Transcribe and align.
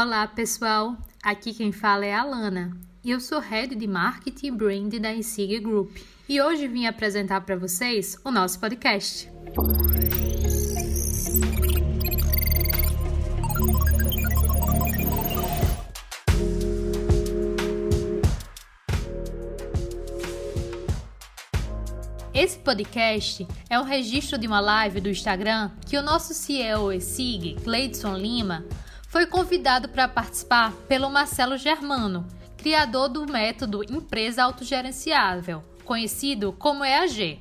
Olá, 0.00 0.28
pessoal. 0.28 0.96
Aqui 1.20 1.52
quem 1.52 1.72
fala 1.72 2.06
é 2.06 2.14
a 2.14 2.22
Lana. 2.22 2.70
Eu 3.04 3.18
sou 3.18 3.40
Head 3.40 3.74
de 3.74 3.88
Marketing 3.88 4.46
e 4.46 4.50
Brand 4.52 4.94
da 4.94 5.12
Insig 5.12 5.58
Group. 5.58 5.96
E 6.28 6.40
hoje 6.40 6.68
vim 6.68 6.86
apresentar 6.86 7.40
para 7.40 7.56
vocês 7.56 8.16
o 8.24 8.30
nosso 8.30 8.60
podcast. 8.60 9.28
Esse 22.32 22.58
podcast 22.60 23.48
é 23.68 23.80
um 23.80 23.82
registro 23.82 24.38
de 24.38 24.46
uma 24.46 24.60
live 24.60 25.00
do 25.00 25.08
Instagram 25.08 25.72
que 25.84 25.98
o 25.98 26.02
nosso 26.02 26.32
CEO 26.32 26.92
e 26.92 27.00
SIG, 27.00 27.56
Cleidson 27.64 28.16
Lima, 28.16 28.64
foi 29.08 29.26
convidado 29.26 29.88
para 29.88 30.06
participar 30.06 30.70
pelo 30.86 31.10
Marcelo 31.10 31.56
Germano, 31.56 32.28
criador 32.58 33.08
do 33.08 33.26
método 33.26 33.82
Empresa 33.82 34.44
Autogerenciável, 34.44 35.64
conhecido 35.84 36.52
como 36.52 36.84
EAG. 36.84 37.40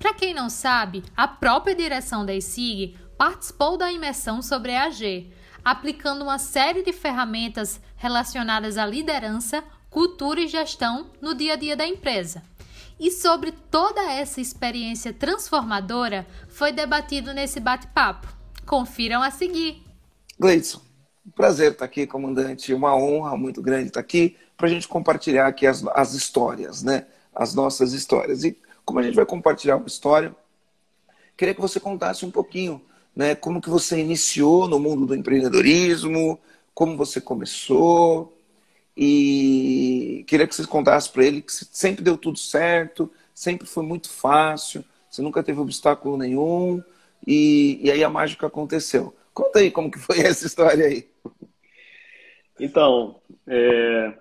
Para 0.00 0.12
quem 0.12 0.34
não 0.34 0.50
sabe, 0.50 1.04
a 1.16 1.28
própria 1.28 1.76
direção 1.76 2.26
da 2.26 2.34
ESIG 2.34 2.98
participou 3.16 3.78
da 3.78 3.90
imersão 3.90 4.42
sobre 4.42 4.72
EAG, 4.72 5.32
aplicando 5.64 6.22
uma 6.22 6.38
série 6.38 6.82
de 6.82 6.92
ferramentas 6.92 7.80
relacionadas 7.96 8.76
à 8.76 8.84
liderança, 8.84 9.62
cultura 9.88 10.40
e 10.40 10.48
gestão 10.48 11.06
no 11.20 11.34
dia 11.34 11.52
a 11.52 11.56
dia 11.56 11.76
da 11.76 11.86
empresa. 11.86 12.42
E 12.98 13.12
sobre 13.12 13.52
toda 13.52 14.02
essa 14.10 14.40
experiência 14.40 15.12
transformadora 15.12 16.26
foi 16.48 16.72
debatido 16.72 17.32
nesse 17.32 17.60
bate-papo. 17.60 18.26
Confiram 18.66 19.22
a 19.22 19.30
seguir. 19.30 19.84
Gleidson, 21.26 21.32
prazer 21.34 21.72
estar 21.72 21.84
aqui, 21.84 22.06
comandante. 22.06 22.72
Uma 22.72 22.94
honra 22.96 23.36
muito 23.36 23.60
grande 23.62 23.88
estar 23.88 24.00
aqui 24.00 24.36
para 24.56 24.66
a 24.66 24.70
gente 24.70 24.86
compartilhar 24.88 25.46
aqui 25.46 25.66
as, 25.66 25.84
as 25.88 26.14
histórias, 26.14 26.82
né? 26.82 27.06
As 27.34 27.54
nossas 27.54 27.92
histórias. 27.92 28.44
E 28.44 28.56
como 28.84 29.00
a 29.00 29.02
gente 29.02 29.14
vai 29.14 29.26
compartilhar 29.26 29.76
uma 29.76 29.86
história, 29.86 30.34
queria 31.36 31.54
que 31.54 31.60
você 31.60 31.80
contasse 31.80 32.24
um 32.24 32.30
pouquinho, 32.30 32.80
né? 33.14 33.34
Como 33.34 33.60
que 33.60 33.70
você 33.70 33.98
iniciou 33.98 34.68
no 34.68 34.78
mundo 34.78 35.06
do 35.06 35.14
empreendedorismo, 35.14 36.38
como 36.74 36.96
você 36.96 37.20
começou, 37.20 38.36
e 38.96 40.24
queria 40.26 40.46
que 40.46 40.54
vocês 40.54 40.66
contassem 40.66 41.12
para 41.12 41.24
ele 41.24 41.42
que 41.42 41.52
sempre 41.52 42.02
deu 42.02 42.16
tudo 42.16 42.38
certo, 42.38 43.10
sempre 43.34 43.66
foi 43.66 43.82
muito 43.84 44.08
fácil, 44.08 44.84
você 45.10 45.22
nunca 45.22 45.42
teve 45.42 45.60
obstáculo 45.60 46.16
nenhum, 46.16 46.82
e, 47.26 47.80
e 47.82 47.90
aí 47.90 48.04
a 48.04 48.10
mágica 48.10 48.46
aconteceu. 48.46 49.15
Conta 49.36 49.58
aí 49.58 49.70
como 49.70 49.90
que 49.90 49.98
foi 49.98 50.20
essa 50.20 50.46
história 50.46 50.86
aí. 50.86 51.10
Então, 52.58 53.20
é, 53.46 54.14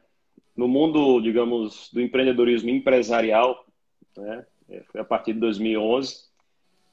no 0.54 0.68
mundo, 0.68 1.22
digamos, 1.22 1.90
do 1.94 2.02
empreendedorismo 2.02 2.70
empresarial, 2.70 3.66
né, 4.18 4.46
é, 4.70 4.84
foi 4.92 5.00
a 5.00 5.06
partir 5.06 5.32
de 5.32 5.40
2011, 5.40 6.26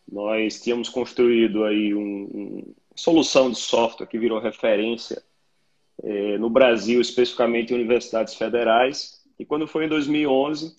nós 0.09 0.63
tínhamos 0.63 0.89
construído 0.89 1.65
aí 1.65 1.93
uma 1.93 2.29
um 2.33 2.75
solução 2.95 3.51
de 3.51 3.59
software 3.59 4.07
que 4.07 4.21
virou 4.21 4.39
referência 4.39 5.21
é, 6.01 6.39
no 6.39 6.49
Brasil, 6.49 7.01
especificamente 7.01 7.73
em 7.73 7.77
universidades 7.77 8.35
federais. 8.35 9.21
E 9.37 9.45
quando 9.45 9.67
foi 9.67 9.87
em 9.87 9.89
2011, 9.89 10.77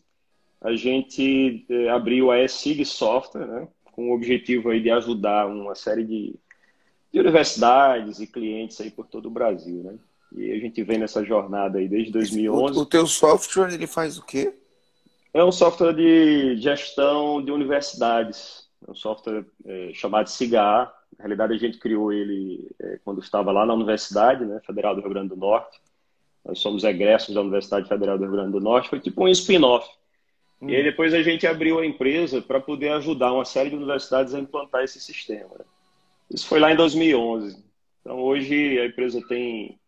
a 0.61 0.73
gente 0.77 1.65
é, 1.69 1.89
abriu 1.89 2.31
a 2.31 2.41
ESIG 2.41 2.85
Software, 2.85 3.47
né, 3.47 3.67
com 3.83 4.11
o 4.11 4.15
objetivo 4.15 4.69
aí 4.69 4.81
de 4.81 4.89
ajudar 4.89 5.47
uma 5.47 5.75
série 5.75 6.05
de, 6.05 6.35
de 7.13 7.19
universidades 7.19 8.19
e 8.19 8.25
clientes 8.25 8.81
aí 8.81 8.89
por 8.89 9.05
todo 9.05 9.27
o 9.27 9.31
Brasil, 9.31 9.83
né? 9.83 9.95
E 10.35 10.51
a 10.51 10.57
gente 10.59 10.81
vem 10.83 10.97
nessa 10.97 11.23
jornada 11.23 11.77
aí 11.77 11.87
desde 11.87 12.11
2011. 12.11 12.79
O, 12.79 12.81
o 12.81 12.85
teu 12.87 13.05
software, 13.05 13.71
ele 13.71 13.85
faz 13.85 14.17
o 14.17 14.25
quê? 14.25 14.51
É 15.31 15.43
um 15.43 15.51
software 15.51 15.93
de 15.93 16.57
gestão 16.57 17.43
de 17.43 17.51
universidades. 17.51 18.67
É 18.87 18.89
um 18.89 18.95
software 18.95 19.45
é, 19.63 19.91
chamado 19.93 20.27
SIGA. 20.27 20.91
Na 21.17 21.25
realidade, 21.25 21.53
a 21.53 21.57
gente 21.57 21.77
criou 21.77 22.11
ele 22.11 22.67
é, 22.81 22.99
quando 23.05 23.21
estava 23.21 23.51
lá 23.51 23.63
na 23.63 23.75
Universidade 23.75 24.43
né, 24.43 24.59
Federal 24.65 24.95
do 24.95 25.01
Rio 25.01 25.11
Grande 25.11 25.29
do 25.29 25.35
Norte. 25.35 25.79
Nós 26.43 26.59
somos 26.59 26.83
egressos 26.83 27.35
da 27.35 27.41
Universidade 27.41 27.87
Federal 27.87 28.17
do 28.17 28.23
Rio 28.23 28.33
Grande 28.33 28.51
do 28.51 28.59
Norte. 28.59 28.89
Foi 28.89 28.99
tipo 28.99 29.23
um 29.23 29.29
spin-off. 29.29 29.87
Hum. 30.59 30.69
E 30.69 30.75
aí 30.75 30.83
depois 30.83 31.13
a 31.13 31.21
gente 31.21 31.45
abriu 31.45 31.77
a 31.77 31.85
empresa 31.85 32.41
para 32.41 32.59
poder 32.59 32.89
ajudar 32.93 33.31
uma 33.33 33.45
série 33.45 33.69
de 33.69 33.75
universidades 33.75 34.33
a 34.33 34.39
implantar 34.39 34.83
esse 34.83 34.99
sistema. 34.99 35.49
Né? 35.59 35.65
Isso 36.33 36.47
foi 36.47 36.59
lá 36.59 36.71
em 36.71 36.75
2011. 36.75 37.63
Então, 38.01 38.19
hoje 38.19 38.79
a 38.79 38.85
empresa 38.85 39.21
tem 39.27 39.79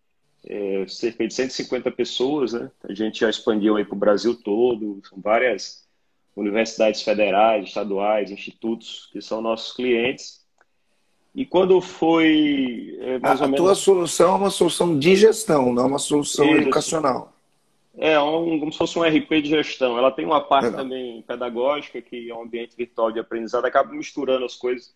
é, 0.47 0.85
cerca 0.87 1.27
de 1.27 1.33
150 1.33 1.91
pessoas, 1.91 2.53
né? 2.53 2.71
A 2.87 2.93
gente 2.93 3.21
já 3.21 3.29
expandiu 3.29 3.75
aí 3.75 3.83
para 3.83 3.95
o 3.95 3.99
Brasil 3.99 4.35
todo, 4.35 5.01
são 5.09 5.19
várias 5.19 5.85
universidades 6.35 7.01
federais, 7.01 7.67
estaduais, 7.67 8.29
institutos 8.29 9.09
que 9.11 9.21
são 9.21 9.41
nossos 9.41 9.75
clientes. 9.75 10.45
E 11.33 11.45
quando 11.45 11.81
foi 11.81 12.97
é, 13.01 13.19
a, 13.21 13.35
menos... 13.35 13.57
Tua 13.57 13.75
solução 13.75 14.33
é 14.33 14.37
uma 14.37 14.49
solução 14.49 14.97
de 14.97 15.15
gestão, 15.15 15.73
não 15.73 15.83
é 15.83 15.87
uma 15.87 15.99
solução 15.99 16.45
Isso. 16.45 16.61
educacional. 16.61 17.33
É, 17.97 18.19
um, 18.19 18.59
como 18.59 18.71
se 18.71 18.77
fosse 18.77 18.99
um 18.99 19.03
RP 19.03 19.41
de 19.41 19.49
gestão. 19.49 19.97
Ela 19.97 20.11
tem 20.11 20.25
uma 20.25 20.41
parte 20.41 20.65
Legal. 20.65 20.81
também 20.81 21.21
pedagógica, 21.21 22.01
que 22.01 22.29
é 22.29 22.35
um 22.35 22.43
ambiente 22.43 22.75
virtual 22.75 23.11
de 23.11 23.19
aprendizado, 23.19 23.65
acaba 23.65 23.91
misturando 23.91 24.45
as 24.45 24.55
coisas. 24.55 24.93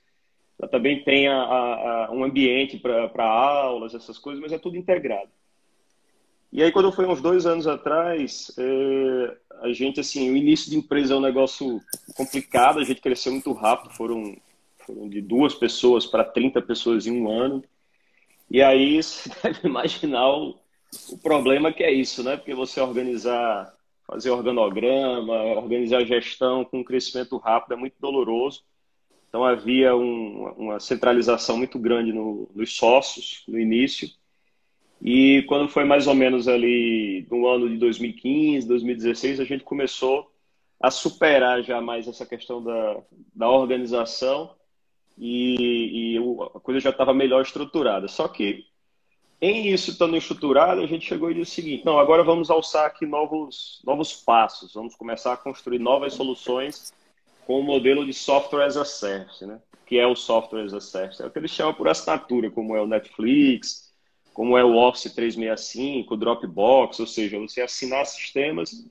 Ela 0.59 0.69
também 0.69 1.03
tem 1.03 1.27
a, 1.27 1.41
a, 1.41 2.09
um 2.11 2.23
ambiente 2.23 2.77
para 2.77 3.25
aulas, 3.25 3.95
essas 3.95 4.17
coisas, 4.17 4.41
mas 4.41 4.51
é 4.51 4.57
tudo 4.57 4.75
integrado. 4.75 5.29
E 6.51 6.61
aí, 6.61 6.71
quando 6.71 6.91
foi 6.91 7.05
uns 7.05 7.21
dois 7.21 7.45
anos 7.45 7.65
atrás, 7.65 8.51
é, 8.57 9.37
a 9.61 9.71
gente, 9.71 9.99
assim, 9.99 10.31
o 10.31 10.35
início 10.35 10.69
de 10.69 10.77
empresa 10.77 11.13
é 11.13 11.17
um 11.17 11.21
negócio 11.21 11.79
complicado, 12.15 12.79
a 12.79 12.83
gente 12.83 12.99
cresceu 12.99 13.31
muito 13.31 13.53
rápido, 13.53 13.93
foram, 13.93 14.35
foram 14.79 15.07
de 15.07 15.21
duas 15.21 15.53
pessoas 15.53 16.05
para 16.05 16.23
30 16.23 16.61
pessoas 16.63 17.07
em 17.07 17.11
um 17.11 17.29
ano. 17.29 17.63
E 18.49 18.61
aí, 18.61 18.97
você 19.01 19.29
deve 19.41 19.67
imaginar 19.67 20.27
o, 20.27 20.59
o 21.09 21.17
problema 21.19 21.71
que 21.71 21.83
é 21.83 21.91
isso, 21.91 22.23
né? 22.23 22.35
Porque 22.35 22.53
você 22.53 22.81
organizar, 22.81 23.73
fazer 24.05 24.31
organograma, 24.31 25.43
organizar 25.55 26.03
gestão 26.03 26.65
com 26.65 26.79
um 26.79 26.83
crescimento 26.83 27.37
rápido 27.37 27.73
é 27.73 27.77
muito 27.77 27.95
doloroso. 27.99 28.63
Então, 29.29 29.45
havia 29.45 29.95
um, 29.95 30.51
uma 30.57 30.79
centralização 30.79 31.55
muito 31.55 31.77
grande 31.77 32.11
no, 32.11 32.49
nos 32.53 32.75
sócios 32.75 33.43
no 33.47 33.59
início. 33.59 34.09
E 35.01 35.43
quando 35.47 35.69
foi 35.69 35.85
mais 35.85 36.07
ou 36.07 36.15
menos 36.15 36.47
ali 36.47 37.25
no 37.29 37.47
ano 37.47 37.69
de 37.69 37.77
2015, 37.77 38.67
2016, 38.67 39.39
a 39.39 39.45
gente 39.45 39.63
começou 39.63 40.29
a 40.81 40.89
superar 40.89 41.61
já 41.61 41.79
mais 41.79 42.07
essa 42.07 42.25
questão 42.25 42.63
da, 42.63 43.01
da 43.35 43.49
organização 43.49 44.55
e, 45.17 46.15
e 46.15 46.17
a 46.55 46.59
coisa 46.59 46.79
já 46.79 46.89
estava 46.89 47.13
melhor 47.13 47.41
estruturada. 47.41 48.07
Só 48.07 48.27
que 48.27 48.65
em 49.41 49.67
isso 49.67 49.91
estando 49.91 50.17
estruturado, 50.17 50.81
a 50.81 50.87
gente 50.87 51.05
chegou 51.05 51.29
e 51.29 51.33
disse 51.33 51.51
o 51.51 51.55
seguinte: 51.55 51.85
não, 51.85 51.99
agora 51.99 52.23
vamos 52.23 52.49
alçar 52.49 52.85
aqui 52.85 53.05
novos, 53.05 53.81
novos 53.85 54.13
passos, 54.13 54.73
vamos 54.73 54.95
começar 54.95 55.33
a 55.33 55.37
construir 55.37 55.79
novas 55.79 56.13
soluções 56.13 56.93
com 57.49 57.61
o 57.61 57.63
modelo 57.63 58.05
de 58.05 58.13
software 58.13 58.63
as 58.63 58.77
a 58.77 58.85
service, 58.85 59.43
né? 59.43 59.57
que 59.83 59.97
é 59.97 60.05
o 60.05 60.15
software 60.15 60.65
as 60.65 60.71
a 60.71 60.79
service. 60.79 61.19
É 61.19 61.25
o 61.25 61.31
que 61.31 61.39
eles 61.39 61.49
chamam 61.49 61.73
por 61.73 61.87
assinatura, 61.87 62.51
como 62.51 62.75
é 62.75 62.79
o 62.79 62.85
Netflix, 62.85 63.91
como 64.35 64.55
é 64.55 64.63
o 64.63 64.75
Office 64.75 65.11
365, 65.11 66.13
o 66.13 66.15
Dropbox, 66.15 66.99
ou 66.99 67.07
seja, 67.07 67.39
você 67.39 67.61
assinar 67.61 68.05
sistemas 68.05 68.87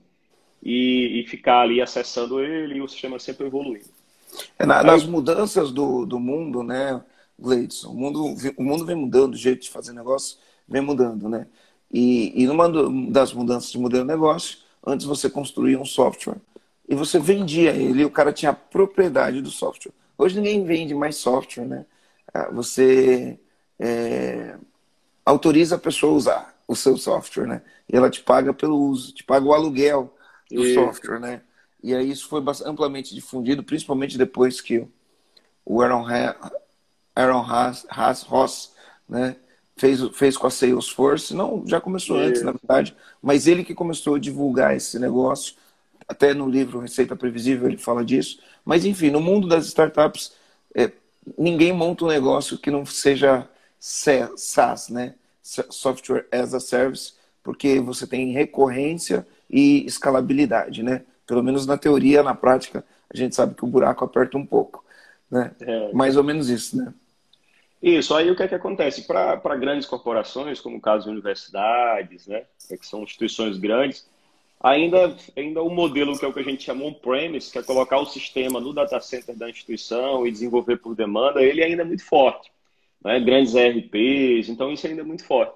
e, 0.60 1.20
e 1.20 1.26
ficar 1.28 1.60
ali 1.60 1.80
acessando 1.80 2.40
ele 2.40 2.78
e 2.78 2.82
o 2.82 2.88
sistema 2.88 3.20
sempre 3.20 3.46
evoluindo. 3.46 3.90
É, 4.58 4.66
na, 4.66 4.82
nas 4.82 5.04
mudanças 5.04 5.70
do, 5.70 6.04
do 6.04 6.18
mundo, 6.18 6.64
né, 6.64 7.00
Gleidson, 7.38 7.90
o 7.90 7.94
mundo, 7.94 8.34
o 8.56 8.64
mundo 8.64 8.84
vem 8.84 8.96
mudando, 8.96 9.34
o 9.34 9.38
jeito 9.38 9.62
de 9.62 9.70
fazer 9.70 9.92
negócio 9.92 10.36
vem 10.68 10.82
mudando, 10.82 11.28
né? 11.28 11.46
E, 11.92 12.32
e 12.34 12.44
numa 12.44 12.68
das 13.08 13.32
mudanças 13.32 13.70
de 13.70 13.78
modelo 13.78 14.02
de 14.02 14.08
negócio, 14.08 14.58
antes 14.84 15.06
você 15.06 15.30
construía 15.30 15.78
um 15.78 15.84
software 15.84 16.40
e 16.88 16.94
você 16.94 17.18
vendia 17.18 17.72
ele, 17.72 18.04
o 18.04 18.10
cara 18.10 18.32
tinha 18.32 18.50
a 18.50 18.54
propriedade 18.54 19.42
do 19.42 19.50
software. 19.50 19.92
Hoje 20.16 20.36
ninguém 20.36 20.64
vende 20.64 20.94
mais 20.94 21.16
software, 21.16 21.66
né? 21.66 21.84
Ah, 22.32 22.48
você 22.50 23.38
é, 23.78 24.56
autoriza 25.24 25.76
a 25.76 25.78
pessoa 25.78 26.12
a 26.12 26.16
usar 26.16 26.58
o 26.66 26.74
seu 26.74 26.96
software, 26.96 27.46
né? 27.46 27.62
E 27.88 27.96
ela 27.96 28.10
te 28.10 28.22
paga 28.22 28.52
pelo 28.54 28.76
uso, 28.76 29.12
te 29.12 29.22
paga 29.22 29.46
o 29.46 29.52
aluguel 29.52 30.12
do 30.50 30.64
e... 30.64 30.74
software, 30.74 31.20
né? 31.20 31.42
E 31.82 31.94
aí 31.94 32.10
isso 32.10 32.26
foi 32.28 32.42
amplamente 32.64 33.14
difundido, 33.14 33.62
principalmente 33.62 34.18
depois 34.18 34.60
que 34.60 34.86
o 35.64 35.82
Aaron, 35.82 36.06
ha 36.08 36.52
Aaron 37.14 37.42
Haas, 37.42 37.86
Haas, 37.88 38.22
Ross, 38.22 38.72
né? 39.08 39.36
Fez, 39.76 40.00
fez 40.14 40.36
com 40.36 40.48
a 40.48 40.50
Salesforce, 40.50 41.34
não, 41.34 41.62
já 41.64 41.80
começou 41.80 42.18
e... 42.18 42.24
antes, 42.24 42.42
na 42.42 42.50
verdade, 42.50 42.96
mas 43.22 43.46
ele 43.46 43.62
que 43.62 43.74
começou 43.74 44.16
a 44.16 44.18
divulgar 44.18 44.74
esse 44.74 44.98
negócio, 44.98 45.54
até 46.08 46.32
no 46.32 46.48
livro 46.48 46.80
Receita 46.80 47.14
Previsível 47.14 47.68
ele 47.68 47.76
fala 47.76 48.04
disso, 48.04 48.40
mas 48.64 48.84
enfim, 48.84 49.10
no 49.10 49.20
mundo 49.20 49.46
das 49.46 49.66
startups, 49.66 50.32
é, 50.74 50.90
ninguém 51.36 51.72
monta 51.72 52.04
um 52.04 52.08
negócio 52.08 52.58
que 52.58 52.70
não 52.70 52.86
seja 52.86 53.48
SaaS, 53.78 54.88
né? 54.88 55.14
software 55.42 56.26
as 56.30 56.52
a 56.52 56.60
service, 56.60 57.14
porque 57.42 57.80
você 57.80 58.06
tem 58.06 58.32
recorrência 58.32 59.26
e 59.48 59.84
escalabilidade, 59.86 60.82
né? 60.82 61.02
Pelo 61.26 61.42
menos 61.42 61.66
na 61.66 61.78
teoria, 61.78 62.22
na 62.22 62.34
prática, 62.34 62.84
a 63.12 63.16
gente 63.16 63.34
sabe 63.34 63.54
que 63.54 63.64
o 63.64 63.68
buraco 63.68 64.04
aperta 64.04 64.36
um 64.36 64.44
pouco, 64.44 64.84
né? 65.30 65.52
É. 65.60 65.92
Mais 65.92 66.16
ou 66.16 66.24
menos 66.24 66.50
isso, 66.50 66.76
né? 66.76 66.92
Isso, 67.82 68.14
aí 68.14 68.30
o 68.30 68.36
que 68.36 68.42
é 68.42 68.48
que 68.48 68.54
acontece? 68.54 69.06
Para 69.06 69.56
grandes 69.56 69.86
corporações, 69.86 70.60
como 70.60 70.76
o 70.76 70.80
caso 70.80 71.04
de 71.04 71.10
universidades, 71.10 72.26
né, 72.26 72.42
que 72.68 72.86
são 72.86 73.04
instituições 73.04 73.56
grandes, 73.56 74.04
ainda, 74.60 75.16
ainda 75.36 75.62
o 75.62 75.70
modelo 75.70 76.18
que 76.18 76.24
é 76.24 76.28
o 76.28 76.32
que 76.32 76.40
a 76.40 76.44
gente 76.44 76.64
chama 76.64 76.84
on-premise, 76.84 77.50
que 77.50 77.58
é 77.58 77.62
colocar 77.62 77.98
o 77.98 78.06
sistema 78.06 78.60
no 78.60 78.72
data 78.72 79.00
center 79.00 79.36
da 79.36 79.48
instituição 79.48 80.26
e 80.26 80.32
desenvolver 80.32 80.78
por 80.78 80.94
demanda, 80.94 81.42
ele 81.42 81.62
ainda 81.62 81.82
é 81.82 81.84
muito 81.84 82.04
forte. 82.04 82.50
Né? 83.04 83.20
Grandes 83.20 83.54
ERPs, 83.54 84.48
então 84.48 84.72
isso 84.72 84.86
ainda 84.86 85.02
é 85.02 85.04
muito 85.04 85.24
forte. 85.24 85.54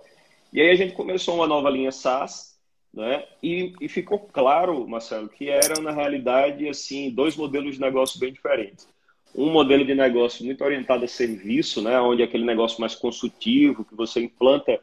E 0.52 0.60
aí 0.60 0.70
a 0.70 0.76
gente 0.76 0.94
começou 0.94 1.34
uma 1.34 1.46
nova 1.46 1.70
linha 1.70 1.90
SaaS, 1.90 2.58
né? 2.92 3.24
E, 3.42 3.72
e, 3.80 3.88
ficou 3.88 4.18
claro, 4.18 4.86
Marcelo, 4.86 5.26
que 5.26 5.48
eram, 5.48 5.82
na 5.82 5.92
realidade, 5.92 6.68
assim, 6.68 7.10
dois 7.10 7.34
modelos 7.34 7.76
de 7.76 7.80
negócio 7.80 8.20
bem 8.20 8.30
diferentes 8.30 8.86
um 9.34 9.50
modelo 9.50 9.84
de 9.84 9.94
negócio 9.94 10.44
muito 10.44 10.62
orientado 10.62 11.04
a 11.04 11.08
serviço, 11.08 11.80
né, 11.82 11.98
onde 12.00 12.22
é 12.22 12.24
aquele 12.24 12.44
negócio 12.44 12.80
mais 12.80 12.94
consultivo, 12.94 13.84
que 13.84 13.94
você 13.94 14.20
implanta 14.22 14.78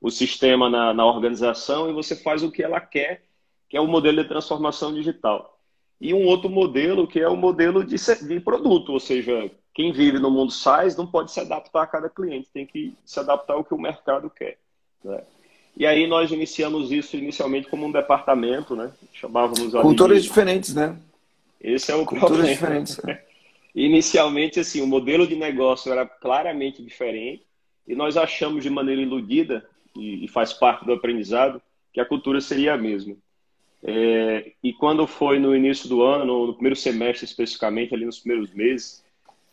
o 0.00 0.10
sistema 0.10 0.68
na, 0.68 0.92
na 0.92 1.06
organização 1.06 1.88
e 1.88 1.92
você 1.92 2.14
faz 2.14 2.42
o 2.42 2.50
que 2.50 2.62
ela 2.62 2.80
quer, 2.80 3.22
que 3.74 3.78
é 3.78 3.80
o 3.80 3.88
modelo 3.88 4.22
de 4.22 4.28
transformação 4.28 4.94
digital. 4.94 5.58
E 6.00 6.14
um 6.14 6.26
outro 6.26 6.48
modelo 6.48 7.08
que 7.08 7.18
é 7.18 7.28
o 7.28 7.36
modelo 7.36 7.82
de, 7.82 7.96
de 8.24 8.38
produto, 8.38 8.92
ou 8.92 9.00
seja, 9.00 9.50
quem 9.74 9.90
vive 9.90 10.20
no 10.20 10.30
mundo 10.30 10.52
SaaS 10.52 10.96
não 10.96 11.04
pode 11.04 11.32
se 11.32 11.40
adaptar 11.40 11.82
a 11.82 11.86
cada 11.88 12.08
cliente, 12.08 12.48
tem 12.54 12.64
que 12.64 12.94
se 13.04 13.18
adaptar 13.18 13.54
ao 13.54 13.64
que 13.64 13.74
o 13.74 13.80
mercado 13.80 14.30
quer. 14.30 14.58
Né? 15.02 15.20
E 15.76 15.84
aí 15.84 16.06
nós 16.06 16.30
iniciamos 16.30 16.92
isso 16.92 17.16
inicialmente 17.16 17.66
como 17.66 17.84
um 17.84 17.90
departamento, 17.90 18.76
né? 18.76 18.92
Chamávamos 19.12 19.72
Culturas 19.72 20.22
de... 20.22 20.28
diferentes, 20.28 20.72
né? 20.72 20.96
Esse 21.60 21.90
é 21.90 21.96
o 21.96 22.06
Culturas 22.06 22.28
problema. 22.28 22.52
diferentes. 22.52 23.02
Né? 23.02 23.20
Inicialmente, 23.74 24.60
assim, 24.60 24.82
o 24.82 24.86
modelo 24.86 25.26
de 25.26 25.34
negócio 25.34 25.90
era 25.90 26.06
claramente 26.06 26.80
diferente 26.80 27.44
e 27.88 27.96
nós 27.96 28.16
achamos 28.16 28.62
de 28.62 28.70
maneira 28.70 29.02
iludida, 29.02 29.68
e, 29.96 30.28
faz 30.28 30.52
parte 30.52 30.84
do 30.84 30.92
aprendizado, 30.92 31.60
que 31.92 32.00
a 32.00 32.04
cultura 32.04 32.40
seria 32.40 32.74
a 32.74 32.78
mesma. 32.78 33.16
É, 33.86 34.52
e 34.62 34.72
quando 34.72 35.06
foi 35.06 35.38
no 35.38 35.54
início 35.54 35.88
do 35.88 36.02
ano, 36.02 36.46
no, 36.46 36.54
primeiro 36.54 36.74
semestre 36.74 37.26
especificamente, 37.26 37.94
ali 37.94 38.06
nos 38.06 38.18
primeiros 38.18 38.52
meses, 38.54 39.04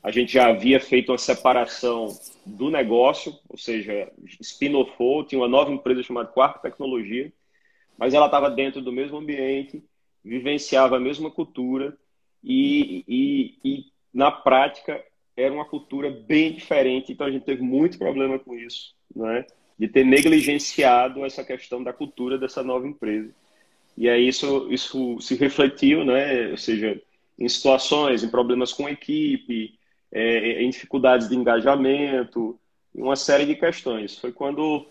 a 0.01 0.10
gente 0.10 0.33
já 0.33 0.48
havia 0.48 0.80
feito 0.80 1.12
uma 1.12 1.18
separação 1.18 2.07
do 2.45 2.69
negócio, 2.72 3.38
ou 3.50 3.57
seja, 3.57 4.10
spin-offou, 4.39 5.25
tinha 5.25 5.39
uma 5.39 5.50
nova 5.50 5.72
empresa 5.72 6.01
chamada 6.01 6.30
Quarto 6.30 6.62
Tecnologia, 6.62 7.31
mas 7.98 8.13
ela 8.13 8.28
estava 8.28 8.50
dentro 8.50 8.81
do 8.81 8.92
mesmo 8.92 9.18
ambiente, 9.18 9.83
vivenciava 10.24 10.95
a 10.95 11.00
mesma 11.00 11.30
cultura 11.30 11.95
e, 12.42 13.04
e, 13.07 13.60
e 13.63 13.86
na 14.13 14.31
prática 14.31 15.04
era 15.36 15.54
uma 15.54 15.66
cultura 15.66 16.10
bem 16.10 16.54
diferente, 16.54 17.12
então 17.12 17.27
a 17.27 17.31
gente 17.31 17.45
teve 17.45 17.62
muito 17.62 17.98
problema 17.98 18.39
com 18.39 18.56
isso, 18.56 18.95
né? 19.13 19.45
de 19.77 19.88
ter 19.88 20.06
negligenciado 20.06 21.25
essa 21.25 21.44
questão 21.44 21.84
da 21.84 21.92
cultura 21.92 22.38
dessa 22.38 22.63
nova 22.63 22.88
empresa. 22.88 23.34
E 23.97 24.09
aí 24.09 24.27
isso, 24.27 24.67
isso 24.71 25.19
se 25.19 25.35
refletiu, 25.35 26.03
né? 26.03 26.49
ou 26.51 26.57
seja, 26.57 27.01
em 27.38 27.47
situações, 27.47 28.23
em 28.23 28.29
problemas 28.29 28.73
com 28.73 28.89
equipe, 28.89 29.77
é, 30.11 30.61
em 30.61 30.69
dificuldades 30.69 31.29
de 31.29 31.35
engajamento, 31.35 32.59
uma 32.93 33.15
série 33.15 33.45
de 33.45 33.55
questões. 33.55 34.17
Foi 34.17 34.31
quando, 34.31 34.85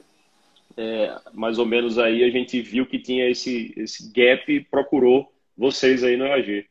é, 0.76 1.17
mais 1.32 1.58
ou 1.58 1.67
menos 1.67 1.99
aí, 1.99 2.25
a 2.25 2.31
gente 2.31 2.61
viu 2.61 2.87
que 2.87 2.99
tinha 2.99 3.29
esse, 3.29 3.73
esse 3.76 4.11
gap 4.12 4.50
e 4.52 4.64
procurou 4.64 5.32
vocês 5.56 6.02
aí 6.02 6.17
no 6.17 6.31
AG. 6.32 6.67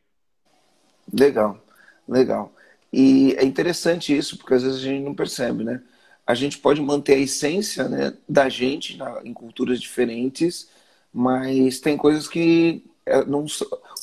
Legal. 1.12 1.62
Legal. 2.10 2.52
E 2.92 3.34
é 3.38 3.44
interessante 3.44 4.16
isso, 4.16 4.36
porque 4.36 4.54
às 4.54 4.64
vezes 4.64 4.80
a 4.80 4.84
gente 4.84 5.04
não 5.04 5.14
percebe, 5.14 5.62
né? 5.62 5.80
A 6.26 6.34
gente 6.34 6.58
pode 6.58 6.80
manter 6.80 7.14
a 7.14 7.18
essência 7.18 7.88
né, 7.88 8.12
da 8.28 8.48
gente 8.48 8.96
na, 8.96 9.20
em 9.24 9.32
culturas 9.32 9.80
diferentes, 9.80 10.68
mas 11.12 11.80
tem 11.80 11.96
coisas 11.96 12.28
que 12.28 12.84
é, 13.06 13.24
não 13.24 13.44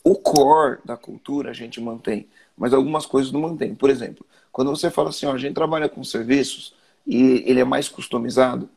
o 0.04 0.15
core 0.15 0.80
da 0.86 0.98
cultura 0.98 1.51
a 1.51 1.54
gente 1.54 1.80
mantém, 1.81 2.27
mas 2.57 2.74
algumas 2.74 3.06
coisas 3.06 3.31
não 3.31 3.42
mantém. 3.42 3.75
Por 3.75 3.89
exemplo, 3.89 4.25
quando 4.51 4.69
você 4.69 4.89
fala 4.89 5.09
assim, 5.09 5.25
ó, 5.25 5.33
a 5.33 5.38
gente 5.38 5.54
trabalha 5.54 5.88
com 5.89 6.04
serviços 6.04 6.74
e 7.06 7.44
ele 7.45 7.59
é 7.59 7.63
mais 7.63 7.88
customizado, 7.89 8.69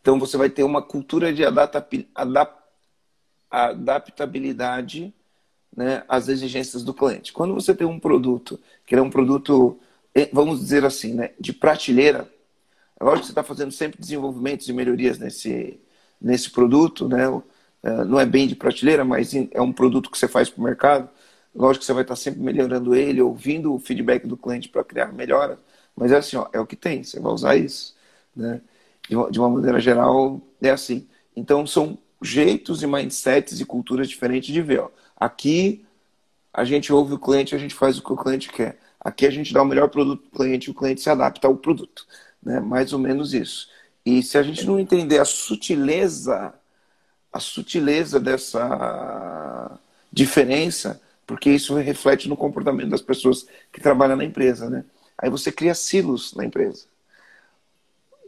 então 0.00 0.18
você 0.18 0.36
vai 0.36 0.50
ter 0.50 0.62
uma 0.62 0.82
cultura 0.82 1.32
de 1.32 1.42
adaptabilidade 3.50 5.14
né, 5.76 6.04
as 6.08 6.28
exigências 6.28 6.82
do 6.82 6.94
cliente. 6.94 7.32
Quando 7.32 7.54
você 7.54 7.74
tem 7.74 7.86
um 7.86 7.98
produto 7.98 8.60
que 8.86 8.94
é 8.94 9.02
um 9.02 9.10
produto, 9.10 9.78
vamos 10.32 10.60
dizer 10.60 10.84
assim, 10.84 11.14
né, 11.14 11.30
de 11.38 11.52
prateleira, 11.52 12.30
é 12.98 13.04
lógico 13.04 13.22
que 13.22 13.26
você 13.26 13.32
está 13.32 13.42
fazendo 13.42 13.72
sempre 13.72 13.98
desenvolvimentos 14.00 14.68
e 14.68 14.72
melhorias 14.72 15.18
nesse, 15.18 15.80
nesse 16.24 16.50
produto, 16.50 17.06
né? 17.08 17.24
Eh, 17.82 18.04
não 18.04 18.18
é 18.18 18.24
bem 18.26 18.48
de 18.48 18.56
prateleira, 18.56 19.04
mas 19.04 19.32
é 19.34 19.60
um 19.60 19.72
produto 19.72 20.10
que 20.10 20.18
você 20.18 20.26
faz 20.26 20.48
para 20.48 20.60
o 20.60 20.64
mercado. 20.64 21.08
Lógico 21.54 21.80
que 21.80 21.86
você 21.86 21.92
vai 21.92 22.02
estar 22.02 22.16
sempre 22.16 22.40
melhorando 22.40 22.94
ele, 22.94 23.20
ouvindo 23.20 23.74
o 23.74 23.78
feedback 23.78 24.26
do 24.26 24.36
cliente 24.36 24.68
para 24.68 24.82
criar 24.82 25.12
melhora. 25.12 25.58
Mas 25.94 26.10
é 26.10 26.16
assim, 26.16 26.36
ó, 26.36 26.48
é 26.52 26.58
o 26.58 26.66
que 26.66 26.76
tem, 26.76 27.04
você 27.04 27.20
vai 27.20 27.32
usar 27.32 27.56
isso. 27.56 27.94
Né? 28.34 28.60
De 29.08 29.38
uma, 29.38 29.50
maneira 29.50 29.78
geral, 29.78 30.40
é 30.62 30.70
assim. 30.70 31.06
Então, 31.36 31.66
são 31.66 31.98
jeitos 32.22 32.82
e 32.82 32.86
mindsets 32.86 33.60
e 33.60 33.66
culturas 33.66 34.08
diferentes 34.08 34.52
de 34.52 34.62
ver. 34.62 34.80
Ó. 34.80 34.90
Aqui 35.16 35.84
a 36.52 36.64
gente 36.64 36.92
ouve 36.92 37.14
o 37.14 37.18
cliente, 37.18 37.54
a 37.54 37.58
gente 37.58 37.74
faz 37.74 37.98
o 37.98 38.02
que 38.02 38.12
o 38.12 38.16
cliente 38.16 38.50
quer. 38.50 38.78
Aqui 39.00 39.26
a 39.26 39.30
gente 39.30 39.52
dá 39.52 39.62
o 39.62 39.66
melhor 39.66 39.90
produto 39.90 40.22
para 40.30 40.42
o 40.42 40.46
cliente 40.46 40.70
o 40.70 40.74
cliente 40.74 41.02
se 41.02 41.10
adapta 41.10 41.46
ao 41.46 41.56
produto. 41.56 42.06
Né? 42.42 42.60
Mais 42.60 42.92
ou 42.92 42.98
menos 42.98 43.34
isso. 43.34 43.68
E 44.04 44.22
se 44.22 44.36
a 44.36 44.42
gente 44.42 44.66
não 44.66 44.78
entender 44.78 45.18
a 45.18 45.24
sutileza, 45.24 46.52
a 47.32 47.40
sutileza 47.40 48.20
dessa 48.20 49.78
diferença, 50.12 51.00
porque 51.26 51.50
isso 51.50 51.74
reflete 51.74 52.28
no 52.28 52.36
comportamento 52.36 52.90
das 52.90 53.00
pessoas 53.00 53.46
que 53.72 53.80
trabalham 53.80 54.16
na 54.16 54.24
empresa, 54.24 54.68
né? 54.68 54.84
Aí 55.16 55.30
você 55.30 55.50
cria 55.50 55.74
silos 55.74 56.34
na 56.34 56.44
empresa. 56.44 56.86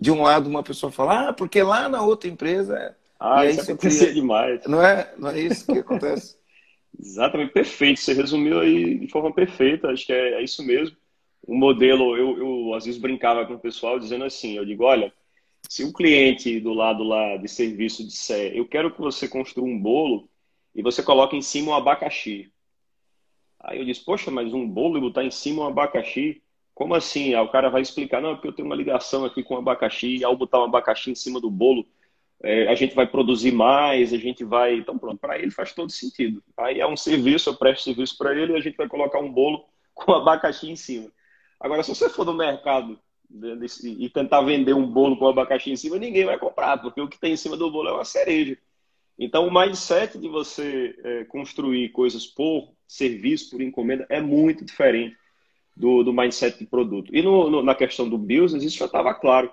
De 0.00 0.10
um 0.10 0.22
lado, 0.22 0.48
uma 0.48 0.62
pessoa 0.62 0.90
fala, 0.90 1.28
ah, 1.28 1.32
porque 1.32 1.62
lá 1.62 1.88
na 1.88 2.02
outra 2.02 2.28
empresa. 2.28 2.96
Ah, 3.18 3.44
e 3.44 3.48
aí 3.48 3.56
isso 3.56 3.76
cria... 3.76 4.14
demais. 4.14 4.60
Não 4.66 4.82
é, 4.82 5.12
não 5.18 5.30
é 5.30 5.40
isso 5.40 5.66
que 5.66 5.78
acontece. 5.78 6.36
Exatamente, 6.98 7.52
perfeito. 7.52 8.00
Você 8.00 8.14
resumiu 8.14 8.60
aí 8.60 8.98
de 8.98 9.08
forma 9.08 9.32
perfeita, 9.32 9.88
acho 9.88 10.06
que 10.06 10.12
é, 10.12 10.34
é 10.34 10.42
isso 10.42 10.62
mesmo. 10.64 10.96
O 11.46 11.54
modelo, 11.54 12.16
eu, 12.16 12.38
eu 12.38 12.74
às 12.74 12.86
vezes 12.86 13.00
brincava 13.00 13.44
com 13.44 13.54
o 13.54 13.58
pessoal 13.58 13.98
dizendo 13.98 14.24
assim, 14.24 14.56
eu 14.56 14.64
digo, 14.64 14.84
olha, 14.84 15.12
se 15.68 15.84
o 15.84 15.92
cliente 15.92 16.60
do 16.60 16.72
lado 16.72 17.02
lá 17.02 17.36
de 17.36 17.48
serviço 17.48 18.04
disser, 18.04 18.54
eu 18.54 18.66
quero 18.66 18.92
que 18.92 19.00
você 19.00 19.28
construa 19.28 19.66
um 19.66 19.78
bolo 19.78 20.28
e 20.74 20.82
você 20.82 21.02
coloque 21.02 21.36
em 21.36 21.42
cima 21.42 21.72
um 21.72 21.74
abacaxi. 21.74 22.52
Aí 23.60 23.78
eu 23.78 23.84
disse, 23.84 24.04
poxa, 24.04 24.30
mas 24.30 24.52
um 24.52 24.68
bolo 24.68 24.98
e 24.98 25.00
botar 25.00 25.24
em 25.24 25.30
cima 25.30 25.64
um 25.64 25.66
abacaxi? 25.66 26.42
Como 26.74 26.94
assim? 26.94 27.34
Aí 27.34 27.40
o 27.42 27.50
cara 27.50 27.70
vai 27.70 27.82
explicar, 27.82 28.20
não, 28.20 28.30
é 28.30 28.34
porque 28.34 28.48
eu 28.48 28.52
tenho 28.52 28.66
uma 28.66 28.76
ligação 28.76 29.24
aqui 29.24 29.42
com 29.42 29.54
o 29.54 29.58
abacaxi, 29.58 30.18
e 30.18 30.24
ao 30.24 30.36
botar 30.36 30.60
um 30.60 30.64
abacaxi 30.64 31.10
em 31.10 31.14
cima 31.14 31.40
do 31.40 31.50
bolo, 31.50 31.86
é, 32.42 32.68
a 32.68 32.74
gente 32.74 32.94
vai 32.94 33.06
produzir 33.06 33.52
mais, 33.52 34.12
a 34.12 34.18
gente 34.18 34.44
vai. 34.44 34.76
Então, 34.76 34.98
pronto, 34.98 35.18
para 35.18 35.38
ele 35.38 35.50
faz 35.50 35.72
todo 35.72 35.90
sentido. 35.90 36.42
Aí 36.56 36.80
é 36.80 36.86
um 36.86 36.96
serviço, 36.96 37.50
eu 37.50 37.56
presto 37.56 37.84
serviço 37.84 38.16
para 38.18 38.34
ele 38.34 38.52
e 38.52 38.56
a 38.56 38.60
gente 38.60 38.76
vai 38.76 38.88
colocar 38.88 39.18
um 39.18 39.32
bolo 39.32 39.64
com 39.94 40.12
abacaxi 40.12 40.70
em 40.70 40.76
cima. 40.76 41.10
Agora, 41.58 41.82
se 41.82 41.88
você 41.88 42.08
for 42.10 42.26
no 42.26 42.34
mercado 42.34 43.00
e 43.30 44.08
tentar 44.10 44.42
vender 44.42 44.74
um 44.74 44.86
bolo 44.86 45.16
com 45.16 45.28
abacaxi 45.28 45.70
em 45.70 45.76
cima, 45.76 45.98
ninguém 45.98 46.24
vai 46.24 46.38
comprar, 46.38 46.78
porque 46.78 47.00
o 47.00 47.08
que 47.08 47.18
tem 47.18 47.32
em 47.32 47.36
cima 47.36 47.56
do 47.56 47.70
bolo 47.70 47.88
é 47.88 47.92
uma 47.92 48.04
cereja. 48.04 48.56
Então, 49.18 49.46
o 49.46 49.52
mindset 49.52 50.18
de 50.18 50.28
você 50.28 50.94
é, 51.02 51.24
construir 51.24 51.88
coisas 51.90 52.26
por 52.26 52.72
serviço, 52.86 53.50
por 53.50 53.60
encomenda, 53.60 54.06
é 54.08 54.20
muito 54.20 54.64
diferente 54.64 55.16
do, 55.74 56.02
do 56.02 56.12
mindset 56.12 56.58
de 56.58 56.66
produto. 56.66 57.14
E 57.14 57.22
no, 57.22 57.50
no, 57.50 57.62
na 57.62 57.74
questão 57.74 58.08
do 58.08 58.18
business, 58.18 58.62
isso 58.62 58.78
já 58.78 58.86
estava 58.86 59.14
claro. 59.14 59.50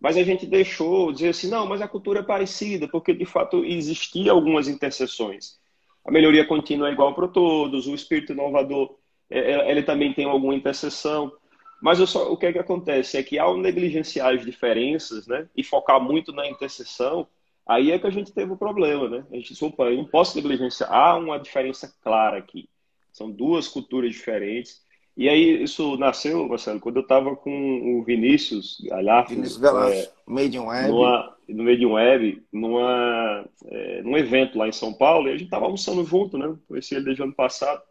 Mas 0.00 0.16
a 0.16 0.22
gente 0.22 0.44
deixou 0.46 1.12
dizer 1.12 1.30
assim, 1.30 1.48
não, 1.48 1.66
mas 1.66 1.80
a 1.80 1.88
cultura 1.88 2.20
é 2.20 2.22
parecida, 2.22 2.88
porque 2.88 3.14
de 3.14 3.24
fato 3.24 3.64
existia 3.64 4.32
algumas 4.32 4.68
interseções. 4.68 5.58
A 6.04 6.10
melhoria 6.10 6.46
contínua 6.46 6.88
é 6.88 6.92
igual 6.92 7.14
para 7.14 7.28
todos, 7.28 7.86
o 7.86 7.94
espírito 7.94 8.32
inovador 8.32 8.96
é, 9.30 9.38
é, 9.38 9.70
ele 9.70 9.82
também 9.82 10.12
tem 10.12 10.24
alguma 10.24 10.54
interseção. 10.54 11.32
Mas 11.80 11.98
só, 12.08 12.32
o 12.32 12.36
que, 12.36 12.46
é 12.46 12.52
que 12.52 12.58
acontece 12.58 13.16
é 13.16 13.22
que 13.22 13.38
ao 13.38 13.56
negligenciar 13.56 14.34
as 14.34 14.44
diferenças 14.44 15.26
né, 15.26 15.48
e 15.56 15.62
focar 15.62 16.00
muito 16.00 16.32
na 16.32 16.48
interseção, 16.48 17.26
aí 17.66 17.90
é 17.90 17.98
que 17.98 18.06
a 18.06 18.10
gente 18.10 18.32
teve 18.32 18.52
o 18.52 18.56
problema. 18.56 19.08
Né? 19.08 19.24
A 19.30 19.36
gente 19.36 19.52
disse, 19.52 19.64
opa, 19.64 19.84
eu 19.84 19.96
não 19.96 20.06
posso 20.06 20.36
negligenciar. 20.36 20.90
Há 20.92 21.16
uma 21.16 21.38
diferença 21.38 21.92
clara 22.02 22.38
aqui. 22.38 22.68
São 23.12 23.30
duas 23.30 23.66
culturas 23.66 24.10
diferentes 24.10 24.82
E 25.16 25.28
aí 25.28 25.62
isso 25.62 25.96
nasceu, 25.96 26.46
Marcelo, 26.48 26.80
quando 26.80 26.96
eu 26.96 27.02
estava 27.02 27.34
com 27.34 27.98
o 27.98 28.04
Vinícius 28.04 28.78
Galhardo. 28.82 29.30
Vinícius 29.30 29.58
Galhardo, 29.58 29.94
é, 29.94 30.10
Made 30.26 30.56
in 30.56 30.60
Web. 30.60 30.88
Numa, 30.88 31.36
no 31.48 31.64
Made 31.64 31.82
in 31.82 31.86
Web, 31.86 32.42
numa, 32.52 33.48
é, 33.66 34.02
num 34.02 34.16
evento 34.16 34.58
lá 34.58 34.68
em 34.68 34.72
São 34.72 34.92
Paulo, 34.92 35.28
e 35.28 35.30
a 35.30 35.36
gente 35.36 35.44
estava 35.44 35.64
almoçando 35.64 36.04
junto, 36.04 36.36
né? 36.36 36.54
Conheci 36.68 36.94
ele 36.94 37.04
desde 37.04 37.22
o 37.22 37.24
ano 37.24 37.34
passado. 37.34 37.82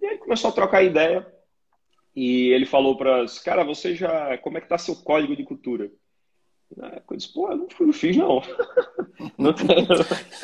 E 0.00 0.06
aí 0.06 0.18
começou 0.18 0.50
a 0.50 0.52
trocar 0.52 0.82
ideia. 0.82 1.26
E 2.18 2.48
ele 2.48 2.66
falou 2.66 2.96
para 2.96 3.22
os 3.22 3.38
cara, 3.38 3.62
você 3.62 3.94
já. 3.94 4.36
Como 4.38 4.58
é 4.58 4.60
que 4.60 4.68
tá 4.68 4.76
seu 4.76 4.96
código 4.96 5.36
de 5.36 5.44
cultura? 5.44 5.88
Eu 6.76 7.16
disse, 7.16 7.32
pô, 7.32 7.48
eu 7.48 7.56
não, 7.58 7.68
não 7.78 7.92
fiz, 7.92 8.16
não. 8.16 8.42
não 9.38 9.52
tenho. 9.52 9.86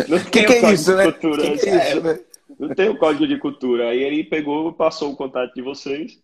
Não 0.09 0.25
que, 0.31 0.45
que 0.45 0.53
é 0.53 0.73
isso, 0.73 0.95
né? 0.95 1.11
Que 1.11 1.59
que 1.59 1.69
é 1.69 1.91
isso, 1.91 2.01
né? 2.01 2.21
Não 2.61 2.69
tenho 2.77 2.97
código 2.97 3.27
de 3.27 3.37
cultura. 3.41 3.89
Aí 3.89 4.05
ele 4.05 4.23
pegou, 4.23 4.73
passou 4.73 5.11
o 5.13 5.17
contato 5.17 5.53
de 5.53 5.63
vocês. 5.63 6.23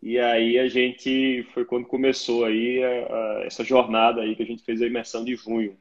E 0.00 0.20
aí 0.20 0.56
a 0.56 0.68
gente 0.68 1.48
foi 1.52 1.64
quando 1.64 1.88
começou 1.88 2.44
aí 2.44 2.80
a, 2.84 2.88
a, 2.88 3.42
essa 3.44 3.64
jornada 3.64 4.20
aí 4.20 4.36
que 4.36 4.44
a 4.44 4.46
gente 4.46 4.62
fez 4.62 4.80
a 4.80 4.86
imersão 4.86 5.24
de 5.24 5.34
junho. 5.34 5.76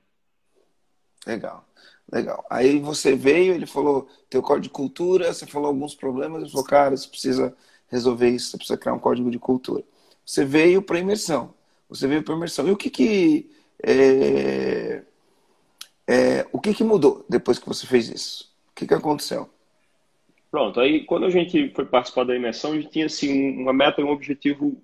Legal, 1.27 1.63
legal. 2.11 2.43
Aí 2.49 2.79
você 2.79 3.15
veio, 3.15 3.53
ele 3.53 3.67
falou 3.67 4.09
teu 4.31 4.41
código 4.41 4.63
de 4.63 4.69
cultura, 4.71 5.31
você 5.31 5.45
falou 5.45 5.67
alguns 5.67 5.93
problemas, 5.93 6.41
ele 6.41 6.51
falou, 6.51 6.65
cara, 6.65 6.97
você 6.97 7.07
precisa 7.07 7.55
resolver 7.91 8.29
isso, 8.29 8.51
você 8.51 8.57
precisa 8.57 8.79
criar 8.79 8.93
um 8.93 8.99
código 8.99 9.29
de 9.29 9.37
cultura. 9.37 9.83
Você 10.25 10.45
veio 10.45 10.81
para 10.81 10.99
imersão. 10.99 11.53
Você 11.89 12.07
veio 12.07 12.23
para 12.23 12.33
imersão. 12.33 12.67
E 12.67 12.71
o 12.71 12.77
que 12.77 12.89
que 12.89 13.51
é, 13.83 15.03
é, 16.07 16.47
o 16.51 16.59
que 16.59 16.73
que 16.73 16.83
mudou 16.83 17.25
depois 17.27 17.59
que 17.59 17.67
você 17.67 17.85
fez 17.85 18.09
isso? 18.09 18.51
O 18.71 18.75
que 18.75 18.87
que 18.87 18.93
aconteceu? 18.93 19.49
Pronto, 20.49 20.79
aí 20.79 21.05
quando 21.05 21.25
a 21.25 21.29
gente 21.29 21.69
foi 21.73 21.85
participar 21.85 22.25
da 22.25 22.35
imersão, 22.35 22.71
a 22.71 22.75
gente 22.75 22.89
tinha 22.89 23.05
assim, 23.05 23.57
uma 23.57 23.73
meta 23.73 24.01
e 24.01 24.03
um 24.03 24.09
objetivo 24.09 24.81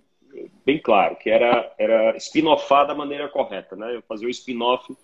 bem 0.66 0.80
claro, 0.82 1.16
que 1.16 1.30
era, 1.30 1.74
era 1.78 2.16
spin-offar 2.18 2.86
da 2.86 2.94
maneira 2.94 3.28
correta, 3.28 3.76
né? 3.76 4.02
Fazer 4.08 4.26
o 4.26 4.30
spin-off 4.30 4.96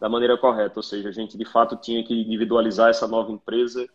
da 0.00 0.08
maneira 0.08 0.38
correta, 0.38 0.78
ou 0.78 0.82
seja, 0.82 1.08
a 1.08 1.12
gente 1.12 1.36
de 1.36 1.44
fato 1.44 1.76
tinha 1.76 2.04
que 2.04 2.14
individualizar 2.14 2.90
essa 2.90 3.08
nova 3.08 3.32
empresa 3.32 3.88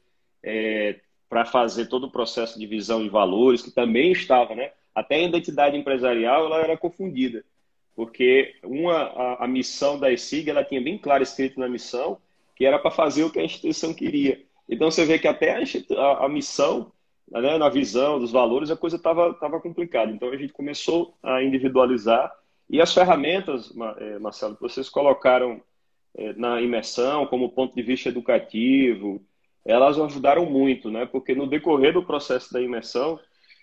é, 0.44 1.00
para 1.34 1.46
fazer 1.46 1.88
todo 1.88 2.04
o 2.04 2.12
processo 2.12 2.60
de 2.60 2.68
visão 2.68 3.02
de 3.02 3.10
valores, 3.10 3.64
que 3.64 3.72
também 3.72 4.12
estava, 4.12 4.54
né? 4.54 4.70
Até 4.94 5.16
a 5.16 5.24
identidade 5.24 5.76
empresarial 5.76 6.46
ela 6.46 6.60
era 6.60 6.78
confundida, 6.78 7.44
porque 7.96 8.54
uma, 8.64 8.94
a, 8.94 9.46
a 9.46 9.48
missão 9.48 9.98
da 9.98 10.12
ESIG 10.12 10.52
ela 10.52 10.64
tinha 10.64 10.80
bem 10.80 10.96
claro 10.96 11.24
escrito 11.24 11.60
na 11.60 11.68
missão 11.68 12.20
que 12.56 12.64
era 12.68 12.78
para 12.78 12.92
fazer 12.92 13.24
o 13.24 13.32
que 13.32 13.40
a 13.40 13.44
instituição 13.44 13.96
queria. 13.96 14.44
Então 14.70 14.92
você 14.92 15.06
vê 15.06 15.18
que 15.18 15.28
até 15.28 15.58
a, 15.58 15.64
a, 15.98 16.26
a 16.26 16.30
missão, 16.30 16.92
né, 17.28 17.58
na 17.58 17.68
visão 17.68 18.20
dos 18.20 18.32
valores, 18.32 18.70
a 18.70 18.78
coisa 18.78 18.98
estava 18.98 19.34
tava 19.34 19.60
complicada. 19.60 20.12
Então 20.12 20.30
a 20.30 20.38
gente 20.38 20.54
começou 20.54 21.18
a 21.24 21.42
individualizar 21.42 22.32
e 22.70 22.80
as 22.80 22.94
ferramentas, 22.94 23.74
é, 23.98 24.20
Marcelo, 24.20 24.54
que 24.56 24.62
vocês 24.62 24.88
colocaram 24.88 25.60
é, 26.16 26.32
na 26.34 26.62
imersão 26.62 27.26
como 27.26 27.50
ponto 27.50 27.74
de 27.76 27.82
vista 27.82 28.10
educativo, 28.10 29.20
elas 29.66 30.00
ajudaram 30.00 30.46
muito, 30.46 30.92
né? 30.92 31.06
Porque 31.06 31.34
no 31.34 31.48
decorrer 31.48 31.94
do 31.94 32.04
processo 32.04 32.52
da 32.52 32.62
imersão, 32.62 33.20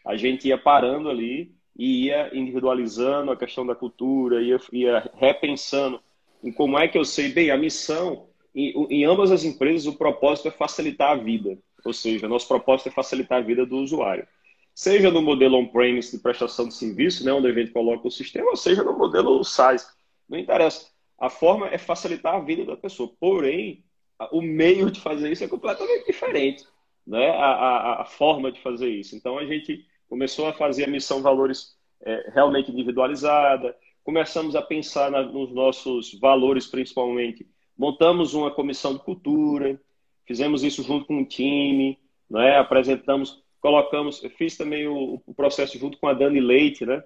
a 0.07 0.17
gente 0.17 0.49
ia 0.49 0.57
parando 0.57 1.09
ali 1.09 1.53
e 1.77 2.07
ia 2.07 2.31
individualizando 2.37 3.31
a 3.31 3.37
questão 3.37 3.67
da 3.67 3.75
cultura, 3.75 4.43
ia, 4.43 4.59
ia 4.73 5.11
repensando 5.15 6.01
em 6.43 6.53
como 6.53 6.79
é 6.79 6.89
que 6.89 6.97
eu 6.97 7.05
sei, 7.05 7.31
bem, 7.31 7.51
a 7.51 7.57
missão, 7.57 8.29
em, 8.55 8.73
em 8.91 9.05
ambas 9.05 9.31
as 9.31 9.45
empresas, 9.45 9.87
o 9.87 9.97
propósito 9.97 10.49
é 10.49 10.51
facilitar 10.51 11.11
a 11.11 11.17
vida. 11.17 11.59
Ou 11.85 11.93
seja, 11.93 12.29
nosso 12.29 12.49
propósito 12.49 12.89
é 12.89 12.93
facilitar 12.93 13.39
a 13.39 13.43
vida 13.43 13.65
do 13.65 13.77
usuário. 13.77 14.27
Seja 14.75 15.11
no 15.11 15.21
modelo 15.21 15.59
on-premise 15.59 16.17
de 16.17 16.23
prestação 16.23 16.67
de 16.67 16.75
serviço, 16.75 17.25
né, 17.25 17.33
onde 17.33 17.49
a 17.49 17.53
gente 17.53 17.71
coloca 17.71 18.07
o 18.09 18.11
sistema, 18.11 18.51
ou 18.51 18.57
seja 18.57 18.83
no 18.83 18.97
modelo 18.97 19.43
SaaS. 19.45 19.87
Não 20.29 20.39
interessa. 20.39 20.87
A 21.19 21.29
forma 21.29 21.69
é 21.69 21.77
facilitar 21.77 22.35
a 22.35 22.41
vida 22.41 22.65
da 22.65 22.77
pessoa. 22.77 23.13
Porém, 23.21 23.85
o 24.33 24.43
meio 24.43 24.91
de 24.91 25.01
fazer 25.01 25.33
isso 25.33 25.45
é 25.45 25.49
completamente 25.49 26.07
diferente, 26.07 26.65
né? 27.07 27.31
A, 27.31 27.47
a, 27.47 28.03
a, 28.03 28.05
forma 28.05 28.53
de 28.53 28.61
fazer 28.61 28.89
isso. 28.89 29.17
Então 29.17 29.39
a 29.39 29.47
gente 29.47 29.85
começou 30.09 30.47
a 30.47 30.53
fazer 30.53 30.85
a 30.85 30.89
missão 30.89 31.23
valores 31.23 31.77
é, 32.03 32.31
realmente 32.35 32.71
individualizada, 32.71 33.77
começamos 34.05 34.57
a 34.57 34.63
pensar 34.63 35.11
na, 35.11 35.23
nos 35.23 35.53
nossos 35.53 36.19
valores 36.19 36.67
principalmente, 36.67 37.47
montamos 37.77 38.35
uma 38.35 38.51
comissão 38.51 38.95
de 38.95 39.01
cultura, 39.01 39.81
fizemos 40.27 40.63
isso 40.63 40.83
junto 40.83 41.07
com 41.07 41.23
o 41.23 41.27
time, 41.27 41.99
né? 42.29 42.59
Apresentamos, 42.59 43.43
colocamos, 43.61 44.21
fiz 44.37 44.57
também 44.57 44.87
o, 44.87 45.21
o 45.27 45.35
processo 45.35 45.79
junto 45.79 45.99
com 45.99 46.09
a 46.09 46.15
Dani 46.15 46.41
Leite, 46.41 46.85
né? 46.85 47.03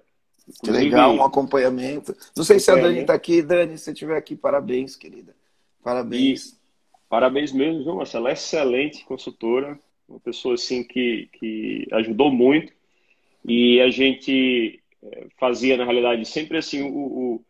Que 0.63 0.69
legal, 0.69 1.13
um 1.13 1.23
acompanhamento. 1.23 2.15
Não 2.35 2.43
sei 2.43 2.59
se 2.59 2.69
a 2.69 2.75
Dani 2.75 2.99
está 2.99 3.13
aqui. 3.13 3.41
Dani, 3.41 3.77
se 3.77 3.91
estiver 3.91 4.15
aqui, 4.15 4.35
parabéns, 4.35 4.95
querida. 4.95 5.35
Parabéns. 5.83 6.49
E, 6.49 6.64
Parabéns 7.09 7.51
mesmo, 7.51 7.83
viu, 7.83 7.95
Marcelo? 7.95 8.27
Excelente 8.27 9.05
consultora, 9.05 9.79
uma 10.07 10.19
pessoa 10.19 10.55
assim 10.55 10.83
que, 10.83 11.29
que 11.33 11.87
ajudou 11.91 12.31
muito. 12.31 12.73
E 13.47 13.79
a 13.79 13.89
gente 13.89 14.81
eh, 15.03 15.27
fazia, 15.37 15.77
na 15.77 15.83
realidade, 15.83 16.25
sempre 16.25 16.57
assim, 16.57 16.81
o, 16.81 16.97
o, 16.97 17.45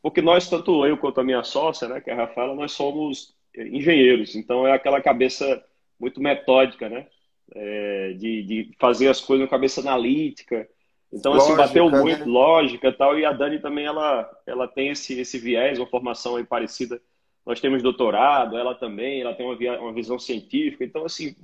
porque 0.00 0.22
nós, 0.22 0.48
tanto 0.48 0.86
eu 0.86 0.96
quanto 0.96 1.20
a 1.20 1.24
minha 1.24 1.42
sócia, 1.42 1.88
né, 1.88 2.00
que 2.00 2.10
é 2.10 2.12
a 2.12 2.16
Rafaela, 2.16 2.54
nós 2.54 2.72
somos 2.72 3.34
eh, 3.56 3.66
engenheiros, 3.66 4.36
então 4.36 4.66
é 4.66 4.72
aquela 4.72 5.00
cabeça 5.00 5.64
muito 5.98 6.20
metódica, 6.20 6.88
né? 6.88 7.06
É, 7.54 8.14
de, 8.14 8.42
de 8.44 8.70
fazer 8.78 9.08
as 9.08 9.20
coisas 9.20 9.46
com 9.46 9.50
cabeça 9.50 9.80
analítica. 9.82 10.66
Então, 11.12 11.34
assim, 11.34 11.50
lógica, 11.50 11.66
bateu 11.66 11.90
muito, 11.90 12.20
né? 12.20 12.24
lógica 12.24 12.88
e 12.88 12.92
tal. 12.92 13.18
E 13.18 13.26
a 13.26 13.32
Dani 13.32 13.58
também, 13.58 13.84
ela, 13.84 14.30
ela 14.46 14.66
tem 14.66 14.88
esse, 14.88 15.20
esse 15.20 15.38
viés, 15.38 15.78
uma 15.78 15.86
formação 15.86 16.36
aí 16.36 16.44
parecida 16.44 16.98
nós 17.44 17.60
temos 17.60 17.82
doutorado, 17.82 18.56
ela 18.56 18.74
também, 18.74 19.20
ela 19.20 19.34
tem 19.34 19.44
uma, 19.44 19.78
uma 19.80 19.92
visão 19.92 20.18
científica. 20.18 20.84
Então, 20.84 21.04
assim, 21.04 21.34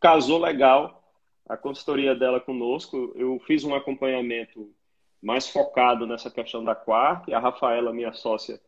casou 0.00 0.38
legal 0.38 1.02
a 1.48 1.56
consultoria 1.56 2.14
dela 2.14 2.40
conosco. 2.40 3.12
Eu 3.16 3.40
fiz 3.46 3.64
um 3.64 3.74
acompanhamento 3.74 4.70
mais 5.20 5.48
focado 5.48 6.06
nessa 6.06 6.30
questão 6.30 6.62
da 6.62 6.74
Quark. 6.74 7.32
A 7.32 7.40
Rafaela, 7.40 7.92
minha 7.92 8.12
sócia, 8.12 8.60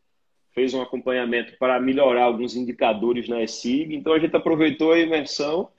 fez 0.53 0.75
um 0.75 0.83
acompanhamento 0.83 1.57
para 1.59 1.79
melhorar 1.79 2.25
alguns 2.25 2.57
indicadores 2.57 3.29
na 3.29 3.41
ESIG. 3.43 3.95
Então, 3.95 4.13
a 4.13 4.19
gente 4.19 4.35
aproveitou 4.35 4.93
a 4.93 4.99
imersão 4.99 5.71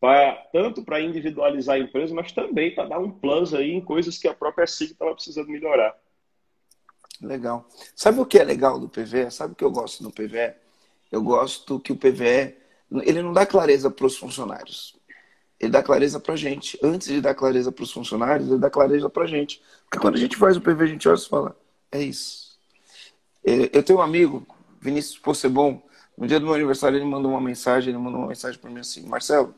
para, 0.00 0.32
tanto 0.52 0.82
para 0.82 1.00
individualizar 1.00 1.76
a 1.76 1.80
empresa, 1.80 2.12
mas 2.12 2.32
também 2.32 2.74
para 2.74 2.88
dar 2.88 2.98
um 2.98 3.10
plus 3.10 3.54
aí 3.54 3.70
em 3.70 3.80
coisas 3.80 4.18
que 4.18 4.26
a 4.26 4.34
própria 4.34 4.64
ESIG 4.64 4.92
estava 4.92 5.14
precisando 5.14 5.48
melhorar. 5.48 5.96
Legal. 7.20 7.68
Sabe 7.94 8.20
o 8.20 8.26
que 8.26 8.38
é 8.38 8.44
legal 8.44 8.78
do 8.78 8.88
PVE? 8.88 9.30
Sabe 9.30 9.52
o 9.52 9.56
que 9.56 9.64
eu 9.64 9.70
gosto 9.70 10.02
do 10.02 10.10
PVE? 10.10 10.54
Eu 11.12 11.22
gosto 11.22 11.78
que 11.78 11.92
o 11.92 11.96
PVE 11.96 12.56
ele 13.02 13.22
não 13.22 13.32
dá 13.32 13.46
clareza 13.46 13.90
para 13.90 14.06
os 14.06 14.16
funcionários. 14.16 14.96
Ele 15.58 15.70
dá 15.70 15.82
clareza 15.82 16.18
para 16.18 16.34
a 16.34 16.36
gente. 16.36 16.78
Antes 16.82 17.08
de 17.08 17.20
dar 17.20 17.34
clareza 17.34 17.70
para 17.70 17.82
os 17.82 17.92
funcionários, 17.92 18.48
ele 18.48 18.58
dá 18.58 18.70
clareza 18.70 19.08
para 19.08 19.24
a 19.24 19.26
gente. 19.26 19.62
Porque 19.84 19.98
quando 19.98 20.14
a 20.14 20.18
gente 20.18 20.36
faz 20.36 20.56
o 20.56 20.60
PVE, 20.60 20.82
a 20.82 20.86
gente 20.86 21.08
olha 21.08 21.18
e 21.18 21.28
fala: 21.28 21.56
é 21.92 22.02
isso. 22.02 22.58
É, 23.44 23.70
eu 23.72 23.82
tenho 23.82 23.98
um 23.98 24.02
amigo, 24.02 24.46
Vinícius 24.80 25.18
Possebon. 25.18 25.82
No 26.16 26.26
dia 26.26 26.40
do 26.40 26.46
meu 26.46 26.54
aniversário, 26.54 26.96
ele 26.96 27.04
mandou 27.04 27.30
uma 27.30 27.40
mensagem. 27.40 27.90
Ele 27.90 27.98
mandou 28.02 28.20
uma 28.20 28.28
mensagem 28.28 28.58
para 28.58 28.70
mim 28.70 28.80
assim: 28.80 29.06
Marcelo, 29.06 29.54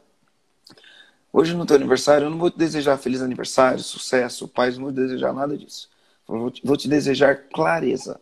hoje 1.32 1.54
no 1.54 1.64
teu 1.64 1.76
aniversário, 1.76 2.26
eu 2.26 2.30
não 2.30 2.38
vou 2.38 2.50
te 2.50 2.58
desejar 2.58 2.98
feliz 2.98 3.22
aniversário, 3.22 3.78
sucesso, 3.78 4.48
paz, 4.48 4.76
não 4.76 4.84
vou 4.84 4.92
te 4.92 4.96
desejar 4.96 5.32
nada 5.32 5.56
disso. 5.56 5.91
Vou 6.64 6.76
te 6.76 6.88
desejar 6.88 7.48
clareza. 7.52 8.20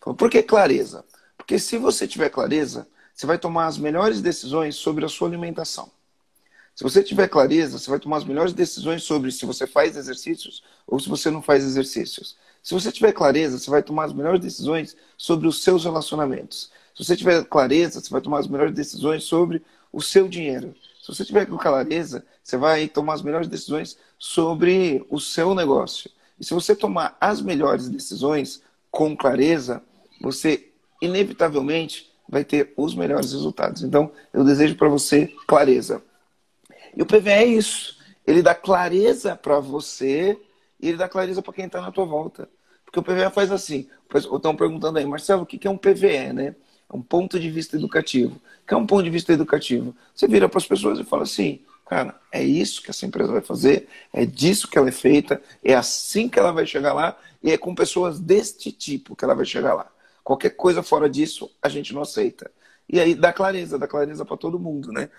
Por 0.00 0.28
que 0.28 0.42
clareza? 0.42 1.04
Porque 1.36 1.58
se 1.58 1.78
você 1.78 2.08
tiver 2.08 2.28
clareza, 2.28 2.88
você 3.14 3.26
vai 3.26 3.38
tomar 3.38 3.66
as 3.66 3.78
melhores 3.78 4.20
decisões 4.20 4.74
sobre 4.74 5.04
a 5.04 5.08
sua 5.08 5.28
alimentação. 5.28 5.90
Se 6.74 6.82
você 6.82 7.04
tiver 7.04 7.28
clareza, 7.28 7.78
você 7.78 7.88
vai 7.88 8.00
tomar 8.00 8.16
as 8.16 8.24
melhores 8.24 8.52
decisões 8.52 9.04
sobre 9.04 9.30
se 9.30 9.46
você 9.46 9.64
faz 9.64 9.96
exercícios 9.96 10.64
ou 10.86 10.98
se 10.98 11.08
você 11.08 11.30
não 11.30 11.40
faz 11.40 11.62
exercícios. 11.62 12.36
Se 12.60 12.74
você 12.74 12.90
tiver 12.90 13.12
clareza, 13.12 13.58
você 13.58 13.70
vai 13.70 13.82
tomar 13.82 14.06
as 14.06 14.12
melhores 14.12 14.40
decisões 14.40 14.96
sobre 15.16 15.46
os 15.46 15.62
seus 15.62 15.84
relacionamentos. 15.84 16.72
Se 16.94 17.04
você 17.04 17.16
tiver 17.16 17.44
clareza, 17.44 18.00
você 18.00 18.10
vai 18.10 18.20
tomar 18.20 18.40
as 18.40 18.48
melhores 18.48 18.74
decisões 18.74 19.22
sobre 19.22 19.62
o 19.92 20.02
seu 20.02 20.26
dinheiro. 20.26 20.74
Se 21.00 21.08
você 21.08 21.24
tiver 21.24 21.46
clareza, 21.46 22.26
você 22.42 22.56
vai 22.56 22.88
tomar 22.88 23.14
as 23.14 23.22
melhores 23.22 23.46
decisões 23.46 23.96
sobre 24.18 25.06
o 25.08 25.20
seu 25.20 25.54
negócio. 25.54 26.10
E 26.38 26.44
se 26.44 26.52
você 26.52 26.74
tomar 26.74 27.16
as 27.20 27.40
melhores 27.40 27.88
decisões 27.88 28.62
com 28.90 29.16
clareza, 29.16 29.82
você 30.20 30.70
inevitavelmente 31.00 32.12
vai 32.28 32.44
ter 32.44 32.72
os 32.76 32.94
melhores 32.94 33.32
resultados. 33.32 33.82
Então, 33.82 34.10
eu 34.32 34.44
desejo 34.44 34.76
para 34.76 34.88
você 34.88 35.32
clareza. 35.46 36.02
E 36.96 37.02
o 37.02 37.06
PVE 37.06 37.30
é 37.30 37.44
isso. 37.44 37.98
Ele 38.26 38.42
dá 38.42 38.54
clareza 38.54 39.36
para 39.36 39.60
você 39.60 40.38
e 40.80 40.88
ele 40.88 40.96
dá 40.96 41.08
clareza 41.08 41.42
para 41.42 41.52
quem 41.52 41.66
está 41.66 41.80
na 41.80 41.92
tua 41.92 42.04
volta. 42.04 42.48
Porque 42.84 42.98
o 42.98 43.02
PVE 43.02 43.30
faz 43.32 43.50
assim. 43.50 43.88
Estão 44.14 44.54
perguntando 44.54 44.98
aí, 44.98 45.04
Marcelo, 45.04 45.42
o 45.42 45.46
que 45.46 45.66
é 45.66 45.70
um 45.70 45.76
PVE, 45.76 46.32
né? 46.32 46.54
É 46.92 46.96
um 46.96 47.02
ponto 47.02 47.40
de 47.40 47.50
vista 47.50 47.76
educativo. 47.76 48.36
O 48.62 48.66
que 48.66 48.74
é 48.74 48.76
um 48.76 48.86
ponto 48.86 49.02
de 49.02 49.10
vista 49.10 49.32
educativo? 49.32 49.94
Você 50.14 50.28
vira 50.28 50.48
para 50.48 50.58
as 50.58 50.66
pessoas 50.66 50.98
e 50.98 51.04
fala 51.04 51.24
assim: 51.24 51.60
Cara, 51.86 52.18
é 52.32 52.42
isso 52.42 52.82
que 52.82 52.90
essa 52.90 53.04
empresa 53.04 53.30
vai 53.30 53.42
fazer, 53.42 53.88
é 54.12 54.24
disso 54.24 54.68
que 54.68 54.78
ela 54.78 54.88
é 54.88 54.92
feita, 54.92 55.40
é 55.62 55.74
assim 55.74 56.28
que 56.28 56.38
ela 56.38 56.50
vai 56.50 56.66
chegar 56.66 56.94
lá 56.94 57.16
e 57.42 57.52
é 57.52 57.58
com 57.58 57.74
pessoas 57.74 58.18
deste 58.18 58.72
tipo 58.72 59.14
que 59.14 59.24
ela 59.24 59.34
vai 59.34 59.44
chegar 59.44 59.74
lá. 59.74 59.90
Qualquer 60.22 60.50
coisa 60.50 60.82
fora 60.82 61.08
disso, 61.08 61.50
a 61.60 61.68
gente 61.68 61.92
não 61.92 62.00
aceita. 62.00 62.50
E 62.88 62.98
aí 62.98 63.14
dá 63.14 63.32
clareza, 63.32 63.78
dá 63.78 63.86
clareza 63.86 64.24
para 64.24 64.36
todo 64.36 64.58
mundo, 64.58 64.90
né? 64.90 65.10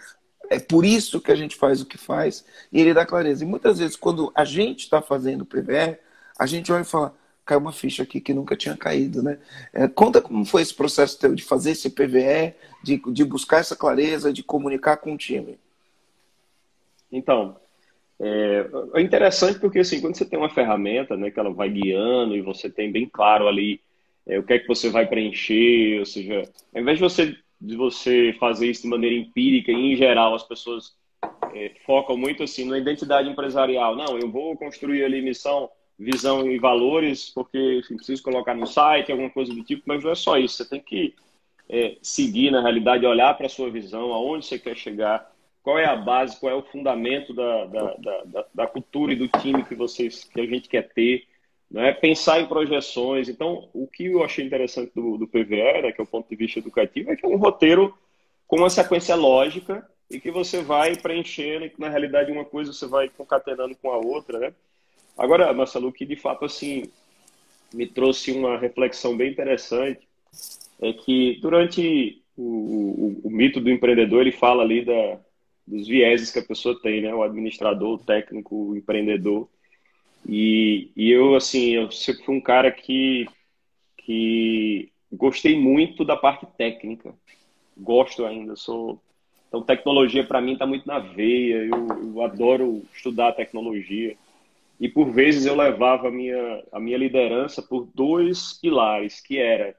É 0.50 0.60
por 0.60 0.86
isso 0.86 1.22
que 1.22 1.32
a 1.32 1.36
gente 1.36 1.56
faz 1.56 1.82
o 1.82 1.86
que 1.86 1.98
faz 1.98 2.46
e 2.72 2.80
ele 2.80 2.94
dá 2.94 3.06
clareza. 3.06 3.44
E 3.44 3.48
muitas 3.48 3.80
vezes, 3.80 3.96
quando 3.96 4.32
a 4.36 4.46
gente 4.46 4.82
está 4.82 5.02
fazendo 5.02 5.42
o 5.42 5.46
PVR, 5.46 6.00
a 6.38 6.46
gente 6.46 6.72
olha 6.72 6.82
e 6.82 6.86
fala: 6.86 7.16
caiu 7.46 7.60
uma 7.60 7.72
ficha 7.72 8.04
aqui 8.04 8.20
que 8.20 8.34
nunca 8.34 8.56
tinha 8.56 8.76
caído, 8.76 9.22
né? 9.22 9.38
É, 9.74 9.88
conta 9.88 10.22
como 10.22 10.46
foi 10.46 10.62
esse 10.62 10.74
processo 10.74 11.18
teu 11.20 11.36
de 11.36 11.44
fazer 11.44 11.72
esse 11.72 11.90
PVE, 11.90 12.54
de, 12.84 13.02
de 13.12 13.24
buscar 13.24 13.60
essa 13.60 13.76
clareza, 13.76 14.34
de 14.34 14.44
comunicar 14.44 14.98
com 14.98 15.14
o 15.14 15.18
time. 15.18 15.60
Então, 17.12 17.58
é, 18.20 18.70
é, 18.96 19.02
interessante 19.02 19.60
porque 19.60 19.80
assim, 19.80 20.00
quando 20.00 20.16
você 20.16 20.26
tem 20.26 20.40
uma 20.40 20.50
ferramenta, 20.50 21.18
né, 21.18 21.30
que 21.30 21.40
ela 21.40 21.54
vai 21.54 21.70
guiando 21.70 22.36
e 22.36 22.42
você 22.42 22.70
tem 22.70 22.92
bem 22.92 23.08
claro 23.08 23.48
ali 23.48 23.82
é, 24.26 24.40
o 24.40 24.44
que 24.44 24.54
é 24.54 24.60
que 24.60 24.68
você 24.68 24.90
vai 24.90 25.06
preencher, 25.06 26.00
ou 26.00 26.06
seja, 26.06 26.44
ao 26.74 26.82
invés 26.82 26.98
de 26.98 27.04
você 27.04 27.38
de 27.60 27.76
você 27.78 28.36
fazer 28.40 28.70
isso 28.70 28.84
de 28.84 28.90
maneira 28.90 29.16
empírica 29.16 29.72
e 29.72 29.94
em 29.94 29.96
geral 29.96 30.36
as 30.36 30.44
pessoas 30.44 30.94
é, 31.54 31.72
focam 31.86 32.18
muito 32.18 32.44
assim 32.44 32.66
na 32.66 32.78
identidade 32.78 33.30
empresarial. 33.30 33.96
Não, 33.96 34.18
eu 34.20 34.30
vou 34.30 34.56
construir 34.58 35.04
ali 35.04 35.22
missão, 35.22 35.70
visão 35.98 36.50
e 36.50 36.60
valores 36.60 37.30
porque 37.30 37.80
enfim, 37.80 37.96
preciso 37.96 38.24
colocar 38.24 38.54
no 38.54 38.68
site, 38.68 39.12
alguma 39.12 39.30
coisa 39.30 39.54
do 39.54 39.64
tipo, 39.64 39.84
mas 39.86 40.04
não 40.04 40.12
é 40.12 40.16
só 40.16 40.38
isso. 40.38 40.58
Você 40.58 40.70
tem 40.70 40.82
que 40.82 41.14
é, 41.70 41.98
seguir 42.02 42.52
na 42.52 42.62
realidade, 42.62 43.06
olhar 43.06 43.34
para 43.36 43.48
a 43.48 43.50
sua 43.50 43.70
visão, 43.70 44.14
aonde 44.14 44.46
você 44.46 44.60
quer 44.60 44.76
chegar, 44.76 45.32
qual 45.66 45.80
é 45.80 45.86
a 45.86 45.96
base, 45.96 46.40
qual 46.40 46.52
é 46.52 46.56
o 46.56 46.62
fundamento 46.62 47.34
da, 47.34 47.66
da, 47.66 47.96
da, 47.96 48.46
da 48.54 48.68
cultura 48.68 49.14
e 49.14 49.16
do 49.16 49.28
time 49.28 49.66
que 49.66 49.74
vocês 49.74 50.24
que 50.24 50.40
a 50.40 50.46
gente 50.46 50.70
quer 50.70 50.94
ter 50.94 51.26
né? 51.72 51.92
pensar 51.92 52.40
em 52.40 52.46
projeções. 52.46 53.28
Então, 53.28 53.68
o 53.74 53.88
que 53.88 54.06
eu 54.06 54.24
achei 54.24 54.46
interessante 54.46 54.92
do, 54.94 55.18
do 55.18 55.28
PVE, 55.28 55.82
né, 55.82 55.92
que 55.92 56.00
é 56.00 56.04
o 56.04 56.08
ponto 56.08 56.30
de 56.30 56.36
vista 56.36 56.60
educativo, 56.60 57.10
é 57.10 57.16
que 57.16 57.26
é 57.26 57.28
um 57.28 57.38
roteiro 57.38 57.98
com 58.48 58.58
uma 58.58 58.70
sequência 58.70 59.16
lógica 59.16 59.84
e 60.08 60.20
que 60.20 60.30
você 60.30 60.62
vai 60.62 60.96
preenchendo 60.96 61.66
e 61.66 61.70
que, 61.72 61.82
na 61.82 61.90
realidade, 61.90 62.32
uma 62.32 62.46
coisa 62.46 62.72
você 62.72 62.86
vai 62.86 63.10
concatenando 63.10 63.76
com 63.82 63.90
a 63.90 63.98
outra, 63.98 64.38
né? 64.38 64.54
Agora, 65.18 65.52
Marcelo, 65.52 65.92
que 65.92 66.06
de 66.06 66.16
fato, 66.16 66.46
assim, 66.46 66.84
me 67.74 67.88
trouxe 67.88 68.32
uma 68.34 68.56
reflexão 68.60 69.18
bem 69.18 69.32
interessante 69.32 70.08
é 70.80 70.94
que 70.94 71.40
durante 71.42 72.22
o, 72.38 72.44
o, 72.44 73.22
o 73.24 73.30
mito 73.32 73.60
do 73.60 73.72
empreendedor, 73.72 74.22
ele 74.22 74.32
fala 74.32 74.62
ali 74.62 74.86
da, 74.86 75.20
dos 75.66 75.88
vieses 75.88 76.32
que 76.32 76.40
a 76.40 76.46
pessoa 76.46 76.80
tem, 76.80 77.02
né? 77.02 77.14
O 77.14 77.24
administrador, 77.24 77.96
o 77.96 78.04
técnico, 78.04 78.56
o 78.56 78.78
empreendedor. 78.78 79.48
E, 80.28 80.90
e 80.96 81.12
eu, 81.12 81.36
assim, 81.36 81.72
eu 81.72 81.92
sempre 81.92 82.24
fui 82.24 82.36
um 82.36 82.42
cara 82.42 82.72
que, 82.72 83.28
que 83.98 84.92
gostei 85.12 85.60
muito 85.60 86.04
da 86.04 86.16
parte 86.16 86.46
técnica. 86.58 87.14
Gosto 87.78 88.26
ainda, 88.26 88.56
sou... 88.56 89.00
Então, 89.48 89.62
tecnologia 89.62 90.24
para 90.24 90.42
mim 90.42 90.54
está 90.54 90.66
muito 90.66 90.88
na 90.88 91.00
veia. 91.00 91.66
Eu, 91.66 91.88
eu, 91.88 92.22
adoro 92.22 92.84
estudar 92.94 93.34
tecnologia. 93.34 94.18
E 94.80 94.90
por 94.90 95.12
vezes 95.12 95.46
eu 95.46 95.56
levava 95.56 96.10
a 96.10 96.12
minha, 96.12 96.64
a 96.72 96.80
minha 96.80 96.98
liderança 96.98 97.62
por 97.62 97.88
dois 97.94 98.54
pilares, 98.54 99.22
que 99.22 99.38
era 99.38 99.76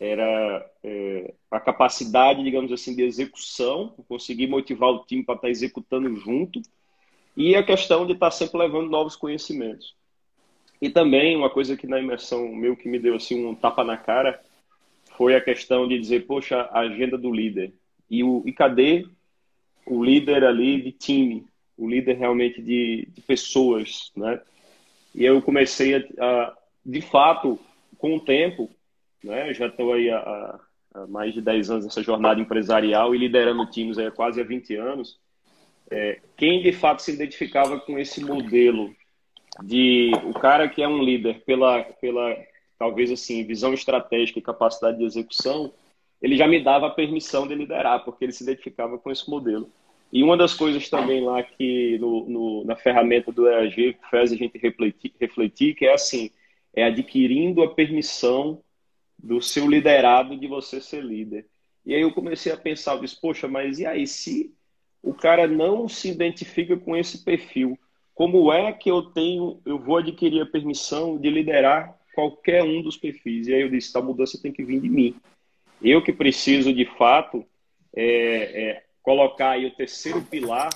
era 0.00 0.66
é, 0.82 1.34
a 1.50 1.60
capacidade, 1.60 2.42
digamos 2.42 2.72
assim, 2.72 2.96
de 2.96 3.02
execução, 3.02 3.94
conseguir 4.08 4.46
motivar 4.46 4.88
o 4.88 5.04
time 5.04 5.22
para 5.22 5.34
estar 5.34 5.46
tá 5.46 5.50
executando 5.50 6.16
junto, 6.16 6.62
e 7.36 7.54
a 7.54 7.62
questão 7.62 8.06
de 8.06 8.14
estar 8.14 8.30
sempre 8.30 8.58
levando 8.58 8.88
novos 8.88 9.14
conhecimentos. 9.14 9.94
E 10.80 10.88
também 10.88 11.36
uma 11.36 11.50
coisa 11.50 11.76
que 11.76 11.86
na 11.86 12.00
imersão 12.00 12.48
meu 12.48 12.74
que 12.74 12.88
me 12.88 12.98
deu 12.98 13.14
assim 13.14 13.44
um 13.44 13.54
tapa 13.54 13.84
na 13.84 13.98
cara 13.98 14.40
foi 15.16 15.36
a 15.36 15.40
questão 15.40 15.86
de 15.86 15.98
dizer, 15.98 16.26
poxa, 16.26 16.62
a 16.72 16.80
agenda 16.80 17.18
do 17.18 17.30
líder. 17.30 17.74
E, 18.08 18.24
o, 18.24 18.42
e 18.46 18.52
cadê 18.52 19.06
o 19.86 20.02
líder 20.02 20.44
ali 20.44 20.80
de 20.80 20.92
time, 20.92 21.44
o 21.76 21.86
líder 21.86 22.16
realmente 22.16 22.62
de, 22.62 23.06
de 23.10 23.20
pessoas, 23.20 24.10
né? 24.16 24.40
E 25.14 25.24
eu 25.24 25.42
comecei 25.42 25.94
a, 25.94 25.98
a, 26.18 26.56
de 26.86 27.02
fato, 27.02 27.58
com 27.98 28.16
o 28.16 28.20
tempo, 28.20 28.70
né? 29.22 29.50
Eu 29.50 29.54
já 29.54 29.66
estou 29.66 29.92
aí 29.92 30.10
há, 30.10 30.58
há, 30.94 31.06
mais 31.06 31.32
de 31.34 31.40
10 31.40 31.70
anos 31.70 31.84
nessa 31.84 32.02
jornada 32.02 32.40
empresarial 32.40 33.14
e 33.14 33.18
liderando 33.18 33.66
times 33.66 33.98
aí 33.98 34.06
há 34.06 34.10
quase 34.10 34.40
há 34.40 34.44
20 34.44 34.74
anos 34.76 35.18
é, 35.90 36.20
quem 36.36 36.62
de 36.62 36.72
fato 36.72 37.02
se 37.02 37.12
identificava 37.12 37.80
com 37.80 37.98
esse 37.98 38.22
modelo 38.24 38.94
de 39.62 40.12
o 40.24 40.32
cara 40.32 40.68
que 40.68 40.82
é 40.82 40.88
um 40.88 41.02
líder 41.02 41.42
pela, 41.44 41.82
pela 41.82 42.36
talvez 42.78 43.10
assim, 43.10 43.44
visão 43.44 43.74
estratégica 43.74 44.38
e 44.38 44.42
capacidade 44.42 44.98
de 44.98 45.04
execução, 45.04 45.72
ele 46.22 46.36
já 46.36 46.46
me 46.46 46.62
dava 46.62 46.86
a 46.86 46.90
permissão 46.90 47.46
de 47.46 47.54
liderar, 47.54 48.04
porque 48.04 48.24
ele 48.24 48.32
se 48.32 48.44
identificava 48.44 48.98
com 48.98 49.10
esse 49.10 49.28
modelo. 49.28 49.68
E 50.12 50.22
uma 50.22 50.36
das 50.36 50.54
coisas 50.54 50.88
também 50.88 51.24
lá 51.24 51.42
que 51.42 51.98
no, 51.98 52.28
no, 52.28 52.64
na 52.64 52.76
ferramenta 52.76 53.32
do 53.32 53.48
EAG 53.48 53.96
faz 54.10 54.32
a 54.32 54.36
gente 54.36 54.58
refletir, 54.58 55.12
refletir, 55.20 55.74
que 55.74 55.86
é 55.86 55.94
assim, 55.94 56.30
é 56.74 56.84
adquirindo 56.84 57.62
a 57.62 57.74
permissão 57.74 58.60
do 59.22 59.40
seu 59.40 59.68
liderado 59.68 60.36
de 60.36 60.46
você 60.46 60.80
ser 60.80 61.02
líder. 61.02 61.46
E 61.84 61.94
aí 61.94 62.00
eu 62.00 62.12
comecei 62.12 62.52
a 62.52 62.56
pensar, 62.56 62.94
eu 62.94 63.00
disse, 63.00 63.20
poxa, 63.20 63.48
mas 63.48 63.78
e 63.78 63.86
aí 63.86 64.06
se 64.06 64.54
o 65.02 65.14
cara 65.14 65.46
não 65.46 65.88
se 65.88 66.08
identifica 66.08 66.76
com 66.76 66.96
esse 66.96 67.24
perfil. 67.24 67.78
Como 68.14 68.52
é 68.52 68.72
que 68.72 68.90
eu 68.90 69.02
tenho, 69.02 69.60
eu 69.64 69.78
vou 69.78 69.96
adquirir 69.96 70.42
a 70.42 70.46
permissão 70.46 71.16
de 71.16 71.30
liderar 71.30 71.96
qualquer 72.14 72.62
um 72.62 72.82
dos 72.82 72.96
perfis? 72.96 73.48
E 73.48 73.54
aí 73.54 73.62
eu 73.62 73.70
disse, 73.70 73.96
a 73.96 74.02
mudança 74.02 74.40
tem 74.40 74.52
que 74.52 74.62
vir 74.62 74.80
de 74.80 74.88
mim. 74.88 75.14
Eu 75.80 76.02
que 76.02 76.12
preciso, 76.12 76.72
de 76.72 76.84
fato, 76.84 77.44
é, 77.96 78.04
é, 78.04 78.84
colocar 79.02 79.52
aí 79.52 79.64
o 79.66 79.74
terceiro 79.74 80.20
pilar 80.20 80.68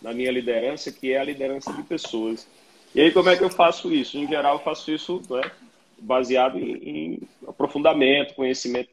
na 0.00 0.14
minha 0.14 0.30
liderança, 0.30 0.90
que 0.90 1.12
é 1.12 1.18
a 1.18 1.24
liderança 1.24 1.72
de 1.72 1.82
pessoas. 1.82 2.48
E 2.94 3.00
aí 3.00 3.12
como 3.12 3.28
é 3.28 3.36
que 3.36 3.44
eu 3.44 3.50
faço 3.50 3.92
isso? 3.92 4.16
Em 4.16 4.26
geral, 4.26 4.54
eu 4.54 4.64
faço 4.64 4.90
isso 4.90 5.20
né, 5.28 5.50
baseado 5.98 6.58
em, 6.58 6.74
em 6.74 7.20
aprofundamento, 7.46 8.34
conhecimento. 8.34 8.90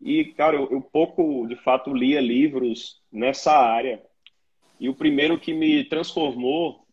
E, 0.00 0.26
cara, 0.26 0.56
eu, 0.56 0.68
eu 0.70 0.80
pouco, 0.80 1.46
de 1.46 1.56
fato, 1.56 1.94
lia 1.94 2.20
livros 2.20 3.00
nessa 3.10 3.52
área 3.52 4.02
e 4.78 4.88
o 4.88 4.94
primeiro 4.94 5.38
que 5.38 5.54
me 5.54 5.84
transformou 5.84 6.86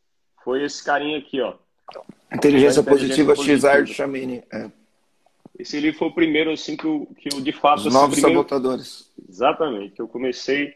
foi 0.44 0.64
esse 0.64 0.84
carinha 0.84 1.18
aqui, 1.18 1.42
ó. 1.42 1.56
Inteligência, 2.34 2.82
Positiva, 2.82 3.36
Xar 3.36 3.86
Chamini. 3.86 4.44
É. 4.52 4.70
Esse 5.58 5.80
livro 5.80 6.00
foi 6.00 6.08
o 6.08 6.14
primeiro, 6.14 6.52
assim, 6.52 6.76
que 6.76 6.86
eu, 6.86 7.08
que 7.18 7.34
eu 7.34 7.42
de 7.42 7.52
fato... 7.52 7.80
Os 7.80 7.88
assim, 7.88 7.96
novos 7.96 8.16
primeiro... 8.16 8.40
sabotadores. 8.40 9.12
Exatamente. 9.30 9.96
Que 9.96 10.02
eu 10.02 10.08
comecei 10.08 10.74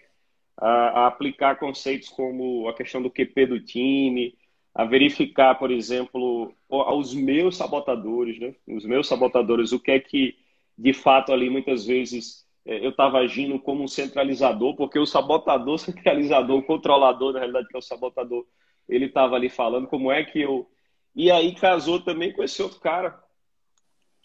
a, 0.55 0.67
a, 0.67 1.07
aplicar 1.07 1.57
conceitos 1.57 2.09
como 2.09 2.67
a 2.67 2.73
questão 2.73 3.01
do 3.01 3.09
QP 3.09 3.45
do 3.47 3.59
time, 3.59 4.35
a 4.77 4.85
verificar, 4.85 5.55
por 5.55 5.71
exemplo, 5.71 6.53
os 6.69 7.11
meus 7.11 7.57
sabotadores, 7.57 8.37
né? 8.37 8.53
Os 8.67 8.85
meus 8.85 9.07
sabotadores, 9.07 9.71
o 9.71 9.79
que 9.79 9.89
é 9.89 9.99
que, 9.99 10.37
de 10.77 10.93
fato, 10.93 11.33
ali, 11.33 11.49
muitas 11.49 11.83
vezes 11.83 12.45
é, 12.63 12.85
eu 12.85 12.91
estava 12.91 13.17
agindo 13.17 13.57
como 13.57 13.83
um 13.83 13.87
centralizador, 13.87 14.75
porque 14.75 14.99
o 14.99 15.05
sabotador, 15.07 15.79
centralizador, 15.81 16.59
o 16.59 16.63
controlador, 16.63 17.33
na 17.33 17.39
realidade, 17.39 17.67
que 17.69 17.75
é 17.75 17.79
o 17.79 17.81
sabotador, 17.81 18.45
ele 18.87 19.05
estava 19.05 19.35
ali 19.35 19.49
falando 19.49 19.87
como 19.87 20.11
é 20.11 20.23
que 20.23 20.41
eu. 20.41 20.69
E 21.15 21.31
aí 21.31 21.55
casou 21.55 21.99
também 21.99 22.31
com 22.31 22.43
esse 22.43 22.61
outro 22.61 22.79
cara, 22.79 23.19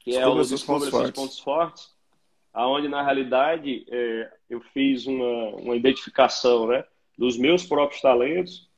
que 0.01 0.15
é 0.15 0.27
o 0.27 0.35
Descubra 0.35 0.91
seus 0.91 1.11
pontos 1.13 1.39
fortes, 1.39 1.89
aonde 2.53 2.89
na 2.89 3.03
realidade 3.03 3.87
é, 3.91 4.31
eu 4.51 4.61
fiz 4.61 5.07
uma, 5.07 5.49
uma 5.57 5.77
identificação 5.77 6.67
né, 6.67 6.85
dos 7.17 7.39
meus 7.39 7.65
próprios 7.65 8.03
talentos 8.03 8.71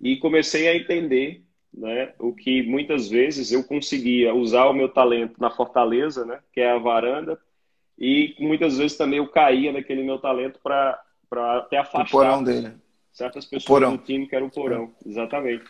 e 0.00 0.16
comecei 0.16 0.68
a 0.68 0.76
entender 0.76 1.42
né, 1.72 2.12
o 2.18 2.32
que 2.32 2.62
muitas 2.62 3.08
vezes 3.08 3.52
eu 3.52 3.62
conseguia 3.62 4.34
usar 4.34 4.66
o 4.66 4.72
meu 4.72 4.88
talento 4.88 5.40
na 5.40 5.50
fortaleza, 5.50 6.24
né, 6.24 6.40
que 6.52 6.60
é 6.60 6.70
a 6.70 6.78
varanda, 6.78 7.38
e 7.98 8.34
muitas 8.38 8.78
vezes 8.78 8.96
também 8.96 9.18
eu 9.18 9.28
caía 9.28 9.72
naquele 9.72 10.02
meu 10.02 10.18
talento 10.18 10.58
para 10.62 11.00
até 11.58 11.78
afastar 11.78 12.06
o 12.06 12.10
porão 12.10 12.44
dele. 12.44 12.72
certas 13.12 13.44
pessoas 13.44 13.90
do 13.90 13.98
time 13.98 14.26
que 14.26 14.36
era 14.36 14.44
o 14.44 14.50
porão. 14.50 14.92
É. 15.04 15.08
Exatamente. 15.08 15.64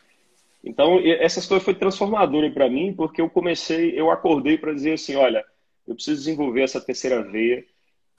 Então, 0.64 0.98
essa 1.04 1.46
coisa 1.46 1.64
foi 1.64 1.74
transformadora 1.74 2.50
para 2.50 2.68
mim, 2.68 2.92
porque 2.92 3.20
eu 3.20 3.30
comecei, 3.30 3.98
eu 3.98 4.10
acordei 4.10 4.58
para 4.58 4.74
dizer 4.74 4.94
assim, 4.94 5.14
olha, 5.14 5.44
eu 5.86 5.94
preciso 5.94 6.18
desenvolver 6.18 6.62
essa 6.62 6.80
terceira 6.80 7.22
veia, 7.22 7.64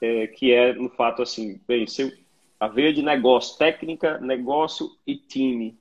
é, 0.01 0.27
que 0.27 0.53
é, 0.53 0.73
no 0.73 0.89
fato, 0.89 1.21
assim, 1.21 1.59
bem, 1.67 1.85
se 1.85 2.17
a 2.57 2.67
veia 2.69 2.93
de 2.93 3.01
negócio, 3.01 3.57
técnica, 3.57 4.17
negócio 4.19 4.89
e 5.05 5.15
time, 5.17 5.77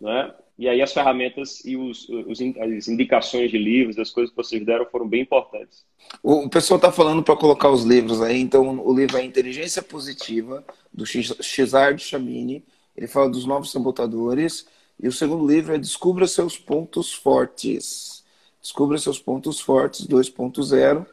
né? 0.00 0.32
E 0.58 0.68
aí 0.68 0.82
as 0.82 0.92
ferramentas 0.92 1.64
e 1.64 1.76
os, 1.76 2.08
os, 2.08 2.38
as 2.40 2.86
indicações 2.86 3.50
de 3.50 3.56
livros, 3.56 3.98
as 3.98 4.10
coisas 4.10 4.30
que 4.30 4.36
vocês 4.36 4.64
deram 4.64 4.84
foram 4.84 5.08
bem 5.08 5.22
importantes. 5.22 5.84
O 6.22 6.48
pessoal 6.50 6.76
está 6.76 6.92
falando 6.92 7.22
para 7.22 7.34
colocar 7.36 7.70
os 7.70 7.82
livros 7.82 8.20
aí, 8.20 8.38
então 8.38 8.78
o 8.84 8.94
livro 8.94 9.16
é 9.16 9.24
Inteligência 9.24 9.82
Positiva, 9.82 10.62
do 10.92 11.04
Xard 11.06 12.02
Chamini. 12.02 12.62
ele 12.94 13.06
fala 13.06 13.30
dos 13.30 13.46
novos 13.46 13.72
sabotadores. 13.72 14.66
E 15.02 15.08
o 15.08 15.12
segundo 15.12 15.50
livro 15.50 15.74
é 15.74 15.78
Descubra 15.78 16.26
seus 16.26 16.58
pontos 16.58 17.10
fortes. 17.10 18.22
Descubra 18.60 18.98
seus 18.98 19.18
pontos 19.18 19.58
fortes 19.60 20.06
2.0, 20.06 21.06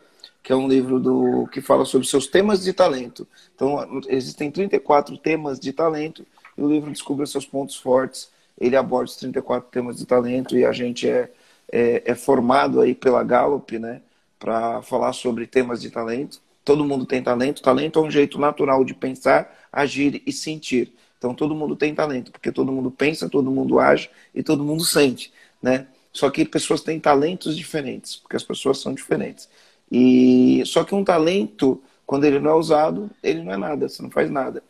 que 0.44 0.52
é 0.52 0.56
um 0.56 0.68
livro 0.68 1.00
do 1.00 1.48
que 1.48 1.62
fala 1.62 1.86
sobre 1.86 2.06
seus 2.06 2.28
temas 2.28 2.62
de 2.66 2.74
talento. 2.74 3.26
Então, 3.56 4.02
existem 4.10 4.52
34 4.52 5.18
temas 5.18 5.58
de 5.58 5.72
talento 5.72 6.26
e 6.58 6.62
o 6.62 6.70
livro 6.70 6.92
Descubra 6.92 7.26
seus 7.26 7.46
pontos 7.46 7.78
fortes. 7.78 8.30
Ele 8.60 8.76
aborda 8.76 9.06
os 9.06 9.16
34 9.18 9.70
temas 9.70 9.98
de 9.98 10.06
talento 10.06 10.58
e 10.58 10.66
a 10.66 10.72
gente 10.72 11.08
é, 11.08 11.32
é, 11.72 12.04
é 12.06 12.16
formado 12.16 12.82
aí 12.82 12.96
pela 12.96 13.24
Gallup, 13.24 13.78
né, 13.78 14.02
para 14.40 14.82
falar 14.82 15.14
sobre 15.14 15.46
temas 15.48 15.82
de 15.82 15.90
talento. 15.90 16.42
Todo 16.64 16.84
mundo 16.84 17.06
tem 17.06 17.24
talento. 17.24 17.62
Talento 17.62 18.00
é 18.00 18.02
um 18.02 18.12
jeito 18.12 18.40
natural 18.40 18.84
de 18.84 18.94
pensar, 18.94 19.56
agir 19.72 20.22
e 20.26 20.32
sentir. 20.34 20.94
Então 21.18 21.34
todo 21.34 21.56
mundo 21.56 21.76
tem 21.76 21.94
talento, 21.96 22.32
porque 22.32 22.52
todo 22.52 22.72
mundo 22.72 22.92
pensa, 22.92 23.30
todo 23.30 23.50
mundo 23.50 23.80
age 23.80 24.10
e 24.34 24.44
todo 24.44 24.64
mundo 24.64 24.84
sente, 24.84 25.34
né? 25.62 25.88
Só 26.14 26.30
que 26.30 26.46
pessoas 26.46 26.82
têm 26.82 27.00
talentos 27.00 27.56
diferentes, 27.56 28.16
porque 28.16 28.36
as 28.36 28.44
pessoas 28.44 28.80
são 28.80 28.94
diferentes. 28.94 29.50
E 29.92 30.64
só 30.66 30.84
que 30.84 30.96
um 30.96 31.04
talento, 31.04 31.82
quando 32.06 32.26
ele 32.26 32.40
não 32.40 32.52
é 32.52 32.56
usado, 32.56 33.10
ele 33.24 33.44
não 33.44 33.54
é 33.54 33.58
nada, 33.58 33.88
você 33.88 34.02
não 34.02 34.10
faz 34.10 34.30
nada. 34.30 34.64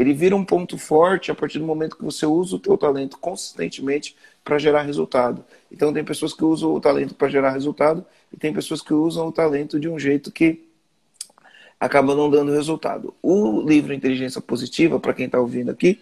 Ele 0.00 0.14
vira 0.14 0.34
um 0.34 0.42
ponto 0.42 0.78
forte 0.78 1.30
a 1.30 1.34
partir 1.34 1.58
do 1.58 1.66
momento 1.66 1.94
que 1.94 2.02
você 2.02 2.24
usa 2.24 2.56
o 2.56 2.58
teu 2.58 2.78
talento 2.78 3.18
consistentemente 3.18 4.16
para 4.42 4.56
gerar 4.56 4.80
resultado. 4.80 5.44
Então 5.70 5.92
tem 5.92 6.02
pessoas 6.02 6.32
que 6.32 6.42
usam 6.42 6.72
o 6.72 6.80
talento 6.80 7.14
para 7.14 7.28
gerar 7.28 7.50
resultado 7.50 8.02
e 8.32 8.36
tem 8.38 8.50
pessoas 8.50 8.80
que 8.80 8.94
usam 8.94 9.28
o 9.28 9.32
talento 9.32 9.78
de 9.78 9.90
um 9.90 9.98
jeito 9.98 10.32
que 10.32 10.64
acaba 11.78 12.14
não 12.14 12.30
dando 12.30 12.50
resultado. 12.50 13.12
O 13.22 13.60
livro 13.60 13.92
Inteligência 13.92 14.40
Positiva, 14.40 14.98
para 14.98 15.12
quem 15.12 15.26
está 15.26 15.38
ouvindo 15.38 15.70
aqui, 15.70 16.00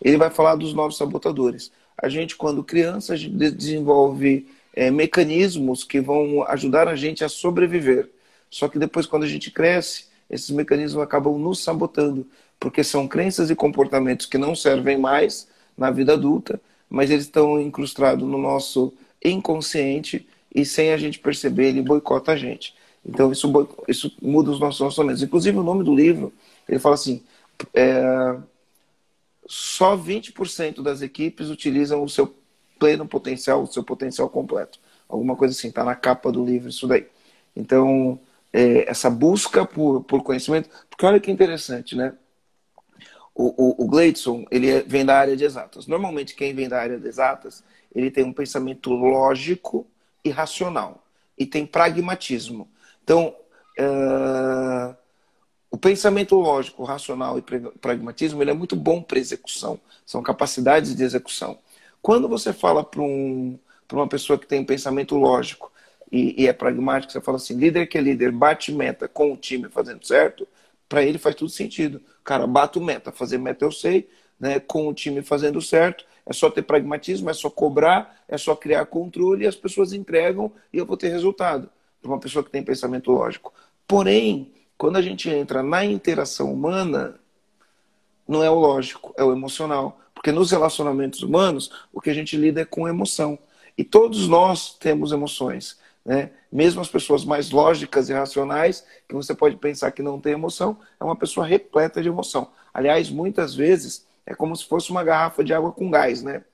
ele 0.00 0.16
vai 0.16 0.30
falar 0.30 0.54
dos 0.54 0.72
novos 0.72 0.96
sabotadores. 0.96 1.72
A 1.98 2.08
gente, 2.08 2.36
quando 2.36 2.62
criança, 2.62 3.14
a 3.14 3.16
gente 3.16 3.34
desenvolve 3.50 4.46
é, 4.72 4.92
mecanismos 4.92 5.82
que 5.82 6.00
vão 6.00 6.44
ajudar 6.44 6.86
a 6.86 6.94
gente 6.94 7.24
a 7.24 7.28
sobreviver. 7.28 8.10
Só 8.48 8.68
que 8.68 8.78
depois, 8.78 9.06
quando 9.06 9.24
a 9.24 9.28
gente 9.28 9.50
cresce, 9.50 10.04
esses 10.30 10.50
mecanismos 10.50 11.02
acabam 11.02 11.36
nos 11.36 11.64
sabotando, 11.64 12.24
porque 12.60 12.84
são 12.84 13.08
crenças 13.08 13.50
e 13.50 13.56
comportamentos 13.56 14.26
que 14.26 14.36
não 14.36 14.54
servem 14.54 14.98
mais 14.98 15.48
na 15.76 15.90
vida 15.90 16.12
adulta, 16.12 16.60
mas 16.90 17.10
eles 17.10 17.24
estão 17.24 17.58
incrustados 17.58 18.28
no 18.28 18.36
nosso 18.36 18.92
inconsciente 19.24 20.28
e 20.54 20.64
sem 20.64 20.92
a 20.92 20.98
gente 20.98 21.18
perceber, 21.18 21.68
ele 21.68 21.80
boicota 21.80 22.32
a 22.32 22.36
gente. 22.36 22.74
Então 23.04 23.32
isso, 23.32 23.50
isso 23.88 24.14
muda 24.20 24.50
os 24.50 24.60
nossos 24.60 24.78
relacionamentos. 24.78 25.22
Inclusive 25.22 25.56
o 25.56 25.62
nome 25.62 25.82
do 25.82 25.94
livro, 25.94 26.32
ele 26.68 26.78
fala 26.78 26.96
assim, 26.96 27.22
é, 27.72 28.36
só 29.46 29.96
20% 29.96 30.82
das 30.82 31.00
equipes 31.00 31.48
utilizam 31.48 32.02
o 32.02 32.08
seu 32.08 32.34
pleno 32.78 33.06
potencial, 33.06 33.62
o 33.62 33.66
seu 33.66 33.82
potencial 33.82 34.28
completo. 34.28 34.78
Alguma 35.08 35.34
coisa 35.34 35.56
assim, 35.56 35.68
está 35.68 35.84
na 35.84 35.94
capa 35.94 36.30
do 36.30 36.44
livro 36.44 36.68
isso 36.68 36.86
daí. 36.86 37.06
Então, 37.56 38.20
é, 38.52 38.90
essa 38.90 39.08
busca 39.08 39.64
por, 39.64 40.02
por 40.04 40.22
conhecimento, 40.22 40.68
porque 40.88 41.06
olha 41.06 41.20
que 41.20 41.30
interessante, 41.30 41.96
né? 41.96 42.14
O, 43.40 43.54
o, 43.56 43.84
o 43.84 43.88
Gleidson, 43.88 44.44
ele 44.50 44.68
é, 44.68 44.82
vem 44.82 45.02
da 45.02 45.18
área 45.18 45.34
de 45.34 45.44
exatas. 45.44 45.86
Normalmente, 45.86 46.34
quem 46.34 46.54
vem 46.54 46.68
da 46.68 46.78
área 46.78 46.98
de 46.98 47.08
exatas, 47.08 47.64
ele 47.94 48.10
tem 48.10 48.22
um 48.22 48.34
pensamento 48.34 48.90
lógico 48.90 49.86
e 50.22 50.28
racional. 50.28 51.02
E 51.38 51.46
tem 51.46 51.64
pragmatismo. 51.64 52.68
Então, 53.02 53.34
uh, 53.78 54.94
o 55.70 55.78
pensamento 55.78 56.34
lógico, 56.34 56.84
racional 56.84 57.38
e 57.38 57.42
pragmatismo 57.80 58.42
ele 58.42 58.50
é 58.50 58.54
muito 58.54 58.76
bom 58.76 59.00
para 59.00 59.18
execução. 59.18 59.80
São 60.04 60.22
capacidades 60.22 60.94
de 60.94 61.02
execução. 61.02 61.58
Quando 62.02 62.28
você 62.28 62.52
fala 62.52 62.84
para 62.84 63.00
um, 63.00 63.58
uma 63.90 64.06
pessoa 64.06 64.38
que 64.38 64.46
tem 64.46 64.60
um 64.60 64.66
pensamento 64.66 65.16
lógico 65.16 65.72
e, 66.12 66.42
e, 66.42 66.46
é 66.46 66.52
pragmático, 66.52 67.10
você 67.10 67.22
fala 67.22 67.38
assim, 67.38 67.54
líder 67.54 67.86
que 67.86 67.96
é 67.96 68.02
líder, 68.02 68.32
bate 68.32 68.70
meta 68.70 69.08
com 69.08 69.32
o 69.32 69.36
time 69.36 69.70
fazendo 69.70 70.06
certo, 70.06 70.46
para 70.90 71.04
ele 71.04 71.18
faz 71.18 71.36
tudo 71.36 71.48
sentido. 71.48 72.02
Cara, 72.24 72.48
bato 72.48 72.80
meta, 72.80 73.12
fazer 73.12 73.38
meta 73.38 73.64
eu 73.64 73.70
sei, 73.70 74.10
né, 74.40 74.58
com 74.58 74.88
o 74.88 74.92
time 74.92 75.22
fazendo 75.22 75.62
certo, 75.62 76.04
é 76.26 76.32
só 76.32 76.50
ter 76.50 76.62
pragmatismo, 76.62 77.30
é 77.30 77.32
só 77.32 77.48
cobrar, 77.48 78.22
é 78.26 78.36
só 78.36 78.56
criar 78.56 78.84
controle 78.86 79.44
e 79.44 79.46
as 79.46 79.54
pessoas 79.54 79.92
entregam 79.92 80.52
e 80.72 80.78
eu 80.78 80.84
vou 80.84 80.96
ter 80.96 81.08
resultado 81.08 81.70
para 82.02 82.10
uma 82.10 82.18
pessoa 82.18 82.42
que 82.42 82.50
tem 82.50 82.62
pensamento 82.62 83.12
lógico. 83.12 83.54
Porém, 83.86 84.52
quando 84.76 84.96
a 84.96 85.02
gente 85.02 85.30
entra 85.30 85.62
na 85.62 85.84
interação 85.84 86.52
humana, 86.52 87.20
não 88.26 88.42
é 88.42 88.50
o 88.50 88.58
lógico, 88.58 89.14
é 89.16 89.22
o 89.22 89.32
emocional. 89.32 90.00
Porque 90.12 90.32
nos 90.32 90.50
relacionamentos 90.50 91.22
humanos, 91.22 91.70
o 91.92 92.00
que 92.00 92.10
a 92.10 92.14
gente 92.14 92.36
lida 92.36 92.62
é 92.62 92.64
com 92.64 92.88
emoção. 92.88 93.38
E 93.78 93.84
todos 93.84 94.26
nós 94.26 94.74
temos 94.74 95.12
emoções. 95.12 95.78
Né? 96.04 96.30
Mesmo 96.50 96.80
as 96.80 96.88
pessoas 96.88 97.24
mais 97.24 97.50
lógicas 97.50 98.08
e 98.08 98.12
racionais, 98.12 98.84
que 99.08 99.14
você 99.14 99.34
pode 99.34 99.56
pensar 99.56 99.90
que 99.92 100.02
não 100.02 100.20
tem 100.20 100.32
emoção, 100.32 100.78
é 100.98 101.04
uma 101.04 101.16
pessoa 101.16 101.46
repleta 101.46 102.02
de 102.02 102.08
emoção. 102.08 102.50
Aliás, 102.72 103.10
muitas 103.10 103.54
vezes 103.54 104.06
é 104.24 104.34
como 104.34 104.56
se 104.56 104.64
fosse 104.64 104.90
uma 104.90 105.04
garrafa 105.04 105.44
de 105.44 105.52
água 105.52 105.72
com 105.72 105.90
gás, 105.90 106.22
né? 106.22 106.44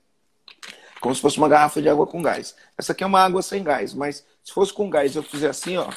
Como 0.99 1.13
se 1.13 1.21
fosse 1.21 1.37
uma 1.37 1.47
garrafa 1.47 1.81
de 1.81 1.87
água 1.87 2.07
com 2.07 2.21
gás. 2.21 2.55
Essa 2.77 2.91
aqui 2.91 3.03
é 3.03 3.07
uma 3.07 3.21
água 3.21 3.41
sem 3.41 3.63
gás, 3.63 3.93
mas 3.93 4.25
se 4.43 4.51
fosse 4.51 4.73
com 4.73 4.89
gás, 4.89 5.15
eu 5.15 5.23
fizer 5.23 5.49
assim, 5.49 5.77
ó, 5.77 5.89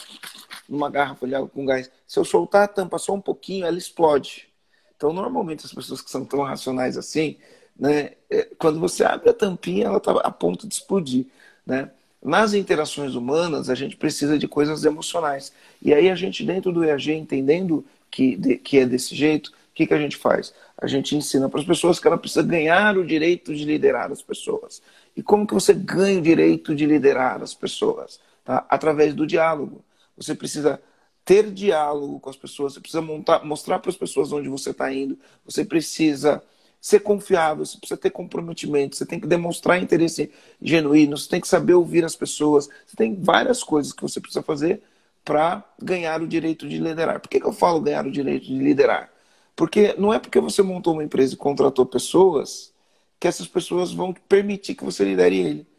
numa 0.68 0.90
garrafa 0.90 1.26
de 1.26 1.34
água 1.34 1.48
com 1.48 1.64
gás, 1.64 1.90
se 2.06 2.18
eu 2.18 2.24
soltar 2.24 2.64
a 2.64 2.68
tampa 2.68 2.98
só 2.98 3.14
um 3.14 3.20
pouquinho, 3.20 3.66
ela 3.66 3.78
explode. 3.78 4.48
Então, 4.96 5.12
normalmente, 5.12 5.64
as 5.64 5.72
pessoas 5.72 6.02
que 6.02 6.10
são 6.10 6.24
tão 6.24 6.42
racionais 6.42 6.98
assim, 6.98 7.38
né, 7.74 8.12
é, 8.28 8.44
quando 8.58 8.78
você 8.78 9.02
abre 9.02 9.30
a 9.30 9.32
tampinha, 9.34 9.86
ela 9.86 9.96
está 9.96 10.12
a 10.12 10.30
ponto 10.30 10.68
de 10.68 10.74
explodir. 10.74 11.26
Né? 11.64 11.90
Nas 12.22 12.52
interações 12.52 13.14
humanas, 13.14 13.70
a 13.70 13.74
gente 13.74 13.96
precisa 13.96 14.38
de 14.38 14.46
coisas 14.46 14.84
emocionais. 14.84 15.52
E 15.80 15.94
aí, 15.94 16.10
a 16.10 16.14
gente, 16.14 16.44
dentro 16.44 16.72
do 16.72 16.84
EAG, 16.84 17.12
entendendo 17.12 17.84
que, 18.10 18.36
de, 18.36 18.56
que 18.56 18.78
é 18.78 18.86
desse 18.86 19.14
jeito, 19.14 19.48
o 19.48 19.74
que, 19.74 19.86
que 19.86 19.94
a 19.94 19.98
gente 19.98 20.16
faz? 20.16 20.52
A 20.76 20.86
gente 20.86 21.16
ensina 21.16 21.48
para 21.48 21.60
as 21.60 21.66
pessoas 21.66 21.98
que 21.98 22.06
ela 22.06 22.18
precisa 22.18 22.42
ganhar 22.42 22.98
o 22.98 23.06
direito 23.06 23.54
de 23.54 23.64
liderar 23.64 24.12
as 24.12 24.20
pessoas. 24.20 24.82
E 25.16 25.22
como 25.22 25.46
que 25.46 25.54
você 25.54 25.72
ganha 25.72 26.18
o 26.18 26.22
direito 26.22 26.74
de 26.74 26.84
liderar 26.84 27.42
as 27.42 27.54
pessoas? 27.54 28.20
tá? 28.44 28.66
através 28.68 29.14
do 29.14 29.26
diálogo. 29.26 29.84
Você 30.16 30.34
precisa 30.34 30.82
ter 31.24 31.50
diálogo 31.50 32.18
com 32.18 32.30
as 32.30 32.36
pessoas, 32.36 32.74
você 32.74 32.80
precisa 32.80 33.00
montar, 33.00 33.44
mostrar 33.44 33.78
para 33.78 33.90
as 33.90 33.96
pessoas 33.96 34.32
onde 34.32 34.48
você 34.48 34.70
está 34.70 34.92
indo, 34.92 35.18
você 35.44 35.64
precisa 35.64 36.42
ser 36.80 37.00
confiável, 37.00 37.64
você 37.64 37.78
precisa 37.78 38.00
ter 38.00 38.10
comprometimento, 38.10 38.96
você 38.96 39.04
tem 39.04 39.20
que 39.20 39.26
demonstrar 39.26 39.82
interesse 39.82 40.30
genuíno, 40.62 41.16
você 41.18 41.28
tem 41.28 41.40
que 41.40 41.48
saber 41.48 41.74
ouvir 41.74 42.04
as 42.04 42.16
pessoas, 42.16 42.68
você 42.86 42.96
tem 42.96 43.14
várias 43.14 43.62
coisas 43.62 43.92
que 43.92 44.02
você 44.02 44.20
precisa 44.20 44.42
fazer 44.42 44.82
para 45.24 45.62
ganhar 45.80 46.22
o 46.22 46.26
direito 46.26 46.68
de 46.68 46.78
liderar. 46.78 47.20
Por 47.20 47.28
que, 47.28 47.40
que 47.40 47.46
eu 47.46 47.52
falo 47.52 47.80
ganhar 47.80 48.06
o 48.06 48.10
direito 48.10 48.46
de 48.46 48.54
liderar? 48.54 49.10
Porque 49.54 49.94
não 49.98 50.14
é 50.14 50.18
porque 50.18 50.40
você 50.40 50.62
montou 50.62 50.94
uma 50.94 51.04
empresa 51.04 51.34
e 51.34 51.36
contratou 51.36 51.84
pessoas 51.84 52.72
que 53.18 53.28
essas 53.28 53.46
pessoas 53.46 53.92
vão 53.92 54.14
permitir 54.14 54.74
que 54.74 54.84
você 54.84 55.04
lidere 55.04 55.38
ele 55.38 55.70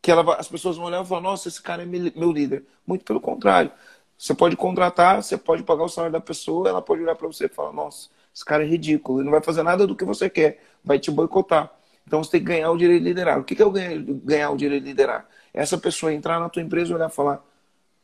que 0.00 0.10
ela, 0.10 0.36
as 0.36 0.48
pessoas 0.48 0.76
vão 0.76 0.86
olhar 0.86 1.02
e 1.02 1.06
falar, 1.06 1.20
nossa, 1.20 1.48
esse 1.48 1.60
cara 1.60 1.82
é 1.82 1.86
meu 1.86 2.32
líder. 2.32 2.64
Muito 2.86 3.04
pelo 3.04 3.20
contrário. 3.20 3.70
Você 4.16 4.34
pode 4.34 4.56
contratar, 4.56 5.22
você 5.22 5.36
pode 5.36 5.62
pagar 5.62 5.84
o 5.84 5.88
salário 5.88 6.12
da 6.12 6.20
pessoa, 6.20 6.68
ela 6.68 6.82
pode 6.82 7.02
olhar 7.02 7.14
para 7.14 7.26
você 7.26 7.46
e 7.46 7.48
falar, 7.48 7.72
nossa, 7.72 8.08
esse 8.34 8.44
cara 8.44 8.64
é 8.64 8.66
ridículo, 8.66 9.18
ele 9.18 9.24
não 9.24 9.32
vai 9.32 9.42
fazer 9.42 9.62
nada 9.62 9.86
do 9.86 9.96
que 9.96 10.04
você 10.04 10.28
quer, 10.28 10.62
vai 10.84 10.98
te 10.98 11.10
boicotar. 11.10 11.72
Então 12.06 12.22
você 12.22 12.32
tem 12.32 12.40
que 12.40 12.46
ganhar 12.46 12.70
o 12.70 12.76
direito 12.76 13.02
de 13.02 13.08
liderar. 13.08 13.38
O 13.38 13.44
que 13.44 13.60
é 13.60 13.66
o 13.66 13.70
ganhar 13.70 14.50
o 14.50 14.56
direito 14.56 14.82
de 14.82 14.88
liderar? 14.90 15.28
Essa 15.52 15.76
pessoa 15.76 16.12
entrar 16.12 16.40
na 16.40 16.48
tua 16.48 16.62
empresa 16.62 16.92
e 16.92 16.94
olhar 16.94 17.10
e 17.10 17.12
falar, 17.12 17.44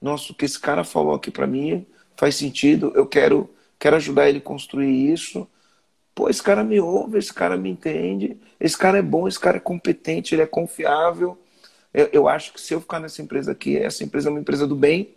nossa, 0.01 0.33
o 0.33 0.35
que 0.35 0.45
esse 0.45 0.59
cara 0.59 0.85
falou 0.85 1.15
aqui 1.15 1.31
para 1.31 1.47
mim 1.47 1.87
faz 2.17 2.37
sentido, 2.37 2.93
eu 2.95 3.07
quero, 3.07 3.51
quero 3.79 3.97
ajudar 3.97 4.29
ele 4.29 4.39
a 4.39 4.41
construir 4.41 5.13
isso. 5.13 5.49
Pô, 6.15 6.29
esse 6.29 6.43
cara 6.43 6.63
me 6.63 6.79
ouve, 6.79 7.19
esse 7.19 7.33
cara 7.33 7.57
me 7.57 7.71
entende, 7.71 8.39
esse 8.61 8.77
cara 8.77 8.99
é 8.99 9.03
bom, 9.03 9.27
esse 9.27 9.39
cara 9.39 9.57
é 9.57 9.61
competente, 9.61 10.35
ele 10.35 10.43
é 10.43 10.47
confiável 10.47 11.39
eu, 11.95 12.11
eu 12.13 12.29
acho 12.29 12.53
que 12.53 12.61
se 12.61 12.75
eu 12.75 12.81
ficar 12.81 12.99
nessa 12.99 13.23
empresa 13.23 13.53
aqui, 13.53 13.79
essa 13.79 14.03
empresa 14.03 14.29
é 14.29 14.33
uma 14.33 14.41
empresa 14.41 14.67
do 14.67 14.75
bem, 14.75 15.15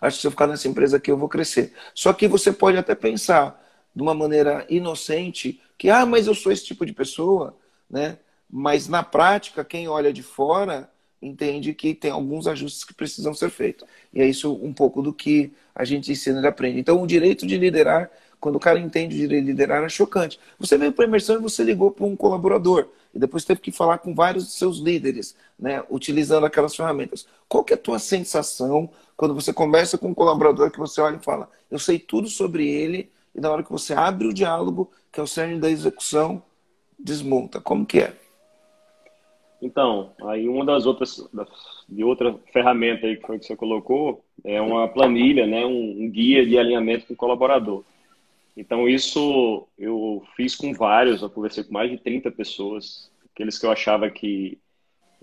acho 0.00 0.16
que 0.16 0.20
se 0.22 0.26
eu 0.26 0.30
ficar 0.30 0.46
nessa 0.46 0.66
empresa 0.66 0.96
aqui 0.96 1.10
eu 1.10 1.18
vou 1.18 1.28
crescer. 1.28 1.74
Só 1.94 2.12
que 2.14 2.26
você 2.26 2.50
pode 2.50 2.78
até 2.78 2.94
pensar 2.94 3.62
de 3.94 4.02
uma 4.02 4.14
maneira 4.14 4.66
inocente 4.68 5.60
que, 5.78 5.90
ah, 5.90 6.06
mas 6.06 6.26
eu 6.26 6.34
sou 6.34 6.50
esse 6.52 6.64
tipo 6.64 6.84
de 6.84 6.92
pessoa, 6.92 7.56
né? 7.88 8.18
Mas 8.50 8.88
na 8.88 9.02
prática, 9.02 9.64
quem 9.64 9.88
olha 9.88 10.12
de 10.12 10.22
fora 10.22 10.90
entende 11.20 11.74
que 11.74 11.94
tem 11.94 12.10
alguns 12.10 12.46
ajustes 12.46 12.84
que 12.84 12.94
precisam 12.94 13.34
ser 13.34 13.50
feitos. 13.50 13.86
E 14.12 14.20
é 14.20 14.26
isso 14.26 14.52
um 14.62 14.72
pouco 14.72 15.02
do 15.02 15.12
que 15.12 15.52
a 15.74 15.84
gente 15.84 16.12
ensina 16.12 16.40
e 16.40 16.46
aprende. 16.46 16.78
Então, 16.78 17.02
o 17.02 17.06
direito 17.06 17.46
de 17.46 17.56
liderar, 17.56 18.10
quando 18.38 18.56
o 18.56 18.60
cara 18.60 18.78
entende 18.78 19.14
o 19.14 19.18
direito 19.18 19.44
de 19.44 19.50
liderar, 19.50 19.82
é 19.82 19.88
chocante. 19.88 20.38
Você 20.58 20.76
veio 20.76 20.92
para 20.92 21.04
a 21.04 21.08
imersão 21.08 21.36
e 21.36 21.42
você 21.42 21.64
ligou 21.64 21.90
para 21.90 22.04
um 22.04 22.14
colaborador 22.14 22.88
e 23.14 23.18
depois 23.18 23.44
teve 23.44 23.60
que 23.60 23.72
falar 23.72 23.98
com 23.98 24.14
vários 24.14 24.46
de 24.46 24.52
seus 24.52 24.78
líderes, 24.78 25.36
né, 25.58 25.82
utilizando 25.88 26.44
aquelas 26.44 26.74
ferramentas. 26.74 27.26
Qual 27.48 27.64
que 27.64 27.72
é 27.72 27.76
a 27.76 27.78
tua 27.78 27.98
sensação 27.98 28.90
quando 29.16 29.34
você 29.34 29.52
conversa 29.52 29.96
com 29.96 30.08
um 30.08 30.14
colaborador 30.14 30.70
que 30.70 30.78
você 30.78 31.00
olha 31.00 31.16
e 31.16 31.24
fala, 31.24 31.48
eu 31.70 31.78
sei 31.78 31.98
tudo 31.98 32.28
sobre 32.28 32.68
ele, 32.68 33.10
e 33.34 33.40
na 33.40 33.50
hora 33.50 33.62
que 33.62 33.72
você 33.72 33.92
abre 33.92 34.26
o 34.28 34.34
diálogo, 34.34 34.90
que 35.12 35.18
é 35.18 35.22
o 35.22 35.26
cerne 35.26 35.58
da 35.58 35.70
execução, 35.70 36.42
desmonta. 36.98 37.60
Como 37.60 37.84
que 37.84 38.00
é? 38.00 38.14
Então, 39.60 40.12
aí 40.26 40.48
uma 40.48 40.64
das 40.64 40.84
outras, 40.84 41.26
de 41.88 42.04
outra 42.04 42.38
ferramenta 42.52 43.06
aí 43.06 43.16
que 43.16 43.26
foi 43.26 43.38
que 43.38 43.46
você 43.46 43.56
colocou, 43.56 44.22
é 44.44 44.60
uma 44.60 44.86
planilha, 44.86 45.46
né, 45.46 45.64
um, 45.64 46.02
um 46.02 46.10
guia 46.10 46.44
de 46.46 46.58
alinhamento 46.58 47.06
com 47.06 47.14
o 47.14 47.16
colaborador. 47.16 47.82
Então, 48.56 48.88
isso 48.88 49.66
eu 49.76 50.22
fiz 50.36 50.54
com 50.54 50.72
vários, 50.72 51.22
eu 51.22 51.30
conversei 51.30 51.64
com 51.64 51.72
mais 51.72 51.90
de 51.90 51.98
30 51.98 52.30
pessoas, 52.30 53.10
aqueles 53.32 53.58
que 53.58 53.66
eu 53.66 53.70
achava 53.70 54.08
que. 54.10 54.58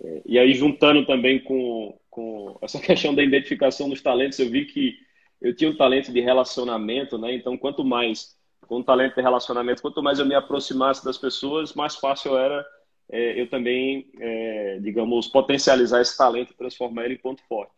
É, 0.03 0.21
e 0.25 0.39
aí, 0.39 0.53
juntando 0.53 1.05
também 1.05 1.39
com, 1.39 1.97
com 2.09 2.57
essa 2.61 2.79
questão 2.81 3.15
da 3.15 3.23
identificação 3.23 3.87
dos 3.87 4.01
talentos, 4.01 4.39
eu 4.39 4.49
vi 4.49 4.65
que 4.65 4.97
eu 5.41 5.55
tinha 5.55 5.69
um 5.69 5.75
talento 5.75 6.11
de 6.11 6.19
relacionamento, 6.19 7.17
né? 7.17 7.33
Então, 7.33 7.57
quanto 7.57 7.83
mais, 7.83 8.37
com 8.67 8.77
um 8.77 8.83
talento 8.83 9.15
de 9.15 9.21
relacionamento, 9.21 9.81
quanto 9.81 10.03
mais 10.03 10.19
eu 10.19 10.25
me 10.25 10.35
aproximasse 10.35 11.03
das 11.03 11.17
pessoas, 11.17 11.73
mais 11.73 11.95
fácil 11.95 12.37
era 12.37 12.65
é, 13.11 13.39
eu 13.39 13.49
também, 13.49 14.09
é, 14.19 14.79
digamos, 14.81 15.27
potencializar 15.27 16.01
esse 16.01 16.17
talento 16.17 16.53
transformar 16.53 17.05
ele 17.05 17.15
em 17.15 17.17
ponto 17.17 17.43
forte. 17.43 17.73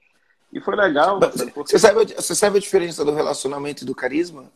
E 0.53 0.61
foi 0.61 0.75
legal. 0.75 1.19
Porque... 1.19 1.71
Você, 1.71 1.79
sabe, 1.79 2.05
você 2.13 2.35
sabe 2.35 2.57
a 2.57 2.61
diferença 2.61 3.03
do 3.03 3.11
relacionamento 3.11 3.83
e 3.83 3.87
do 3.87 3.95
carisma? 3.95 4.51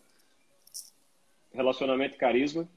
Relacionamento 1.52 2.16
e 2.16 2.20
carisma. 2.20 2.70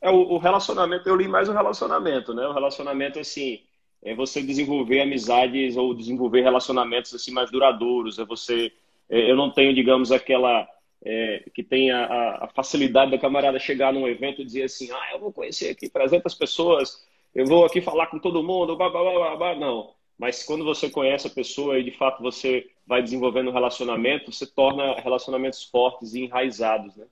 É, 0.00 0.08
o, 0.08 0.34
o, 0.34 0.38
relacionamento, 0.38 1.08
eu 1.08 1.16
li 1.16 1.26
mais 1.26 1.48
o 1.48 1.52
relacionamento, 1.52 2.32
né? 2.32 2.46
O 2.46 2.52
relacionamento, 2.52 3.18
assim, 3.18 3.60
é 4.00 4.14
você 4.14 4.40
desenvolver 4.40 5.00
amizades 5.00 5.76
ou 5.76 5.92
desenvolver 5.92 6.42
relacionamentos, 6.42 7.12
assim, 7.12 7.32
mais 7.32 7.50
duradouros. 7.50 8.20
É 8.20 8.24
você... 8.24 8.72
É, 9.08 9.30
eu 9.30 9.36
não 9.36 9.50
tenho, 9.50 9.74
digamos, 9.74 10.12
aquela 10.12 10.68
é, 11.04 11.44
que 11.54 11.62
tem 11.62 11.90
a, 11.90 12.44
a, 12.44 12.48
facilidade 12.48 13.10
da 13.10 13.18
camarada 13.18 13.58
chegar 13.58 13.92
num 13.92 14.06
evento 14.06 14.42
e 14.42 14.44
dizer 14.44 14.64
assim, 14.64 14.90
ah, 14.90 15.12
eu 15.12 15.20
vou 15.20 15.32
conhecer 15.32 15.70
aqui 15.70 15.88
300 15.88 16.34
pessoas, 16.34 17.06
eu 17.34 17.46
vou 17.46 17.64
aqui 17.64 17.80
falar 17.80 18.08
com 18.08 18.18
todo 18.18 18.42
mundo, 18.42 18.76
blá, 18.76 18.90
blá, 18.90 19.02
blá, 19.02 19.36
blá. 19.36 19.54
não. 19.54 19.94
Mas 20.18 20.42
quando 20.42 20.64
você 20.64 20.90
conhece 20.90 21.28
a 21.28 21.30
pessoa 21.30 21.78
e 21.78 21.84
de 21.84 21.92
fato 21.92 22.20
você 22.20 22.68
vai 22.84 23.00
desenvolvendo 23.00 23.50
um 23.50 23.52
relacionamento, 23.52 24.32
você 24.32 24.46
torna 24.46 25.00
relacionamentos 25.00 25.62
fortes 25.62 26.14
e 26.14 26.24
enraizados, 26.24 26.96
né? 26.96 27.06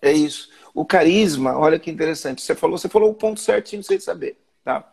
É 0.00 0.12
isso. 0.12 0.48
O 0.72 0.84
carisma, 0.84 1.58
olha 1.58 1.78
que 1.78 1.90
interessante. 1.90 2.40
Você 2.40 2.54
falou, 2.54 2.78
você 2.78 2.88
falou 2.88 3.10
o 3.10 3.14
ponto 3.14 3.40
certinho 3.40 3.82
sem 3.82 3.98
saber, 3.98 4.38
tá? 4.62 4.88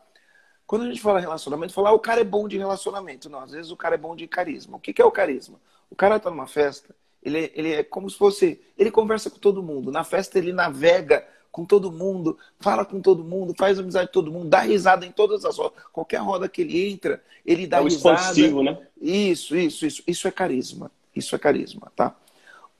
Quando 0.65 0.86
a 0.86 0.88
gente 0.88 1.02
fala 1.02 1.19
relacionamento, 1.19 1.74
falar 1.74 1.89
ah, 1.89 1.93
o 1.93 2.00
cara 2.00 2.21
é 2.21 2.24
bom 2.24 2.48
de 2.48 2.58
relacionamento. 2.58 3.30
Não, 3.30 3.39
às 3.39 3.52
vezes 3.52 3.69
o 3.69 3.78
cara 3.78 3.93
é 3.93 4.00
bom 4.00 4.15
de 4.15 4.28
carisma. 4.28 4.78
O 4.78 4.80
que, 4.80 4.93
que 4.93 5.02
é 5.02 5.06
o 5.06 5.12
carisma? 5.12 5.60
O 5.89 5.95
cara 5.95 6.19
tá 6.19 6.30
numa 6.30 6.48
festa, 6.48 6.95
ele, 7.24 7.52
ele 7.56 7.74
é 7.74 7.84
como 7.84 8.10
se 8.10 8.17
fosse. 8.17 8.62
Ele 8.78 8.91
conversa 8.91 9.30
com 9.30 9.39
todo 9.39 9.63
mundo. 9.63 9.91
Na 9.91 10.04
festa 10.04 10.38
ele 10.38 10.54
navega 10.54 11.28
com 11.52 11.65
todo 11.65 11.91
mundo, 11.91 12.38
fala 12.60 12.84
com 12.84 13.00
todo 13.00 13.24
mundo, 13.24 13.56
faz 13.58 13.80
amizade 13.80 14.08
com 14.08 14.13
todo 14.13 14.32
mundo, 14.32 14.50
dá 14.50 14.60
risada 14.60 15.06
em 15.06 15.12
todas 15.12 15.45
as 15.45 15.58
rodas. 15.58 15.82
Qualquer 15.93 16.17
roda 16.17 16.50
que 16.50 16.62
ele 16.62 16.91
entra, 16.91 17.24
ele 17.45 17.65
dá 17.65 17.78
é 17.78 17.84
risada. 17.84 18.63
né? 18.63 18.78
Isso, 19.02 19.56
isso, 19.56 19.86
isso. 19.86 20.04
Isso 20.06 20.28
é 20.28 20.32
carisma. 20.32 20.91
Isso 21.15 21.34
é 21.34 21.39
carisma, 21.39 21.91
tá? 21.95 22.13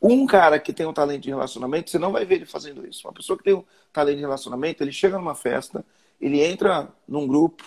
Um 0.02 0.26
cara 0.26 0.60
que 0.60 0.74
tem 0.74 0.86
um 0.86 0.94
talento 0.94 1.22
de 1.24 1.30
relacionamento, 1.30 1.90
você 1.90 1.98
não 1.98 2.12
vai 2.12 2.26
ver 2.26 2.36
ele 2.36 2.46
fazendo 2.46 2.86
isso. 2.86 3.08
Uma 3.08 3.14
pessoa 3.14 3.38
que 3.38 3.46
tem 3.46 3.54
um 3.54 3.64
talento 3.94 4.18
de 4.18 4.22
relacionamento, 4.22 4.84
ele 4.84 4.92
chega 4.92 5.18
numa 5.18 5.36
festa, 5.36 5.86
ele 6.20 6.42
entra 6.44 6.90
num 7.08 7.26
grupo, 7.26 7.64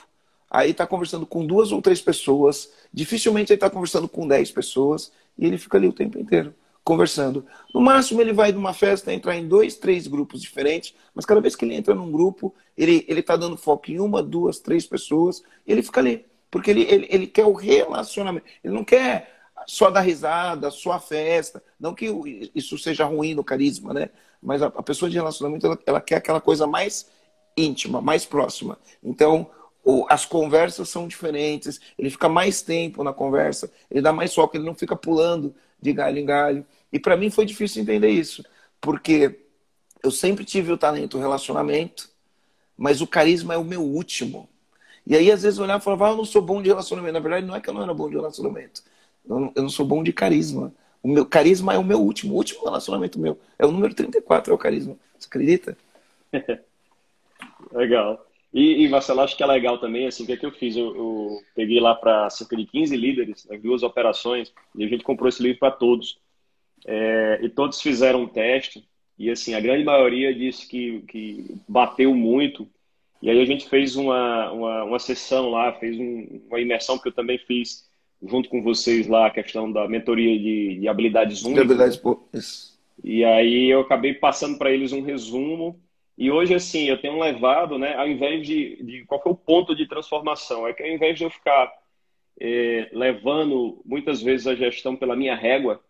aí 0.50 0.70
está 0.70 0.86
conversando 0.86 1.26
com 1.26 1.46
duas 1.46 1.72
ou 1.72 1.82
três 1.82 2.00
pessoas, 2.00 2.72
dificilmente 2.92 3.52
ele 3.52 3.56
está 3.56 3.70
conversando 3.70 4.08
com 4.08 4.26
dez 4.26 4.50
pessoas, 4.50 5.12
e 5.36 5.46
ele 5.46 5.58
fica 5.58 5.78
ali 5.78 5.88
o 5.88 5.92
tempo 5.92 6.18
inteiro 6.18 6.54
conversando. 6.88 7.44
No 7.74 7.82
máximo, 7.82 8.22
ele 8.22 8.32
vai 8.32 8.50
numa 8.50 8.72
festa 8.72 9.12
entrar 9.12 9.36
em 9.36 9.46
dois, 9.46 9.76
três 9.76 10.06
grupos 10.06 10.40
diferentes, 10.40 10.94
mas 11.14 11.26
cada 11.26 11.38
vez 11.38 11.54
que 11.54 11.66
ele 11.66 11.74
entra 11.74 11.94
num 11.94 12.10
grupo, 12.10 12.54
ele 12.74 13.04
está 13.08 13.36
dando 13.36 13.58
foco 13.58 13.90
em 13.90 14.00
uma, 14.00 14.22
duas, 14.22 14.58
três 14.58 14.86
pessoas, 14.86 15.42
e 15.66 15.72
ele 15.72 15.82
fica 15.82 16.00
ali. 16.00 16.24
Porque 16.50 16.70
ele, 16.70 16.82
ele, 16.88 17.06
ele 17.10 17.26
quer 17.26 17.44
o 17.44 17.52
relacionamento. 17.52 18.46
Ele 18.64 18.72
não 18.72 18.84
quer 18.84 19.30
só 19.66 19.90
dar 19.90 20.00
risada, 20.00 20.70
só 20.70 20.92
a 20.92 20.98
festa. 20.98 21.62
Não 21.78 21.94
que 21.94 22.06
isso 22.54 22.78
seja 22.78 23.04
ruim 23.04 23.34
no 23.34 23.44
carisma, 23.44 23.92
né? 23.92 24.08
Mas 24.42 24.62
a, 24.62 24.68
a 24.68 24.82
pessoa 24.82 25.10
de 25.10 25.16
relacionamento, 25.16 25.66
ela, 25.66 25.78
ela, 25.84 26.00
quer 26.00 26.16
aquela 26.16 26.40
coisa 26.40 26.66
mais 26.66 27.10
íntima, 27.54 28.00
mais 28.00 28.24
próxima. 28.24 28.78
Então, 29.04 29.50
as 30.08 30.26
conversas 30.26 30.88
são 30.88 31.08
diferentes, 31.08 31.80
ele 31.98 32.10
fica 32.10 32.28
mais 32.28 32.60
tempo 32.60 33.02
na 33.02 33.12
conversa, 33.12 33.70
ele 33.90 34.02
dá 34.02 34.12
mais 34.12 34.34
foco, 34.34 34.56
ele 34.56 34.64
não 34.64 34.74
fica 34.74 34.94
pulando 34.94 35.54
de 35.80 35.92
galho 35.92 36.18
em 36.18 36.26
galho. 36.26 36.66
E 36.92 36.98
para 36.98 37.16
mim 37.16 37.30
foi 37.30 37.46
difícil 37.46 37.82
entender 37.82 38.10
isso, 38.10 38.44
porque 38.80 39.40
eu 40.02 40.10
sempre 40.10 40.44
tive 40.44 40.72
o 40.72 40.78
talento 40.78 41.18
relacionamento, 41.18 42.10
mas 42.76 43.00
o 43.00 43.06
carisma 43.06 43.54
é 43.54 43.56
o 43.56 43.64
meu 43.64 43.82
último. 43.82 44.48
E 45.06 45.16
aí, 45.16 45.32
às 45.32 45.42
vezes, 45.42 45.58
eu 45.58 45.64
olhava 45.64 45.80
e 45.80 45.84
falava, 45.84 46.08
ah, 46.08 46.10
eu 46.10 46.16
não 46.18 46.24
sou 46.24 46.42
bom 46.42 46.60
de 46.60 46.68
relacionamento. 46.68 47.14
Na 47.14 47.20
verdade, 47.20 47.46
não 47.46 47.56
é 47.56 47.60
que 47.60 47.70
eu 47.70 47.74
não 47.74 47.82
era 47.82 47.94
bom 47.94 48.10
de 48.10 48.16
relacionamento. 48.16 48.82
Eu 49.26 49.52
não, 49.56 49.68
sou 49.70 49.86
bom 49.86 50.02
de 50.02 50.12
carisma. 50.12 50.72
O 51.02 51.08
meu 51.08 51.24
carisma 51.24 51.72
é 51.72 51.78
o 51.78 51.84
meu 51.84 51.98
último, 51.98 52.34
o 52.34 52.36
último 52.36 52.64
relacionamento 52.64 53.18
meu. 53.18 53.38
É 53.58 53.64
o 53.64 53.72
número 53.72 53.94
34, 53.94 54.52
é 54.52 54.54
o 54.54 54.58
carisma. 54.58 54.96
Você 55.18 55.26
acredita? 55.26 55.76
legal. 57.72 58.27
E, 58.52 58.84
e 58.84 58.88
Marcelo, 58.88 59.20
acho 59.20 59.36
que 59.36 59.42
é 59.42 59.46
legal 59.46 59.78
também, 59.78 60.06
assim, 60.06 60.22
o 60.22 60.26
que, 60.26 60.32
é 60.32 60.36
que 60.36 60.46
eu 60.46 60.52
fiz? 60.52 60.76
Eu, 60.76 60.96
eu 60.96 61.40
peguei 61.54 61.80
lá 61.80 61.94
para 61.94 62.30
cerca 62.30 62.56
de 62.56 62.64
15 62.64 62.96
líderes, 62.96 63.46
nas 63.46 63.60
duas 63.60 63.82
operações, 63.82 64.52
e 64.74 64.84
a 64.84 64.88
gente 64.88 65.04
comprou 65.04 65.28
esse 65.28 65.42
livro 65.42 65.58
para 65.58 65.70
todos. 65.70 66.18
É, 66.86 67.40
e 67.42 67.48
todos 67.48 67.80
fizeram 67.80 68.22
um 68.22 68.28
teste, 68.28 68.88
e 69.18 69.30
assim, 69.30 69.54
a 69.54 69.60
grande 69.60 69.84
maioria 69.84 70.34
disse 70.34 70.66
que, 70.66 71.00
que 71.08 71.56
bateu 71.68 72.14
muito. 72.14 72.68
E 73.20 73.28
aí 73.28 73.40
a 73.40 73.44
gente 73.44 73.68
fez 73.68 73.96
uma, 73.96 74.50
uma, 74.52 74.84
uma 74.84 74.98
sessão 74.98 75.50
lá, 75.50 75.72
fez 75.72 75.98
um, 75.98 76.40
uma 76.48 76.60
imersão 76.60 76.98
que 76.98 77.08
eu 77.08 77.12
também 77.12 77.36
fiz 77.38 77.88
junto 78.22 78.48
com 78.48 78.62
vocês 78.62 79.06
lá, 79.06 79.26
a 79.26 79.30
questão 79.30 79.70
da 79.70 79.88
mentoria 79.88 80.38
de, 80.38 80.80
de 80.80 80.88
habilidades 80.88 81.42
únicas. 81.42 81.66
De 81.66 81.72
habilidades, 81.72 81.96
E 83.02 83.24
aí 83.24 83.68
eu 83.68 83.80
acabei 83.80 84.14
passando 84.14 84.56
para 84.58 84.72
eles 84.72 84.92
um 84.92 85.02
resumo. 85.02 85.80
E 86.18 86.32
hoje, 86.32 86.52
assim, 86.52 86.86
eu 86.88 87.00
tenho 87.00 87.20
levado, 87.20 87.78
né, 87.78 87.94
ao 87.94 88.08
invés 88.08 88.44
de, 88.44 88.82
de 88.82 89.04
qual 89.06 89.22
foi 89.22 89.30
o 89.30 89.36
ponto 89.36 89.72
de 89.74 89.86
transformação? 89.86 90.66
É 90.66 90.72
que 90.72 90.82
ao 90.82 90.88
invés 90.88 91.16
de 91.16 91.22
eu 91.22 91.30
ficar 91.30 91.72
é, 92.40 92.88
levando 92.92 93.80
muitas 93.84 94.20
vezes 94.20 94.48
a 94.48 94.56
gestão 94.56 94.96
pela 94.96 95.14
minha 95.14 95.36
régua, 95.36 95.80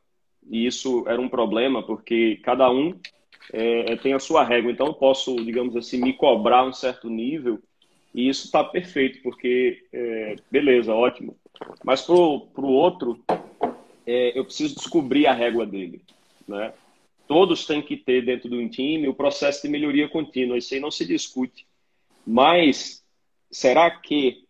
e 0.51 0.67
isso 0.67 1.03
era 1.09 1.19
um 1.19 1.31
problema, 1.31 1.83
porque 1.83 2.39
cada 2.43 2.71
um 2.71 2.95
é, 3.53 3.93
é, 3.93 3.97
tem 3.97 4.13
a 4.13 4.19
sua 4.19 4.45
régua. 4.45 4.71
Então, 4.71 4.89
eu 4.89 4.95
posso, 4.95 5.35
digamos 5.37 5.75
assim, 5.75 5.99
me 5.99 6.13
cobrar 6.13 6.63
um 6.63 6.75
certo 6.75 7.09
nível 7.09 7.59
e 8.15 8.29
isso 8.29 8.47
está 8.47 8.63
perfeito, 8.63 9.23
porque, 9.23 9.83
é, 9.93 10.37
beleza, 10.51 10.95
ótimo. 10.95 11.37
Mas 11.83 12.03
para 12.03 12.15
o 12.15 12.65
outro, 12.65 13.19
é, 14.07 14.39
eu 14.39 14.45
preciso 14.45 14.75
descobrir 14.75 15.27
a 15.27 15.33
régua 15.33 15.65
dele. 15.65 16.03
Né? 16.47 16.73
Todos 17.29 17.67
têm 17.67 17.83
que 17.83 17.97
ter 17.97 18.25
dentro 18.25 18.49
do 18.49 18.69
time 18.69 19.07
o 19.07 19.15
processo 19.15 19.63
de 19.63 19.69
melhoria 19.69 20.09
contínua, 20.09 20.59
isso 20.59 20.75
aí 20.75 20.81
não 20.81 20.91
se 20.91 21.07
discute. 21.07 21.67
Mas 22.27 23.05
será 23.51 23.91
que 23.91 24.49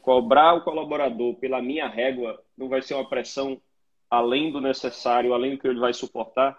cobrar 0.00 0.54
o 0.54 0.62
colaborador 0.62 1.34
pela 1.34 1.60
minha 1.60 1.88
régua 1.88 2.42
não 2.56 2.68
vai 2.68 2.80
ser 2.80 2.94
uma 2.94 3.08
pressão 3.08 3.60
além 4.10 4.52
do 4.52 4.60
necessário, 4.60 5.34
além 5.34 5.52
do 5.52 5.58
que 5.58 5.66
ele 5.66 5.80
vai 5.80 5.92
suportar. 5.92 6.56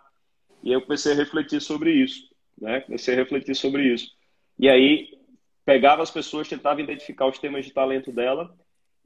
E 0.62 0.72
eu 0.72 0.82
comecei 0.82 1.14
a 1.14 1.16
refletir 1.16 1.62
sobre 1.62 1.92
isso, 1.92 2.30
né? 2.58 2.82
Comecei 2.82 3.14
a 3.14 3.18
refletir 3.18 3.56
sobre 3.56 3.94
isso. 3.94 4.12
E 4.60 4.70
aí 4.70 5.18
pegava 5.66 6.04
as 6.04 6.12
pessoas, 6.12 6.48
tentava 6.48 6.82
identificar 6.82 7.26
os 7.26 7.40
temas 7.40 7.66
de 7.66 7.72
talento 7.72 8.12
dela 8.12 8.54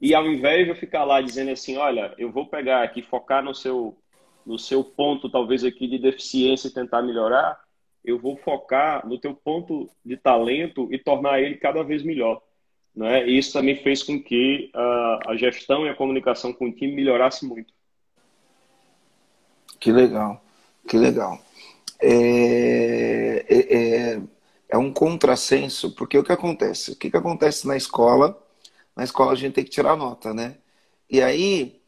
e 0.00 0.14
ao 0.14 0.26
invés 0.26 0.64
de 0.64 0.70
eu 0.70 0.76
ficar 0.76 1.04
lá 1.04 1.20
dizendo 1.20 1.52
assim, 1.52 1.76
olha, 1.76 2.12
eu 2.18 2.32
vou 2.32 2.46
pegar 2.46 2.82
aqui, 2.82 3.00
focar 3.00 3.44
no 3.44 3.54
seu 3.54 3.96
no 4.44 4.58
seu 4.58 4.82
ponto 4.82 5.30
talvez 5.30 5.64
aqui 5.64 5.86
de 5.86 5.98
deficiência 5.98 6.68
e 6.68 6.72
tentar 6.72 7.02
melhorar, 7.02 7.60
eu 8.04 8.18
vou 8.18 8.36
focar 8.36 9.06
no 9.06 9.18
teu 9.18 9.34
ponto 9.34 9.88
de 10.04 10.16
talento 10.16 10.88
e 10.92 10.98
tornar 10.98 11.40
ele 11.40 11.56
cada 11.56 11.82
vez 11.82 12.02
melhor. 12.02 12.42
Né? 12.94 13.26
E 13.26 13.38
isso 13.38 13.52
também 13.52 13.76
fez 13.76 14.02
com 14.02 14.22
que 14.22 14.70
uh, 14.74 15.30
a 15.30 15.36
gestão 15.36 15.86
e 15.86 15.88
a 15.88 15.94
comunicação 15.94 16.52
com 16.52 16.66
o 16.66 16.72
time 16.72 16.94
melhorasse 16.94 17.46
muito. 17.46 17.72
Que 19.80 19.90
legal, 19.90 20.42
que 20.86 20.96
legal. 20.96 21.40
É, 22.00 23.44
é, 23.48 23.76
é, 24.14 24.22
é, 24.68 24.78
um 24.78 24.92
contrassenso, 24.92 25.94
porque 25.94 26.18
o 26.18 26.24
que 26.24 26.32
acontece? 26.32 26.92
O 26.92 26.96
que, 26.96 27.10
que 27.10 27.16
acontece 27.16 27.66
na 27.66 27.76
escola? 27.76 28.40
Na 28.94 29.04
escola 29.04 29.32
a 29.32 29.36
gente 29.36 29.54
tem 29.54 29.64
que 29.64 29.70
tirar 29.70 29.96
nota, 29.96 30.34
né? 30.34 30.56
E 31.08 31.22
aí 31.22 31.81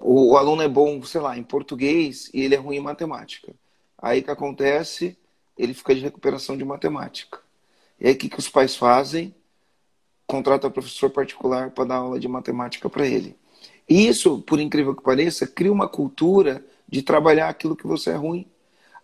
o, 0.00 0.36
aluno 0.36 0.62
é 0.62 0.68
bom, 0.68 1.02
sei 1.02 1.20
lá, 1.20 1.36
em 1.36 1.42
português 1.42 2.30
e 2.32 2.40
ele 2.40 2.54
é 2.54 2.58
ruim 2.58 2.76
em 2.76 2.80
matemática. 2.80 3.54
Aí 3.98 4.20
o 4.20 4.24
que 4.24 4.30
acontece? 4.30 5.16
Ele 5.58 5.74
fica 5.74 5.94
de 5.94 6.00
recuperação 6.00 6.56
de 6.56 6.64
matemática. 6.64 7.38
E 8.00 8.08
aí 8.08 8.14
o 8.14 8.16
que, 8.16 8.30
que 8.30 8.38
os 8.38 8.48
pais 8.48 8.74
fazem? 8.74 9.34
Contrata 10.26 10.70
professor 10.70 11.10
particular 11.10 11.70
para 11.70 11.84
dar 11.84 11.96
aula 11.96 12.18
de 12.18 12.26
matemática 12.26 12.88
para 12.88 13.06
ele. 13.06 13.36
E 13.86 14.06
isso, 14.08 14.40
por 14.42 14.58
incrível 14.58 14.94
que 14.94 15.02
pareça, 15.02 15.46
cria 15.46 15.72
uma 15.72 15.88
cultura 15.88 16.64
de 16.88 17.02
trabalhar 17.02 17.48
aquilo 17.48 17.76
que 17.76 17.86
você 17.86 18.10
é 18.10 18.14
ruim. 18.14 18.46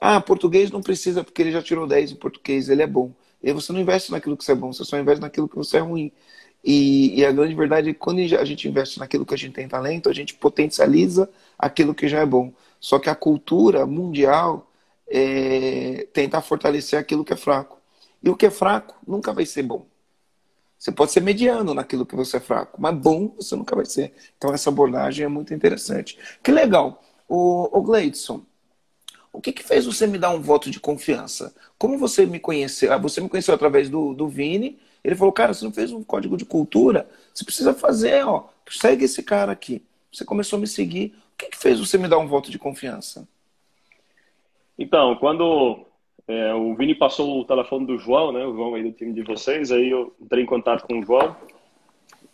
Ah, 0.00 0.20
português 0.20 0.70
não 0.70 0.80
precisa 0.80 1.22
porque 1.22 1.42
ele 1.42 1.52
já 1.52 1.62
tirou 1.62 1.86
10 1.86 2.12
em 2.12 2.16
português, 2.16 2.68
ele 2.68 2.82
é 2.82 2.86
bom. 2.86 3.12
E 3.42 3.52
você 3.52 3.72
não 3.72 3.80
investe 3.80 4.10
naquilo 4.10 4.36
que 4.36 4.44
você 4.44 4.52
é 4.52 4.54
bom, 4.54 4.72
você 4.72 4.84
só 4.84 4.98
investe 4.98 5.20
naquilo 5.20 5.48
que 5.48 5.56
você 5.56 5.76
é 5.76 5.80
ruim. 5.80 6.10
E, 6.68 7.20
e, 7.20 7.24
a 7.24 7.30
grande 7.30 7.54
verdade 7.54 7.90
é 7.90 7.92
que 7.92 7.98
quando 8.00 8.18
a 8.18 8.44
gente 8.44 8.68
investe 8.68 8.98
naquilo 8.98 9.24
que 9.24 9.32
a 9.32 9.38
gente 9.38 9.52
tem 9.52 9.68
talento, 9.68 10.08
a 10.08 10.12
gente 10.12 10.34
potencializa 10.34 11.30
aquilo 11.56 11.94
que 11.94 12.08
já 12.08 12.18
é 12.18 12.26
bom. 12.26 12.52
Só 12.80 12.98
que 12.98 13.08
a 13.08 13.14
cultura 13.14 13.86
mundial 13.86 14.68
é, 15.06 16.08
tenta 16.12 16.40
fortalecer 16.40 16.98
aquilo 16.98 17.24
que 17.24 17.32
é 17.32 17.36
fraco. 17.36 17.80
E 18.20 18.28
o 18.28 18.34
que 18.34 18.46
é 18.46 18.50
fraco 18.50 18.96
nunca 19.06 19.32
vai 19.32 19.46
ser 19.46 19.62
bom. 19.62 19.86
Você 20.76 20.90
pode 20.90 21.12
ser 21.12 21.20
mediano 21.20 21.72
naquilo 21.72 22.04
que 22.04 22.16
você 22.16 22.38
é 22.38 22.40
fraco, 22.40 22.80
mas 22.80 22.96
bom 22.96 23.28
você 23.36 23.54
nunca 23.54 23.76
vai 23.76 23.86
ser. 23.86 24.12
Então 24.36 24.52
essa 24.52 24.68
abordagem 24.68 25.24
é 25.24 25.28
muito 25.28 25.54
interessante. 25.54 26.18
Que 26.42 26.50
legal. 26.50 27.00
O, 27.28 27.78
o 27.78 27.80
Gleidson, 27.80 28.42
o 29.32 29.40
que, 29.40 29.52
que 29.52 29.62
fez 29.62 29.86
você 29.86 30.04
me 30.04 30.18
dar 30.18 30.30
um 30.30 30.42
voto 30.42 30.68
de 30.68 30.80
confiança? 30.80 31.54
Como 31.78 31.96
você 31.96 32.26
me 32.26 32.40
conheceu? 32.40 32.92
Ah, 32.92 32.98
você 32.98 33.20
me 33.20 33.28
conheceu 33.28 33.54
através 33.54 33.88
do, 33.88 34.12
do 34.14 34.28
Vini. 34.28 34.80
Ele 35.06 35.14
falou, 35.14 35.32
cara, 35.32 35.54
você 35.54 35.64
não 35.64 35.72
fez 35.72 35.92
um 35.92 36.02
código 36.02 36.36
de 36.36 36.44
cultura? 36.44 37.08
Você 37.32 37.44
precisa 37.44 37.72
fazer, 37.72 38.26
ó. 38.26 38.48
Segue 38.68 39.04
esse 39.04 39.22
cara 39.22 39.52
aqui. 39.52 39.80
Você 40.12 40.24
começou 40.24 40.56
a 40.56 40.60
me 40.60 40.66
seguir. 40.66 41.14
O 41.32 41.38
que, 41.38 41.50
que 41.50 41.56
fez 41.56 41.78
você 41.78 41.96
me 41.96 42.08
dar 42.08 42.18
um 42.18 42.26
voto 42.26 42.50
de 42.50 42.58
confiança? 42.58 43.28
Então, 44.76 45.14
quando 45.14 45.84
é, 46.26 46.52
o 46.54 46.74
Vini 46.74 46.92
passou 46.92 47.40
o 47.40 47.44
telefone 47.44 47.86
do 47.86 47.96
João, 47.96 48.32
né? 48.32 48.44
O 48.44 48.52
João 48.52 48.74
aí 48.74 48.82
do 48.82 48.90
time 48.90 49.12
de 49.12 49.22
vocês, 49.22 49.70
aí 49.70 49.88
eu 49.88 50.12
entrei 50.20 50.42
em 50.42 50.46
contato 50.46 50.84
com 50.84 50.98
o 50.98 51.04
João. 51.04 51.36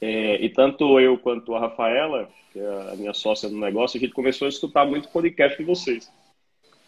É, 0.00 0.42
e 0.42 0.48
tanto 0.48 0.98
eu 0.98 1.18
quanto 1.18 1.54
a 1.54 1.60
Rafaela, 1.60 2.26
que 2.54 2.58
é 2.58 2.90
a 2.90 2.96
minha 2.96 3.12
sócia 3.12 3.50
no 3.50 3.60
negócio, 3.60 3.98
a 3.98 4.00
gente 4.00 4.14
começou 4.14 4.46
a 4.46 4.48
escutar 4.48 4.86
muito 4.86 5.10
podcast 5.10 5.58
de 5.58 5.64
vocês 5.64 6.10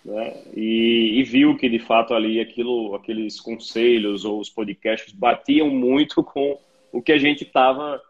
né? 0.05 0.43
E, 0.55 1.19
e, 1.19 1.23
viu 1.23 1.57
que 1.57 1.69
de 1.69 1.79
fato 1.79 2.13
ali 2.13 2.41
aquilo, 2.41 2.95
aqueles 2.95 3.41
conselhos 3.41 4.25
ou 4.25 4.39
os 4.39 4.51
podcasts 4.51 5.13
batiam 5.13 5.71
muito 5.71 6.23
com 6.25 6.59
o 6.93 7.01
que 7.01 7.13
a 7.13 7.19
gente 7.19 7.45
estava 7.45 8.01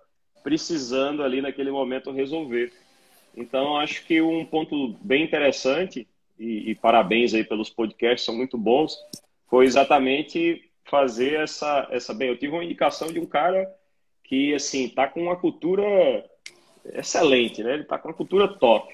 precisando 0.42 1.22
ali 1.22 1.40
naquele 1.40 1.70
momento 1.70 2.10
resolver. 2.10 2.72
Então 3.36 3.76
acho 3.78 4.04
que 4.04 4.20
um 4.20 4.44
ponto 4.44 4.96
bem 5.00 5.22
interessante 5.22 6.06
e, 6.38 6.70
e 6.70 6.74
parabéns 6.74 7.32
aí 7.32 7.44
pelos 7.44 7.70
podcasts 7.70 8.24
são 8.24 8.36
muito 8.36 8.58
bons 8.58 8.96
foi 9.48 9.66
exatamente 9.66 10.68
fazer 10.84 11.34
essa 11.40 11.88
essa 11.90 12.12
bem 12.12 12.28
eu 12.28 12.36
tive 12.36 12.52
uma 12.52 12.64
indicação 12.64 13.08
de 13.08 13.20
um 13.20 13.26
cara 13.26 13.72
que 14.24 14.52
assim 14.54 14.88
tá 14.88 15.06
com 15.06 15.22
uma 15.22 15.36
cultura 15.36 15.84
excelente 16.92 17.62
né 17.62 17.74
ele 17.74 17.84
tá 17.84 17.98
com 17.98 18.08
uma 18.08 18.14
cultura 18.14 18.48
top 18.48 18.92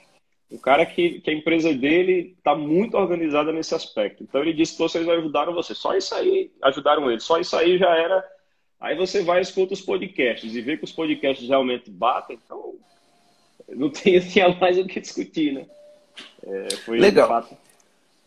um 0.50 0.58
cara 0.58 0.84
que, 0.84 1.20
que 1.20 1.30
a 1.30 1.34
empresa 1.34 1.72
dele 1.72 2.34
está 2.36 2.54
muito 2.54 2.96
organizada 2.96 3.52
nesse 3.52 3.74
aspecto. 3.74 4.22
Então 4.22 4.40
ele 4.40 4.52
disse 4.52 4.72
que 4.72 4.78
vocês 4.78 5.08
ajudaram 5.08 5.54
você. 5.54 5.74
Só 5.74 5.96
isso 5.96 6.14
aí 6.14 6.50
ajudaram 6.62 7.10
ele. 7.10 7.20
Só 7.20 7.38
isso 7.38 7.56
aí 7.56 7.78
já 7.78 7.94
era. 7.96 8.24
Aí 8.80 8.96
você 8.96 9.22
vai 9.22 9.38
e 9.38 9.42
escuta 9.42 9.74
os 9.74 9.80
podcasts 9.80 10.54
e 10.54 10.60
vê 10.60 10.76
que 10.76 10.84
os 10.84 10.92
podcasts 10.92 11.48
realmente 11.48 11.90
batem. 11.90 12.38
Então 12.44 12.74
não 13.68 13.88
tinha, 13.92 14.20
tinha 14.20 14.48
mais 14.56 14.76
o 14.76 14.86
que 14.86 15.00
discutir, 15.00 15.52
né? 15.52 15.66
É, 16.42 16.74
foi 16.84 16.98
Legal. 16.98 17.48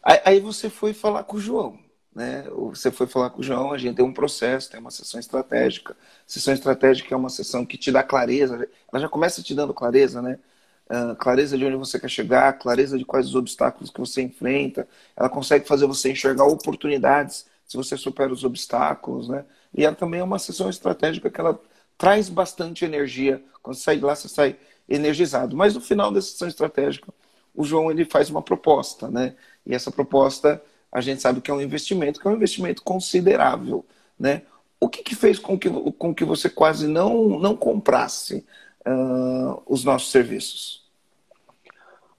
Aí 0.02 0.40
você 0.40 0.70
foi 0.70 0.94
falar 0.94 1.24
com 1.24 1.38
o 1.38 1.42
João. 1.42 1.78
Né? 2.16 2.46
Você 2.70 2.92
foi 2.92 3.08
falar 3.08 3.32
com 3.32 3.42
o 3.42 3.44
João, 3.44 3.74
a 3.74 3.78
gente 3.78 3.96
tem 3.96 4.06
um 4.06 4.14
processo, 4.14 4.70
tem 4.70 4.80
uma 4.80 4.92
sessão 4.92 5.20
estratégica. 5.20 5.96
Sessão 6.28 6.54
estratégica 6.54 7.14
é 7.14 7.18
uma 7.18 7.30
sessão 7.30 7.66
que 7.66 7.78
te 7.78 7.92
dá 7.92 8.04
clareza, 8.04 8.68
ela 8.92 9.02
já 9.02 9.10
começa 9.10 9.42
te 9.42 9.56
dando 9.56 9.74
clareza, 9.74 10.22
né? 10.22 10.40
Uh, 10.89 11.15
clareza 11.15 11.58
de 11.58 11.65
onde 11.65 11.76
você 11.76 12.00
quer 12.00 12.10
chegar, 12.10 12.54
clareza 12.54 12.98
de 12.98 13.06
quais 13.06 13.28
os 13.28 13.36
obstáculos 13.36 13.89
que 13.89 14.00
você 14.00 14.22
enfrenta. 14.22 14.88
Ela 15.15 15.30
consegue 15.30 15.67
fazer 15.67 15.86
você 15.86 16.12
enxergar 16.12 16.46
oportunidades 16.46 17.46
se 17.65 17.78
você 17.78 17.98
supera 17.98 18.32
os 18.32 18.43
obstáculos, 18.43 19.28
né? 19.28 19.46
E 19.76 19.86
ela 19.86 19.96
também 19.96 20.19
é 20.19 20.24
uma 20.24 20.39
sessão 20.39 20.69
estratégica 20.69 21.30
que 21.30 21.39
ela 21.39 21.60
traz 21.98 22.30
bastante 22.30 22.86
energia. 22.86 23.43
Quando 23.62 23.76
você 23.76 23.84
sai 23.84 23.98
de 23.98 24.04
lá, 24.04 24.15
você 24.15 24.28
sai 24.28 24.56
energizado. 24.88 25.56
Mas 25.56 25.74
no 25.74 25.82
final 25.82 26.12
da 26.12 26.22
sessão 26.22 26.48
estratégica, 26.48 27.12
o 27.56 27.63
João 27.63 27.89
ele 27.91 28.06
faz 28.06 28.30
uma 28.30 28.41
proposta, 28.41 29.10
né? 29.10 29.36
E 29.65 29.74
essa 29.74 29.91
proposta 29.91 30.62
a 30.91 31.02
gente 31.02 31.22
sabe 31.22 31.41
que 31.41 31.50
é 31.50 31.54
um 31.54 31.62
investimento, 31.62 32.19
que 32.19 32.28
é 32.28 32.32
um 32.32 32.36
investimento 32.36 32.84
considerável, 32.84 33.86
né? 34.19 34.43
O 34.80 34.89
que, 34.89 35.02
que 35.02 35.15
fez 35.15 35.39
com 35.39 35.58
que, 35.58 35.69
com 35.69 36.13
que 36.13 36.26
você 36.26 36.50
quase 36.50 36.88
não, 36.88 37.39
não 37.39 37.56
comprasse 37.56 38.46
uh, 38.88 39.62
os 39.65 39.84
nossos 39.84 40.12
serviços? 40.12 40.84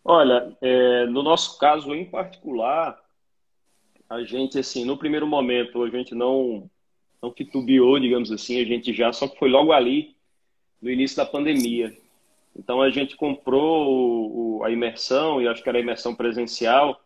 Olha, 0.04 0.54
é, 0.60 1.06
no 1.06 1.22
nosso 1.22 1.58
caso 1.58 1.94
em 1.94 2.04
particular, 2.04 3.02
a 4.08 4.22
gente, 4.22 4.58
assim, 4.58 4.84
no 4.84 4.98
primeiro 4.98 5.26
momento, 5.26 5.82
a 5.82 5.88
gente 5.88 6.14
não, 6.14 6.70
não 7.22 7.32
titubeou, 7.32 7.98
digamos 7.98 8.30
assim, 8.30 8.60
a 8.60 8.64
gente 8.64 8.92
já, 8.92 9.12
só 9.12 9.26
que 9.26 9.38
foi 9.38 9.48
logo 9.48 9.72
ali, 9.72 10.14
no 10.80 10.90
início 10.90 11.16
da 11.16 11.24
pandemia. 11.24 11.96
Então 12.56 12.82
a 12.82 12.90
gente 12.90 13.16
comprou 13.16 13.88
o, 13.88 14.58
o, 14.58 14.64
a 14.64 14.70
imersão, 14.70 15.40
e 15.40 15.48
acho 15.48 15.62
que 15.62 15.68
era 15.68 15.78
a 15.78 15.80
imersão 15.80 16.14
presencial, 16.14 17.00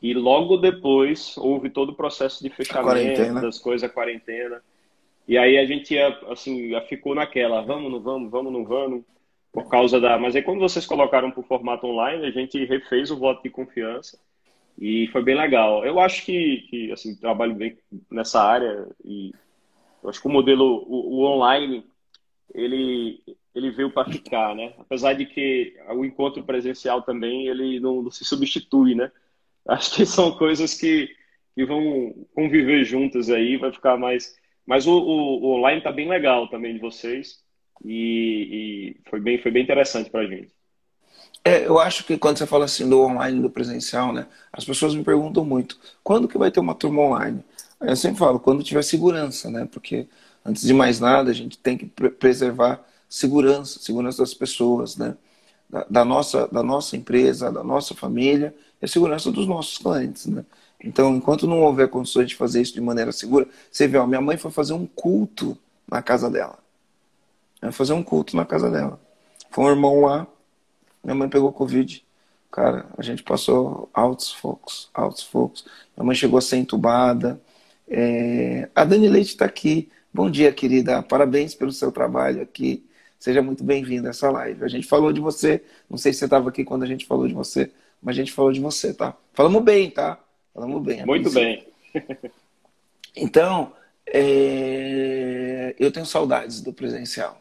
e 0.00 0.14
logo 0.14 0.56
depois 0.56 1.36
houve 1.36 1.68
todo 1.68 1.90
o 1.90 1.96
processo 1.96 2.42
de 2.42 2.48
fechamento 2.48 3.34
das 3.40 3.58
coisas, 3.58 3.88
a 3.88 3.92
quarentena. 3.92 4.62
E 5.28 5.38
aí 5.38 5.58
a 5.58 5.64
gente 5.64 5.94
ia, 5.94 6.08
assim, 6.28 6.72
ficou 6.88 7.14
naquela, 7.14 7.62
vamos, 7.62 7.90
não 7.90 8.00
vamos, 8.00 8.30
vamos, 8.30 8.52
não 8.52 8.64
vamos, 8.64 9.04
por 9.52 9.68
causa 9.68 10.00
da. 10.00 10.18
Mas 10.18 10.34
aí 10.34 10.42
quando 10.42 10.60
vocês 10.60 10.86
colocaram 10.86 11.30
para 11.30 11.40
o 11.40 11.44
formato 11.44 11.86
online, 11.86 12.26
a 12.26 12.30
gente 12.30 12.64
refez 12.64 13.10
o 13.10 13.18
voto 13.18 13.42
de 13.42 13.50
confiança 13.50 14.18
e 14.78 15.08
foi 15.08 15.22
bem 15.22 15.36
legal. 15.36 15.84
Eu 15.84 16.00
acho 16.00 16.24
que, 16.24 16.66
que 16.68 16.92
assim, 16.92 17.14
trabalho 17.14 17.54
bem 17.54 17.76
nessa 18.10 18.42
área 18.42 18.88
e 19.04 19.32
eu 20.02 20.08
acho 20.08 20.20
que 20.20 20.26
o 20.26 20.30
modelo, 20.30 20.84
o, 20.88 21.20
o 21.20 21.24
online, 21.24 21.84
ele, 22.54 23.22
ele 23.54 23.70
veio 23.70 23.90
para 23.90 24.10
ficar, 24.10 24.54
né? 24.54 24.72
Apesar 24.78 25.12
de 25.12 25.26
que 25.26 25.76
o 25.90 26.04
encontro 26.04 26.42
presencial 26.42 27.02
também, 27.02 27.46
ele 27.46 27.78
não, 27.78 28.02
não 28.02 28.10
se 28.10 28.24
substitui, 28.24 28.94
né? 28.94 29.12
Acho 29.68 29.94
que 29.94 30.06
são 30.06 30.32
coisas 30.32 30.74
que, 30.74 31.14
que 31.54 31.64
vão 31.64 32.26
conviver 32.34 32.84
juntas 32.84 33.28
aí, 33.28 33.56
vai 33.56 33.70
ficar 33.70 33.96
mais 33.98 34.39
mas 34.70 34.86
o, 34.86 34.92
o, 34.92 35.46
o 35.46 35.56
online 35.56 35.78
está 35.78 35.90
bem 35.90 36.08
legal 36.08 36.48
também 36.48 36.74
de 36.74 36.78
vocês 36.78 37.40
e, 37.84 38.94
e, 38.94 39.10
foi, 39.10 39.18
bem, 39.18 39.42
foi 39.42 39.50
bem 39.50 39.64
interessante 39.64 40.08
para 40.08 40.20
a 40.20 40.26
gente. 40.26 40.52
É, 41.44 41.66
eu 41.66 41.80
acho 41.80 42.04
que 42.04 42.16
quando 42.16 42.38
você 42.38 42.46
fala 42.46 42.66
assim 42.66 42.88
do 42.88 43.00
online 43.00 43.42
do 43.42 43.50
presencial, 43.50 44.12
né, 44.12 44.28
as 44.52 44.64
pessoas 44.64 44.94
me 44.94 45.02
perguntam 45.02 45.44
muito, 45.44 45.76
quando 46.04 46.28
que 46.28 46.38
vai 46.38 46.52
ter 46.52 46.60
uma 46.60 46.76
turma 46.76 47.02
online? 47.02 47.42
Eu 47.80 47.96
sempre 47.96 48.20
falo, 48.20 48.38
quando 48.38 48.62
tiver 48.62 48.84
segurança, 48.84 49.50
né, 49.50 49.66
porque 49.68 50.06
antes 50.44 50.62
de 50.62 50.72
mais 50.72 51.00
nada 51.00 51.32
a 51.32 51.34
gente 51.34 51.58
tem 51.58 51.76
que 51.76 51.86
preservar 51.86 52.80
segurança, 53.08 53.80
segurança 53.80 54.18
das 54.18 54.34
pessoas, 54.34 54.96
né, 54.96 55.16
da, 55.68 55.84
da 55.90 56.04
nossa, 56.04 56.46
da 56.46 56.62
nossa 56.62 56.96
empresa, 56.96 57.50
da 57.50 57.64
nossa 57.64 57.92
família 57.92 58.54
e 58.80 58.84
a 58.84 58.88
segurança 58.88 59.32
dos 59.32 59.48
nossos 59.48 59.78
clientes, 59.78 60.26
né. 60.26 60.44
Então, 60.82 61.14
enquanto 61.16 61.46
não 61.46 61.60
houver 61.60 61.88
condições 61.88 62.28
de 62.28 62.36
fazer 62.36 62.62
isso 62.62 62.74
de 62.74 62.80
maneira 62.80 63.12
segura, 63.12 63.46
você 63.70 63.86
vê, 63.86 63.98
ó, 63.98 64.06
minha 64.06 64.20
mãe 64.20 64.36
foi 64.36 64.50
fazer 64.50 64.72
um 64.72 64.86
culto 64.86 65.56
na 65.86 66.02
casa 66.02 66.30
dela. 66.30 66.58
Foi 67.60 67.72
fazer 67.72 67.92
um 67.92 68.02
culto 68.02 68.36
na 68.36 68.44
casa 68.46 68.70
dela. 68.70 68.98
Foi 69.50 69.64
um 69.64 69.68
irmão 69.68 70.00
lá, 70.02 70.26
minha 71.02 71.14
mãe 71.14 71.28
pegou 71.28 71.52
Covid. 71.52 72.04
Cara, 72.50 72.86
a 72.96 73.02
gente 73.02 73.22
passou 73.22 73.88
altos 73.92 74.32
focos, 74.32 74.90
altos 74.92 75.22
focos. 75.22 75.64
Minha 75.96 76.06
mãe 76.06 76.16
chegou 76.16 76.38
a 76.38 76.42
ser 76.42 76.56
entubada. 76.56 77.40
É... 77.88 78.68
A 78.74 78.84
Dani 78.84 79.08
Leite 79.08 79.30
está 79.30 79.44
aqui. 79.44 79.90
Bom 80.12 80.30
dia, 80.30 80.52
querida. 80.52 81.02
Parabéns 81.02 81.54
pelo 81.54 81.72
seu 81.72 81.92
trabalho 81.92 82.42
aqui. 82.42 82.84
Seja 83.18 83.42
muito 83.42 83.62
bem-vinda 83.62 84.08
a 84.08 84.10
essa 84.10 84.30
live. 84.30 84.64
A 84.64 84.68
gente 84.68 84.86
falou 84.86 85.12
de 85.12 85.20
você. 85.20 85.62
Não 85.88 85.96
sei 85.96 86.12
se 86.12 86.20
você 86.20 86.24
estava 86.24 86.48
aqui 86.48 86.64
quando 86.64 86.82
a 86.82 86.86
gente 86.86 87.06
falou 87.06 87.28
de 87.28 87.34
você, 87.34 87.70
mas 88.02 88.16
a 88.16 88.18
gente 88.18 88.32
falou 88.32 88.52
de 88.52 88.60
você, 88.60 88.92
tá? 88.94 89.16
Falamos 89.32 89.62
bem, 89.62 89.90
tá? 89.90 90.18
Falamos 90.54 90.82
bem. 90.82 91.04
Muito 91.06 91.30
bem. 91.30 91.66
então, 93.14 93.72
é... 94.06 95.74
eu 95.78 95.90
tenho 95.92 96.06
saudades 96.06 96.60
do 96.60 96.72
presencial. 96.72 97.40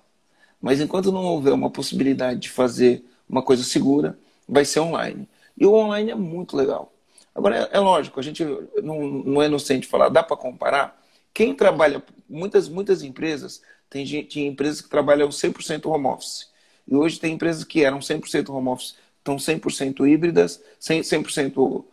Mas 0.62 0.82
enquanto 0.82 1.12
não 1.12 1.24
houver 1.24 1.54
uma 1.54 1.70
possibilidade 1.70 2.40
de 2.40 2.50
fazer 2.50 3.04
uma 3.28 3.42
coisa 3.42 3.64
segura, 3.64 4.18
vai 4.48 4.66
ser 4.66 4.80
online. 4.80 5.28
E 5.58 5.66
o 5.66 5.74
online 5.74 6.12
é 6.12 6.16
muito 6.16 6.58
legal. 6.58 6.92
Agora, 7.34 7.70
é, 7.72 7.78
é 7.78 7.80
lógico, 7.80 8.20
a 8.20 8.24
gente 8.24 8.44
não, 8.84 9.02
não 9.02 9.42
é 9.42 9.46
inocente 9.46 9.88
falar, 9.88 10.10
dá 10.10 10.24
para 10.24 10.36
comparar? 10.36 11.00
Quem 11.34 11.54
trabalha, 11.54 12.04
muitas, 12.30 12.68
muitas 12.68 13.04
empresas, 13.04 13.62
tem, 13.90 14.06
tem 14.26 14.48
empresas 14.48 14.82
que 14.82 14.90
trabalham 14.90 15.30
100% 15.30 15.86
home 15.86 16.08
office. 16.08 16.50
E 16.88 16.96
hoje 16.96 17.20
tem 17.20 17.34
empresas 17.34 17.64
que 17.64 17.84
eram 17.84 18.00
100% 18.00 18.50
home 18.50 18.68
office, 18.70 18.96
estão 19.20 19.38
100% 19.38 20.08
híbridas, 20.08 20.62
100%, 20.82 21.24
100% 21.24 21.86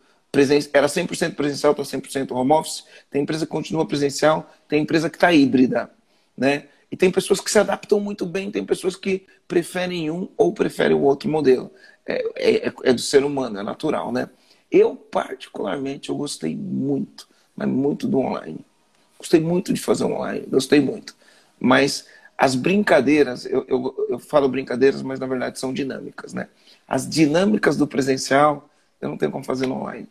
Era 0.72 0.86
100% 0.86 1.34
presencial, 1.34 1.72
está 1.72 1.82
100% 1.82 2.32
home 2.32 2.52
office. 2.52 2.84
Tem 3.10 3.22
empresa 3.22 3.46
que 3.46 3.52
continua 3.52 3.86
presencial, 3.86 4.50
tem 4.68 4.82
empresa 4.82 5.08
que 5.08 5.16
está 5.16 5.32
híbrida. 5.32 5.90
Né? 6.36 6.64
E 6.90 6.96
tem 6.96 7.10
pessoas 7.10 7.40
que 7.40 7.50
se 7.50 7.58
adaptam 7.58 7.98
muito 7.98 8.26
bem, 8.26 8.50
tem 8.50 8.64
pessoas 8.64 8.96
que 8.96 9.26
preferem 9.48 10.10
um 10.10 10.28
ou 10.36 10.52
preferem 10.52 10.96
o 10.96 11.02
outro 11.02 11.28
modelo. 11.28 11.70
É, 12.06 12.66
é, 12.68 12.72
é 12.84 12.92
do 12.92 13.00
ser 13.00 13.24
humano, 13.24 13.58
é 13.58 13.62
natural, 13.62 14.12
né? 14.12 14.28
Eu, 14.70 14.94
particularmente, 14.96 16.08
eu 16.08 16.16
gostei 16.16 16.54
muito, 16.54 17.28
mas 17.56 17.68
muito 17.68 18.06
do 18.06 18.18
online. 18.18 18.60
Gostei 19.18 19.40
muito 19.40 19.72
de 19.72 19.80
fazer 19.80 20.04
online, 20.04 20.46
gostei 20.46 20.80
muito. 20.80 21.16
Mas 21.58 22.06
as 22.36 22.54
brincadeiras, 22.54 23.46
eu, 23.46 23.64
eu, 23.66 24.06
eu 24.10 24.18
falo 24.18 24.48
brincadeiras, 24.48 25.02
mas 25.02 25.18
na 25.18 25.26
verdade 25.26 25.58
são 25.58 25.72
dinâmicas, 25.72 26.34
né? 26.34 26.48
As 26.86 27.08
dinâmicas 27.08 27.76
do 27.76 27.86
presencial, 27.86 28.68
eu 29.00 29.08
não 29.08 29.16
tenho 29.16 29.32
como 29.32 29.44
fazer 29.44 29.66
no 29.66 29.76
online. 29.76 30.08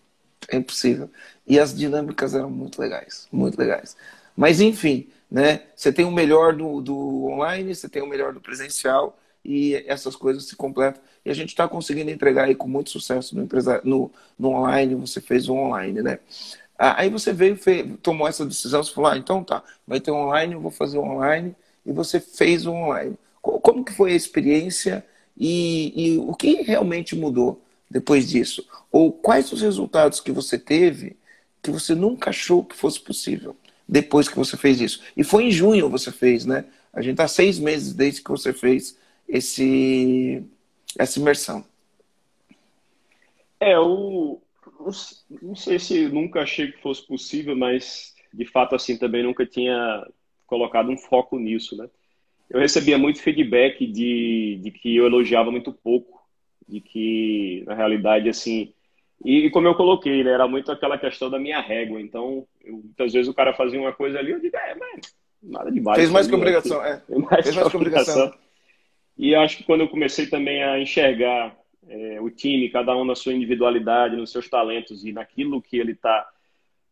É 0.50 0.58
impossível. 0.58 1.10
E 1.48 1.60
as 1.60 1.76
dinâmicas 1.76 2.34
eram 2.36 2.50
muito 2.50 2.80
legais, 2.80 3.28
muito 3.32 3.58
legais. 3.58 3.96
Mas 4.36 4.62
enfim, 4.62 5.08
né? 5.30 5.64
Você 5.76 5.92
tem 5.92 6.06
o 6.06 6.12
melhor 6.12 6.54
do, 6.56 6.82
do 6.82 7.26
online, 7.26 7.74
você 7.74 7.90
tem 7.90 8.02
o 8.02 8.08
melhor 8.08 8.34
do 8.34 8.42
presencial 8.42 9.18
e 9.44 9.76
essas 9.88 10.16
coisas 10.16 10.46
se 10.46 10.56
completam. 10.56 11.02
E 11.24 11.30
a 11.30 11.34
gente 11.34 11.50
está 11.50 11.68
conseguindo 11.68 12.12
entregar 12.12 12.46
aí 12.46 12.56
com 12.56 12.68
muito 12.68 12.90
sucesso 12.90 13.36
no, 13.36 13.44
empresa, 13.44 13.82
no, 13.84 14.12
no 14.38 14.50
online, 14.50 14.96
você 14.96 15.22
fez 15.22 15.48
o 15.48 15.54
online, 15.54 16.02
né? 16.02 16.20
Ah, 16.78 17.02
aí 17.02 17.10
você 17.10 17.32
veio, 17.32 17.56
fez, 17.56 17.88
tomou 18.02 18.28
essa 18.28 18.46
decisão, 18.46 18.84
você 18.84 18.94
falou, 18.94 19.12
ah, 19.12 19.18
então 19.18 19.44
tá, 19.44 19.64
vai 19.88 20.00
ter 20.00 20.12
online, 20.12 20.54
eu 20.54 20.60
vou 20.62 20.72
fazer 20.72 20.98
online, 20.98 21.56
e 21.86 21.92
você 21.92 22.20
fez 22.20 22.66
o 22.66 22.72
online. 22.72 23.18
Como 23.42 23.86
que 23.86 23.94
foi 23.94 24.12
a 24.12 24.16
experiência 24.16 25.06
e, 25.38 26.16
e 26.16 26.18
o 26.18 26.34
que 26.34 26.64
realmente 26.64 27.16
mudou 27.16 27.62
depois 27.90 28.30
disso? 28.30 28.68
Ou 28.92 29.12
quais 29.12 29.52
os 29.52 29.62
resultados 29.62 30.20
que 30.20 30.32
você 30.32 30.58
teve 30.58 31.18
que 31.62 31.72
você 31.72 31.96
nunca 31.96 32.30
achou 32.30 32.64
que 32.64 32.76
fosse 32.76 33.00
possível 33.00 33.56
depois 33.88 34.28
que 34.28 34.36
você 34.36 34.58
fez 34.58 34.82
isso? 34.82 35.02
E 35.16 35.24
foi 35.24 35.46
em 35.46 35.52
junho 35.52 35.90
você 35.90 36.12
fez, 36.12 36.46
né? 36.46 36.66
A 36.94 37.02
gente 37.02 37.14
está 37.14 37.28
seis 37.28 37.60
meses 37.60 37.94
desde 37.94 38.24
que 38.24 38.30
você 38.30 38.54
fez 38.54 38.98
esse, 39.28 40.44
essa 40.98 41.20
imersão. 41.20 41.66
É, 43.60 43.78
o, 43.80 44.40
não 45.42 45.56
sei 45.56 45.80
se 45.80 46.08
nunca 46.08 46.42
achei 46.42 46.72
que 46.72 46.82
fosse 46.82 47.06
possível, 47.06 47.56
mas 47.56 48.14
de 48.34 48.46
fato 48.46 48.76
assim 48.76 48.98
também 48.98 49.24
nunca 49.24 49.46
tinha 49.46 50.06
colocado 50.46 50.90
um 50.90 50.98
foco 50.98 51.40
nisso, 51.40 51.76
né? 51.76 51.90
Eu 52.50 52.60
recebia 52.60 52.98
muito 52.98 53.22
feedback 53.22 53.88
de, 53.88 54.60
de 54.62 54.72
que 54.72 54.96
eu 54.96 55.06
elogiava 55.06 55.50
muito 55.50 55.74
pouco, 55.74 56.15
de 56.68 56.82
que 56.82 57.64
na 57.66 57.74
realidade 57.74 58.30
assim 58.30 58.74
e, 59.24 59.50
como 59.50 59.68
eu 59.68 59.76
coloquei, 59.76 60.24
né, 60.24 60.32
era 60.32 60.48
muito 60.48 60.72
aquela 60.72 60.98
questão 60.98 61.30
da 61.30 61.40
minha 61.40 61.62
régua. 61.62 62.02
Então, 62.02 62.46
eu, 62.64 62.74
muitas 62.74 63.14
vezes 63.14 63.28
o 63.28 63.34
cara 63.34 63.54
fazia 63.54 63.80
uma 63.80 63.94
coisa 63.94 64.20
ali, 64.20 64.32
eu 64.32 64.40
digo, 64.40 64.56
é, 64.58 64.76
mas 64.76 65.16
nada 65.42 65.72
demais. 65.72 65.98
Fez 65.98 66.12
mais 66.12 66.28
que 66.28 66.36
obrigação, 66.36 66.84
é. 66.84 67.02
Mais 67.10 67.44
Fez 67.44 67.56
mais 67.56 67.68
que 67.70 67.78
obrigação. 67.78 68.34
E 69.18 69.34
acho 69.34 69.58
que 69.58 69.64
quando 69.64 69.82
eu 69.82 69.88
comecei 69.88 70.28
também 70.28 70.62
a 70.64 70.80
enxergar 70.80 71.56
é, 71.88 72.20
o 72.20 72.30
time, 72.30 72.70
cada 72.70 72.96
um 72.96 73.06
na 73.06 73.16
sua 73.16 73.34
individualidade, 73.34 74.18
nos 74.18 74.32
seus 74.32 74.50
talentos 74.50 75.06
e 75.06 75.14
naquilo 75.14 75.62
que 75.62 75.78
ele 75.78 75.94
está, 75.94 76.28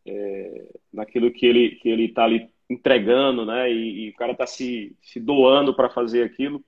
é, 0.06 0.70
naquilo 0.94 1.32
que 1.32 1.46
ele 1.46 1.72
que 1.72 1.90
ele 1.90 2.06
está 2.06 2.24
ali 2.24 2.50
entregando, 2.70 3.46
né? 3.46 3.70
E, 3.70 4.06
e 4.06 4.10
o 4.10 4.14
cara 4.14 4.32
está 4.32 4.48
se, 4.48 4.96
se 5.02 5.20
doando 5.20 5.74
para 5.74 5.90
fazer 5.90 6.24
aquilo. 6.24 6.64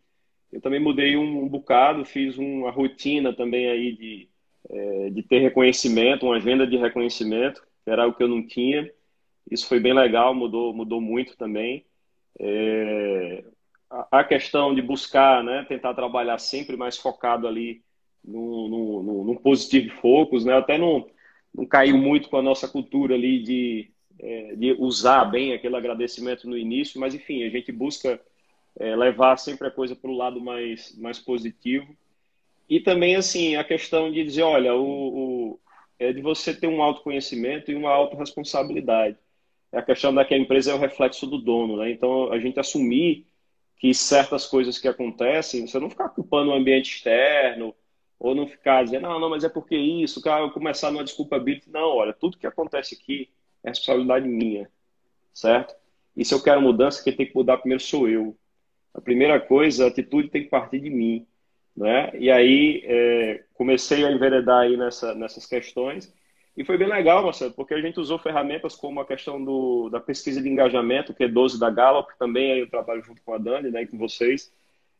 Eu 0.55 0.61
também 0.61 0.79
mudei 0.79 1.17
um, 1.17 1.49
bocado, 1.49 2.05
fiz 2.05 2.37
uma 2.37 2.71
rotina 2.71 3.35
também 3.35 3.67
aí 3.67 3.91
de, 3.91 4.29
é, 4.69 5.09
de 5.09 5.21
ter 5.21 5.39
reconhecimento, 5.39 6.25
uma 6.25 6.37
agenda 6.37 6.65
de 6.65 6.77
reconhecimento, 6.77 7.61
que 7.83 7.91
era 7.91 8.07
o 8.07 8.13
que 8.13 8.23
eu 8.23 8.29
não 8.29 8.47
tinha. 8.47 8.89
Isso 9.51 9.67
foi 9.67 9.81
bem 9.81 9.93
legal, 9.93 10.33
mudou, 10.33 10.73
mudou 10.73 11.01
muito 11.01 11.35
também. 11.35 11.85
É, 12.39 13.43
a, 13.89 14.19
a 14.19 14.23
questão 14.23 14.73
de 14.73 14.81
buscar, 14.81 15.43
né, 15.43 15.65
tentar 15.67 15.93
trabalhar 15.93 16.37
sempre 16.37 16.77
mais 16.77 16.95
focado 16.95 17.49
ali 17.49 17.83
no, 18.23 18.69
no, 18.69 19.03
no, 19.03 19.23
no 19.25 19.39
positivo 19.41 19.93
focus, 19.97 20.45
né? 20.45 20.53
Até 20.53 20.77
não, 20.77 21.05
não 21.53 21.65
caiu 21.65 21.97
muito 21.97 22.29
com 22.29 22.37
a 22.37 22.41
nossa 22.41 22.65
cultura 22.65 23.15
ali 23.15 23.43
de, 23.43 23.91
é, 24.17 24.55
de 24.55 24.71
usar 24.79 25.25
bem 25.25 25.51
aquele 25.51 25.75
agradecimento 25.75 26.49
no 26.49 26.57
início, 26.57 26.97
mas 26.97 27.13
enfim, 27.13 27.43
a 27.43 27.49
gente 27.49 27.73
busca 27.73 28.21
é, 28.79 28.95
levar 28.95 29.37
sempre 29.37 29.67
a 29.67 29.71
coisa 29.71 29.95
para 29.95 30.09
o 30.09 30.15
lado 30.15 30.41
mais, 30.41 30.95
mais 30.97 31.19
positivo. 31.19 31.95
E 32.69 32.79
também, 32.79 33.15
assim, 33.15 33.55
a 33.55 33.63
questão 33.63 34.11
de 34.11 34.23
dizer, 34.23 34.43
olha, 34.43 34.75
o, 34.75 34.83
o 35.53 35.59
é 35.97 36.11
de 36.11 36.21
você 36.21 36.53
ter 36.53 36.67
um 36.67 36.81
autoconhecimento 36.81 37.71
e 37.71 37.75
uma 37.75 37.91
autorresponsabilidade. 37.91 39.17
É 39.71 39.79
a 39.79 39.81
questão 39.81 40.13
da 40.13 40.25
que 40.25 40.33
a 40.33 40.37
empresa 40.37 40.71
é 40.71 40.73
o 40.73 40.79
reflexo 40.79 41.25
do 41.27 41.37
dono, 41.37 41.77
né? 41.77 41.91
Então, 41.91 42.31
a 42.31 42.39
gente 42.39 42.59
assumir 42.59 43.25
que 43.77 43.93
certas 43.93 44.45
coisas 44.45 44.77
que 44.77 44.87
acontecem, 44.87 45.67
você 45.67 45.79
não 45.79 45.89
ficar 45.89 46.09
culpando 46.09 46.51
o 46.51 46.53
ambiente 46.53 46.95
externo, 46.95 47.75
ou 48.19 48.33
não 48.33 48.47
ficar 48.47 48.83
dizendo, 48.83 49.03
não, 49.03 49.19
não, 49.19 49.29
mas 49.29 49.43
é 49.43 49.49
porque 49.49 49.75
isso, 49.75 50.21
cara, 50.21 50.49
começar 50.49 50.91
numa 50.91 51.03
desculpa 51.03 51.37
bíblica. 51.37 51.69
Não, 51.71 51.89
olha, 51.89 52.13
tudo 52.13 52.37
que 52.37 52.47
acontece 52.47 52.95
aqui 52.95 53.29
é 53.63 53.69
responsabilidade 53.69 54.27
minha, 54.27 54.69
certo? 55.33 55.75
E 56.15 56.23
se 56.23 56.33
eu 56.33 56.41
quero 56.41 56.61
mudança, 56.61 57.03
quem 57.03 57.15
tem 57.15 57.25
que 57.25 57.35
mudar 57.35 57.57
primeiro 57.57 57.83
sou 57.83 58.07
eu. 58.07 58.35
A 58.95 59.01
primeira 59.01 59.39
coisa, 59.39 59.85
a 59.85 59.87
atitude 59.89 60.29
tem 60.29 60.43
que 60.43 60.49
partir 60.49 60.79
de 60.79 60.89
mim, 60.89 61.27
né? 61.75 62.11
E 62.17 62.31
aí 62.31 62.81
é, 62.85 63.43
comecei 63.53 64.05
a 64.05 64.11
enveredar 64.11 64.61
aí 64.61 64.77
nessa, 64.77 65.13
nessas 65.13 65.45
questões 65.45 66.11
e 66.57 66.63
foi 66.63 66.77
bem 66.77 66.87
legal, 66.87 67.21
Marcelo, 67.21 67.51
porque 67.51 67.73
a 67.73 67.81
gente 67.81 67.99
usou 67.99 68.17
ferramentas 68.17 68.75
como 68.75 69.01
a 69.01 69.05
questão 69.05 69.43
do, 69.43 69.89
da 69.89 69.99
pesquisa 69.99 70.41
de 70.41 70.47
engajamento, 70.47 71.13
que 71.13 71.25
é 71.25 71.27
12 71.27 71.59
da 71.59 71.69
Gallup, 71.69 72.17
também 72.17 72.53
aí 72.53 72.59
eu 72.59 72.69
trabalho 72.69 73.03
junto 73.03 73.21
com 73.23 73.33
a 73.33 73.37
Dani, 73.37 73.69
né, 73.69 73.83
e 73.83 73.87
com 73.87 73.97
vocês, 73.97 74.53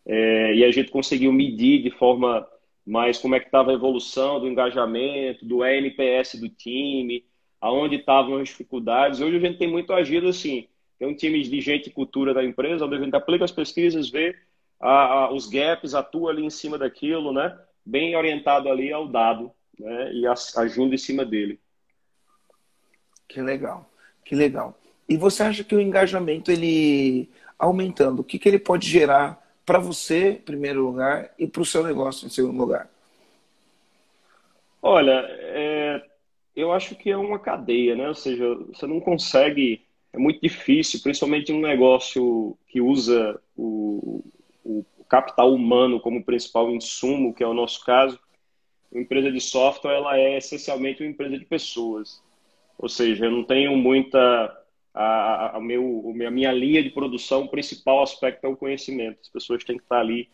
é, 0.06 0.54
e 0.54 0.66
a 0.66 0.72
gente 0.72 0.92
conseguiu 0.92 1.32
medir 1.32 1.82
de 1.82 1.92
forma 1.92 2.46
mais 2.86 3.18
como 3.18 3.36
é 3.36 3.40
que 3.40 3.46
estava 3.46 3.72
a 3.72 3.74
evolução 3.74 4.40
do 4.40 4.50
engajamento, 4.50 5.46
do 5.46 5.64
NPS 5.64 6.36
do 6.36 6.50
time, 6.50 7.26
aonde 7.62 7.96
estavam 7.96 8.36
as 8.36 8.50
dificuldades. 8.50 9.22
Hoje 9.22 9.38
a 9.38 9.40
gente 9.40 9.58
tem 9.58 9.68
muito 9.68 9.94
agido 9.94 10.28
assim, 10.28 10.68
tem 10.98 11.08
um 11.08 11.16
time 11.16 11.42
de 11.42 11.62
gente 11.62 11.88
e 11.88 11.94
cultura 11.94 12.34
da 12.34 12.44
empresa, 12.44 12.86
onde 12.86 12.96
a 12.96 13.00
gente 13.00 13.16
aplica 13.16 13.46
as 13.46 13.52
pesquisas, 13.52 14.10
vê 14.10 14.36
a, 14.80 14.90
a, 14.90 15.34
os 15.34 15.48
gaps, 15.48 15.94
atua 15.94 16.32
ali 16.32 16.44
em 16.46 16.50
cima 16.50 16.78
daquilo, 16.78 17.34
né? 17.34 17.58
Bem 17.86 18.16
orientado 18.16 18.70
ali 18.70 18.92
ao 18.92 19.08
dado, 19.08 19.52
né? 19.80 20.14
E 20.14 20.26
agindo 20.28 20.94
em 20.94 20.98
cima 20.98 21.26
dele. 21.26 21.60
Que 23.28 23.42
legal, 23.42 23.90
que 24.24 24.36
legal. 24.36 24.78
E 25.08 25.18
você 25.18 25.44
acha 25.44 25.64
que 25.64 25.76
o 25.76 25.82
engajamento, 25.82 26.52
ele 26.52 27.30
aumentando, 27.58 28.20
o 28.20 28.24
que, 28.24 28.40
que 28.40 28.50
ele 28.50 28.60
pode 28.60 28.88
gerar 28.88 29.42
para 29.66 29.80
você, 29.80 30.32
em 30.32 30.42
primeiro 30.42 30.84
lugar, 30.84 31.32
e 31.38 31.48
para 31.48 31.62
o 31.62 31.66
seu 31.66 31.84
negócio, 31.84 32.26
em 32.26 32.30
segundo 32.30 32.58
lugar? 32.58 32.90
Olha, 34.82 35.26
é, 35.28 36.04
eu 36.56 36.72
acho 36.72 36.96
que 36.96 37.10
é 37.10 37.18
uma 37.18 37.40
cadeia, 37.40 37.96
né? 37.96 38.08
Ou 38.08 38.14
seja, 38.14 38.46
você 38.56 38.86
não 38.86 39.00
consegue, 39.00 39.82
é 40.16 40.20
muito 40.20 40.42
difícil, 40.42 41.02
principalmente 41.02 41.52
um 41.52 41.60
negócio 41.60 42.58
que 42.68 42.82
usa 42.82 43.40
o, 43.56 44.24
o 44.64 44.86
capital 45.08 45.54
humano 45.54 46.00
como 46.00 46.24
principal 46.24 46.72
insumo, 46.72 47.34
que 47.34 47.44
é 47.44 47.48
o 47.48 47.54
nosso 47.54 47.84
caso. 47.84 48.20
Uma 48.92 49.02
empresa 49.02 49.32
de 49.32 49.42
software, 49.42 49.96
ela 49.96 50.18
é 50.18 50.38
essencialmente 50.38 51.04
uma 51.04 51.10
empresa 51.10 51.38
de 51.38 51.46
pessoas. 51.46 52.24
Ou 52.78 52.90
seja, 52.90 53.26
eu 53.26 53.32
não 53.32 53.44
tenho 53.44 53.76
muita 53.76 54.20
a, 54.94 55.58
a, 55.58 55.60
meu, 55.60 56.14
a 56.26 56.32
minha 56.32 56.52
linha 56.52 56.82
de 56.82 56.90
produção, 56.90 57.44
o 57.44 57.50
principal 57.50 58.02
aspecto 58.02 58.46
é 58.46 58.50
o 58.50 58.58
conhecimento. 58.58 59.20
As 59.22 59.30
pessoas 59.30 59.64
têm 59.64 59.78
que 59.78 59.84
estar 59.84 60.00
ali. 60.00 60.30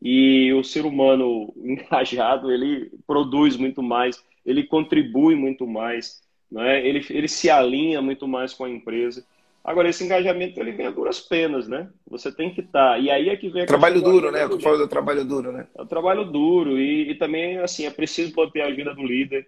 E 0.00 0.52
o 0.54 0.64
ser 0.64 0.86
humano 0.86 1.52
engajado, 1.58 2.50
ele 2.50 2.90
produz 3.06 3.56
muito 3.56 3.82
mais 3.82 4.22
ele 4.48 4.64
contribui 4.64 5.34
muito 5.34 5.66
mais, 5.66 6.22
né? 6.50 6.86
ele, 6.86 7.04
ele 7.10 7.28
se 7.28 7.50
alinha 7.50 8.00
muito 8.00 8.26
mais 8.26 8.52
com 8.52 8.64
a 8.64 8.70
empresa. 8.70 9.24
Agora, 9.64 9.88
esse 9.88 10.02
engajamento 10.02 10.58
ele 10.58 10.72
vem 10.72 10.86
a 10.86 10.90
duras 10.90 11.20
penas, 11.20 11.68
né? 11.68 11.90
Você 12.08 12.32
tem 12.32 12.54
que 12.54 12.60
estar. 12.60 12.92
Tá. 12.92 12.98
E 12.98 13.10
aí 13.10 13.28
é 13.28 13.36
que 13.36 13.50
vem 13.50 13.62
a 13.62 13.66
Trabalho 13.66 14.00
duro, 14.00 14.30
né? 14.30 14.46
O 14.46 14.56
que 14.56 14.62
fala 14.62 14.78
do 14.78 14.88
trabalho 14.88 15.24
duro, 15.24 15.52
né? 15.52 15.66
É 15.76 15.82
o 15.82 15.86
trabalho 15.86 16.24
duro. 16.24 16.78
E, 16.78 17.10
e 17.10 17.14
também, 17.16 17.58
assim, 17.58 17.84
é 17.84 17.90
preciso 17.90 18.32
poder 18.32 18.52
ter 18.52 18.62
a 18.62 18.66
ajuda 18.68 18.94
do 18.94 19.02
líder. 19.02 19.46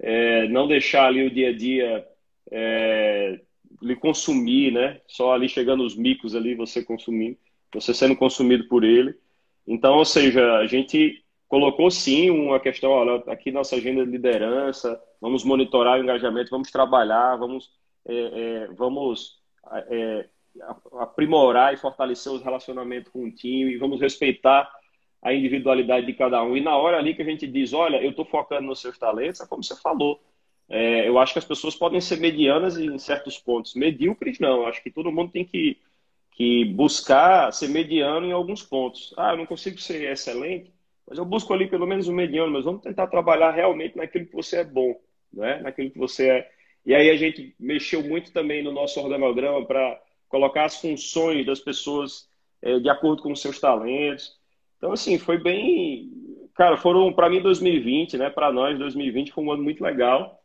É, 0.00 0.48
não 0.48 0.66
deixar 0.66 1.06
ali 1.06 1.26
o 1.26 1.30
dia 1.30 1.50
a 1.50 1.52
dia 1.52 2.06
é, 2.50 3.40
lhe 3.82 3.96
consumir, 3.96 4.72
né? 4.72 5.00
Só 5.06 5.34
ali 5.34 5.48
chegando 5.48 5.84
os 5.84 5.96
micos 5.96 6.34
ali, 6.34 6.54
você 6.54 6.82
consumindo, 6.82 7.36
você 7.74 7.92
sendo 7.92 8.16
consumido 8.16 8.64
por 8.68 8.84
ele. 8.84 9.14
Então, 9.66 9.96
ou 9.96 10.04
seja, 10.04 10.54
a 10.56 10.66
gente 10.66 11.22
colocou 11.48 11.90
sim 11.90 12.30
uma 12.30 12.60
questão, 12.60 12.90
olha, 12.90 13.22
aqui 13.26 13.50
nossa 13.50 13.74
agenda 13.76 14.04
de 14.04 14.12
liderança, 14.12 15.00
vamos 15.20 15.42
monitorar 15.42 15.98
o 15.98 16.02
engajamento, 16.02 16.50
vamos 16.50 16.70
trabalhar, 16.70 17.36
vamos, 17.36 17.70
é, 18.06 18.14
é, 18.14 18.66
vamos 18.74 19.40
é, 19.88 20.28
aprimorar 20.98 21.72
e 21.72 21.78
fortalecer 21.78 22.32
os 22.32 22.42
relacionamentos 22.42 23.10
com 23.10 23.24
o 23.24 23.30
time, 23.30 23.78
vamos 23.78 24.00
respeitar 24.00 24.70
a 25.22 25.32
individualidade 25.32 26.06
de 26.06 26.12
cada 26.12 26.42
um. 26.42 26.56
E 26.56 26.60
na 26.60 26.76
hora 26.76 26.98
ali 26.98 27.14
que 27.14 27.22
a 27.22 27.24
gente 27.24 27.46
diz, 27.46 27.72
olha, 27.72 27.96
eu 28.02 28.10
estou 28.10 28.24
focando 28.24 28.66
nos 28.66 28.80
seus 28.80 28.98
talentos, 28.98 29.40
é 29.40 29.46
como 29.46 29.64
você 29.64 29.74
falou. 29.74 30.20
É, 30.68 31.08
eu 31.08 31.18
acho 31.18 31.32
que 31.32 31.38
as 31.38 31.44
pessoas 31.44 31.74
podem 31.74 32.00
ser 32.00 32.18
medianas 32.20 32.76
em 32.76 32.98
certos 32.98 33.38
pontos, 33.38 33.74
medíocres 33.74 34.38
não. 34.38 34.62
Eu 34.62 34.66
acho 34.66 34.82
que 34.82 34.90
todo 34.90 35.10
mundo 35.10 35.32
tem 35.32 35.44
que, 35.44 35.78
que 36.32 36.64
buscar 36.66 37.52
ser 37.52 37.68
mediano 37.68 38.26
em 38.26 38.32
alguns 38.32 38.62
pontos. 38.62 39.14
Ah, 39.16 39.32
eu 39.32 39.38
não 39.38 39.46
consigo 39.46 39.78
ser 39.78 40.12
excelente, 40.12 40.70
mas 41.08 41.18
eu 41.18 41.24
busco 41.24 41.52
ali 41.54 41.66
pelo 41.66 41.86
menos 41.86 42.06
um 42.06 42.14
mediano, 42.14 42.52
mas 42.52 42.64
vamos 42.64 42.82
tentar 42.82 43.06
trabalhar 43.06 43.50
realmente 43.50 43.96
naquilo 43.96 44.26
que 44.26 44.34
você 44.34 44.58
é 44.58 44.64
bom, 44.64 44.94
né? 45.32 45.60
naquilo 45.62 45.90
que 45.90 45.98
você 45.98 46.28
é, 46.28 46.50
E 46.84 46.94
aí 46.94 47.08
a 47.10 47.16
gente 47.16 47.54
mexeu 47.58 48.02
muito 48.02 48.32
também 48.32 48.62
no 48.62 48.70
nosso 48.70 49.00
organograma 49.00 49.64
para 49.64 50.00
colocar 50.28 50.64
as 50.64 50.80
funções 50.80 51.46
das 51.46 51.60
pessoas 51.60 52.28
é, 52.60 52.78
de 52.78 52.90
acordo 52.90 53.22
com 53.22 53.32
os 53.32 53.40
seus 53.40 53.58
talentos. 53.58 54.36
Então, 54.76 54.92
assim, 54.92 55.18
foi 55.18 55.38
bem. 55.38 56.10
Cara, 56.54 56.76
foram, 56.76 57.12
para 57.12 57.30
mim, 57.30 57.40
2020, 57.40 58.18
né? 58.18 58.30
Para 58.30 58.52
nós, 58.52 58.78
2020 58.78 59.32
foi 59.32 59.44
um 59.44 59.52
ano 59.52 59.62
muito 59.62 59.82
legal. 59.82 60.40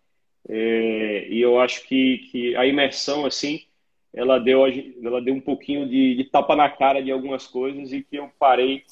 É, 0.47 1.27
e 1.29 1.41
eu 1.41 1.59
acho 1.59 1.87
que, 1.87 2.19
que 2.31 2.55
a 2.55 2.65
imersão, 2.65 3.25
assim, 3.25 3.61
ela 4.13 4.39
deu, 4.39 4.65
ela 5.03 5.21
deu 5.21 5.33
um 5.33 5.41
pouquinho 5.41 5.87
de, 5.87 6.15
de 6.15 6.23
tapa 6.25 6.55
na 6.55 6.69
cara 6.69 7.01
de 7.01 7.11
algumas 7.11 7.47
coisas 7.47 7.91
e 7.91 8.03
que 8.03 8.17
eu 8.17 8.29
parei 8.39 8.83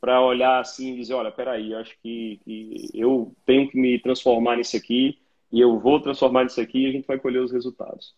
para 0.00 0.20
olhar 0.20 0.60
assim 0.60 0.92
e 0.92 0.96
dizer, 0.96 1.14
olha, 1.14 1.30
peraí, 1.30 1.74
acho 1.74 1.94
que, 2.02 2.40
que, 2.44 2.90
eu 2.94 3.34
tenho 3.44 3.68
que 3.68 3.78
me 3.78 3.98
transformar 3.98 4.56
nisso 4.56 4.76
aqui 4.76 5.18
e 5.50 5.60
eu 5.60 5.78
vou 5.78 6.00
transformar 6.00 6.44
nisso 6.44 6.60
aqui 6.60 6.84
e 6.84 6.86
a 6.88 6.92
gente 6.92 7.06
vai 7.06 7.18
colher 7.18 7.42
os 7.42 7.52
resultados. 7.52 8.14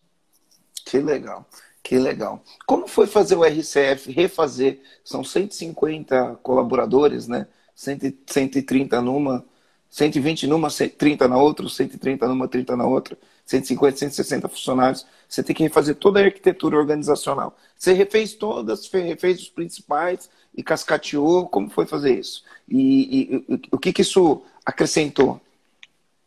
Que 0.85 0.99
legal, 0.99 1.47
que 1.83 1.99
legal. 1.99 2.43
Como 2.67 2.87
foi 2.87 3.07
fazer 3.07 3.37
o 3.37 3.45
RCF, 3.45 4.11
refazer? 4.11 4.81
São 5.05 5.25
150 5.25 6.41
colaboradores, 6.43 7.27
né? 7.27 7.47
130 7.75 9.01
numa, 9.01 9.45
120 9.89 10.47
numa, 10.47 10.69
30 10.69 11.29
na 11.29 11.39
outra, 11.39 11.69
130 11.69 12.29
numa, 12.29 12.47
30 12.47 12.77
na 12.77 12.87
outra, 12.87 13.17
150, 13.47 13.97
160 13.97 14.49
funcionários. 14.49 15.07
Você 15.29 15.43
tem 15.43 15.57
que 15.57 15.63
refazer 15.63 15.97
toda 15.97 16.21
a 16.21 16.25
arquitetura 16.25 16.77
organizacional. 16.77 17.57
Você 17.77 17.93
refez 17.93 18.35
todas, 18.35 18.87
refez 18.93 19.41
os 19.41 19.49
principais 19.49 20.29
e 20.55 20.63
cascateou. 20.63 21.49
Como 21.49 21.71
foi 21.71 21.87
fazer 21.87 22.19
isso? 22.19 22.45
E, 22.69 22.79
e, 22.79 23.55
e 23.55 23.61
o 23.71 23.79
que, 23.79 23.93
que 23.93 24.03
isso 24.03 24.43
acrescentou? 24.65 25.41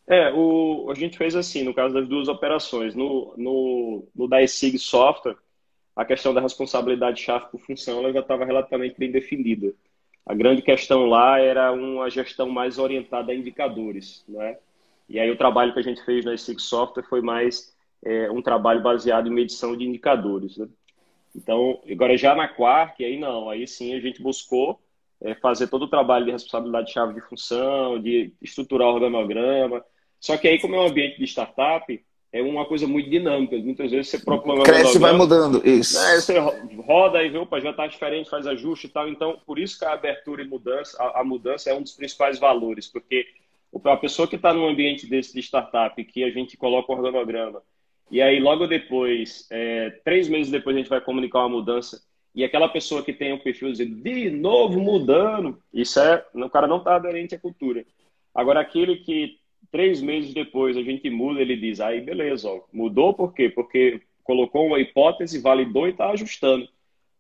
É, 0.08 0.32
o, 0.34 0.90
a 0.92 0.96
gente 0.96 1.18
fez 1.18 1.36
assim, 1.36 1.64
no 1.64 1.74
caso 1.74 1.94
das 1.94 2.08
duas 2.08 2.28
operações. 2.28 2.94
No, 2.94 3.34
no, 3.38 4.08
no 4.16 4.28
da 4.28 4.42
ESIG 4.42 4.78
Software, 4.78 5.38
a 5.96 6.04
questão 6.04 6.34
da 6.34 6.42
responsabilidade-chave 6.42 7.48
por 7.52 7.60
função 7.60 8.00
ela 8.00 8.12
já 8.12 8.20
estava 8.20 8.46
relativamente 8.46 8.98
bem 8.98 9.12
definida. 9.12 9.74
A 10.26 10.34
grande 10.34 10.62
questão 10.62 11.06
lá 11.06 11.40
era 11.40 11.72
uma 11.72 12.10
gestão 12.10 12.50
mais 12.50 12.78
orientada 12.78 13.32
a 13.32 13.36
indicadores, 13.36 14.24
né? 14.28 14.58
E 15.08 15.20
aí 15.20 15.30
o 15.30 15.38
trabalho 15.38 15.74
que 15.74 15.80
a 15.80 15.84
gente 15.84 16.04
fez 16.06 16.24
na 16.24 16.36
SIG 16.36 16.62
Software 16.62 17.04
foi 17.04 17.22
mais 17.22 17.76
é, 18.04 18.32
um 18.32 18.42
trabalho 18.42 18.82
baseado 18.82 19.28
em 19.28 19.34
medição 19.34 19.76
de 19.76 19.86
indicadores, 19.86 20.58
né? 20.58 20.68
Então, 21.36 21.82
agora 21.90 22.16
já 22.18 22.36
na 22.36 22.48
Quark, 22.48 23.04
aí 23.04 23.18
não, 23.18 23.50
aí 23.50 23.68
sim 23.68 23.94
a 23.96 24.00
gente 24.00 24.22
buscou 24.22 24.80
é, 25.22 25.34
fazer 25.36 25.68
todo 25.68 25.84
o 25.84 25.90
trabalho 25.90 26.26
de 26.26 26.32
responsabilidade-chave 26.32 27.14
de 27.14 27.22
função, 27.22 28.00
de 28.00 28.34
estruturar 28.42 28.90
o 28.90 28.94
organograma. 28.94 29.84
Só 30.20 30.38
que 30.38 30.48
aí, 30.48 30.60
como 30.60 30.76
é 30.76 30.80
um 30.80 30.88
ambiente 30.88 31.18
de 31.18 31.26
startup, 31.26 32.04
é 32.32 32.42
uma 32.42 32.66
coisa 32.66 32.88
muito 32.88 33.10
dinâmica. 33.10 33.56
Muitas 33.58 33.92
vezes 33.92 34.10
você 34.10 34.20
propõe 34.20 34.64
Cresce 34.64 34.98
e 34.98 35.00
vai 35.00 35.14
mudando, 35.14 35.62
isso. 35.68 36.00
Né, 36.00 36.16
você 36.16 36.38
roda 36.86 37.24
e 37.24 37.30
vê, 37.30 37.38
opa, 37.38 37.60
já 37.60 37.70
está 37.70 37.88
diferente, 37.88 38.30
faz 38.30 38.48
ajuste 38.48 38.88
e 38.88 38.90
tal. 38.90 39.08
Então, 39.08 39.40
por 39.46 39.60
isso 39.60 39.78
que 39.78 39.86
a 39.86 39.94
abertura 39.94 40.42
e 40.42 40.48
mudança, 40.48 41.02
a, 41.02 41.22
a 41.22 41.24
mudança 41.24 41.70
é 41.70 41.74
um 41.74 41.82
dos 41.82 41.94
principais 41.94 42.40
valores, 42.40 42.88
porque 42.88 43.26
a 43.86 43.98
pessoa 43.98 44.28
que 44.28 44.36
está 44.36 44.54
num 44.54 44.68
ambiente 44.68 45.08
desse 45.08 45.34
de 45.34 45.42
startup, 45.42 46.04
que 46.04 46.24
a 46.24 46.32
gente 46.32 46.58
coloca 46.58 46.92
o 46.92 46.96
organograma, 46.96 47.62
e 48.12 48.22
aí 48.22 48.40
logo 48.40 48.68
depois, 48.68 49.48
é, 49.52 49.90
três 50.04 50.30
meses 50.30 50.52
depois, 50.52 50.76
a 50.76 50.80
gente 50.80 50.90
vai 50.90 51.02
comunicar 51.02 51.40
uma 51.40 51.50
mudança, 51.50 52.02
e 52.36 52.44
aquela 52.44 52.68
pessoa 52.68 53.04
que 53.04 53.14
tem 53.14 53.32
um 53.32 53.40
perfil 53.40 53.72
dizendo, 53.72 53.96
de 53.96 54.30
novo 54.30 54.80
mudando, 54.80 55.62
isso 55.74 56.00
é, 56.00 56.26
o 56.34 56.50
cara 56.50 56.68
não 56.68 56.78
está 56.78 56.96
aderente 56.96 57.36
à 57.36 57.40
cultura. 57.40 57.86
Agora, 58.34 58.60
aquele 58.60 58.98
que 58.98 59.38
Três 59.74 60.02
meses 60.02 60.36
depois 60.36 60.78
a 60.78 60.84
gente 60.84 61.10
muda, 61.10 61.42
ele 61.42 61.56
diz, 61.56 61.80
aí 61.80 62.00
beleza, 62.00 62.48
ó, 62.48 62.62
mudou 62.72 63.12
por 63.12 63.34
quê? 63.34 63.50
Porque 63.50 64.02
colocou 64.24 64.68
uma 64.68 64.80
hipótese, 64.80 65.42
validou 65.42 65.88
e 65.88 65.90
está 65.92 66.12
ajustando. 66.12 66.70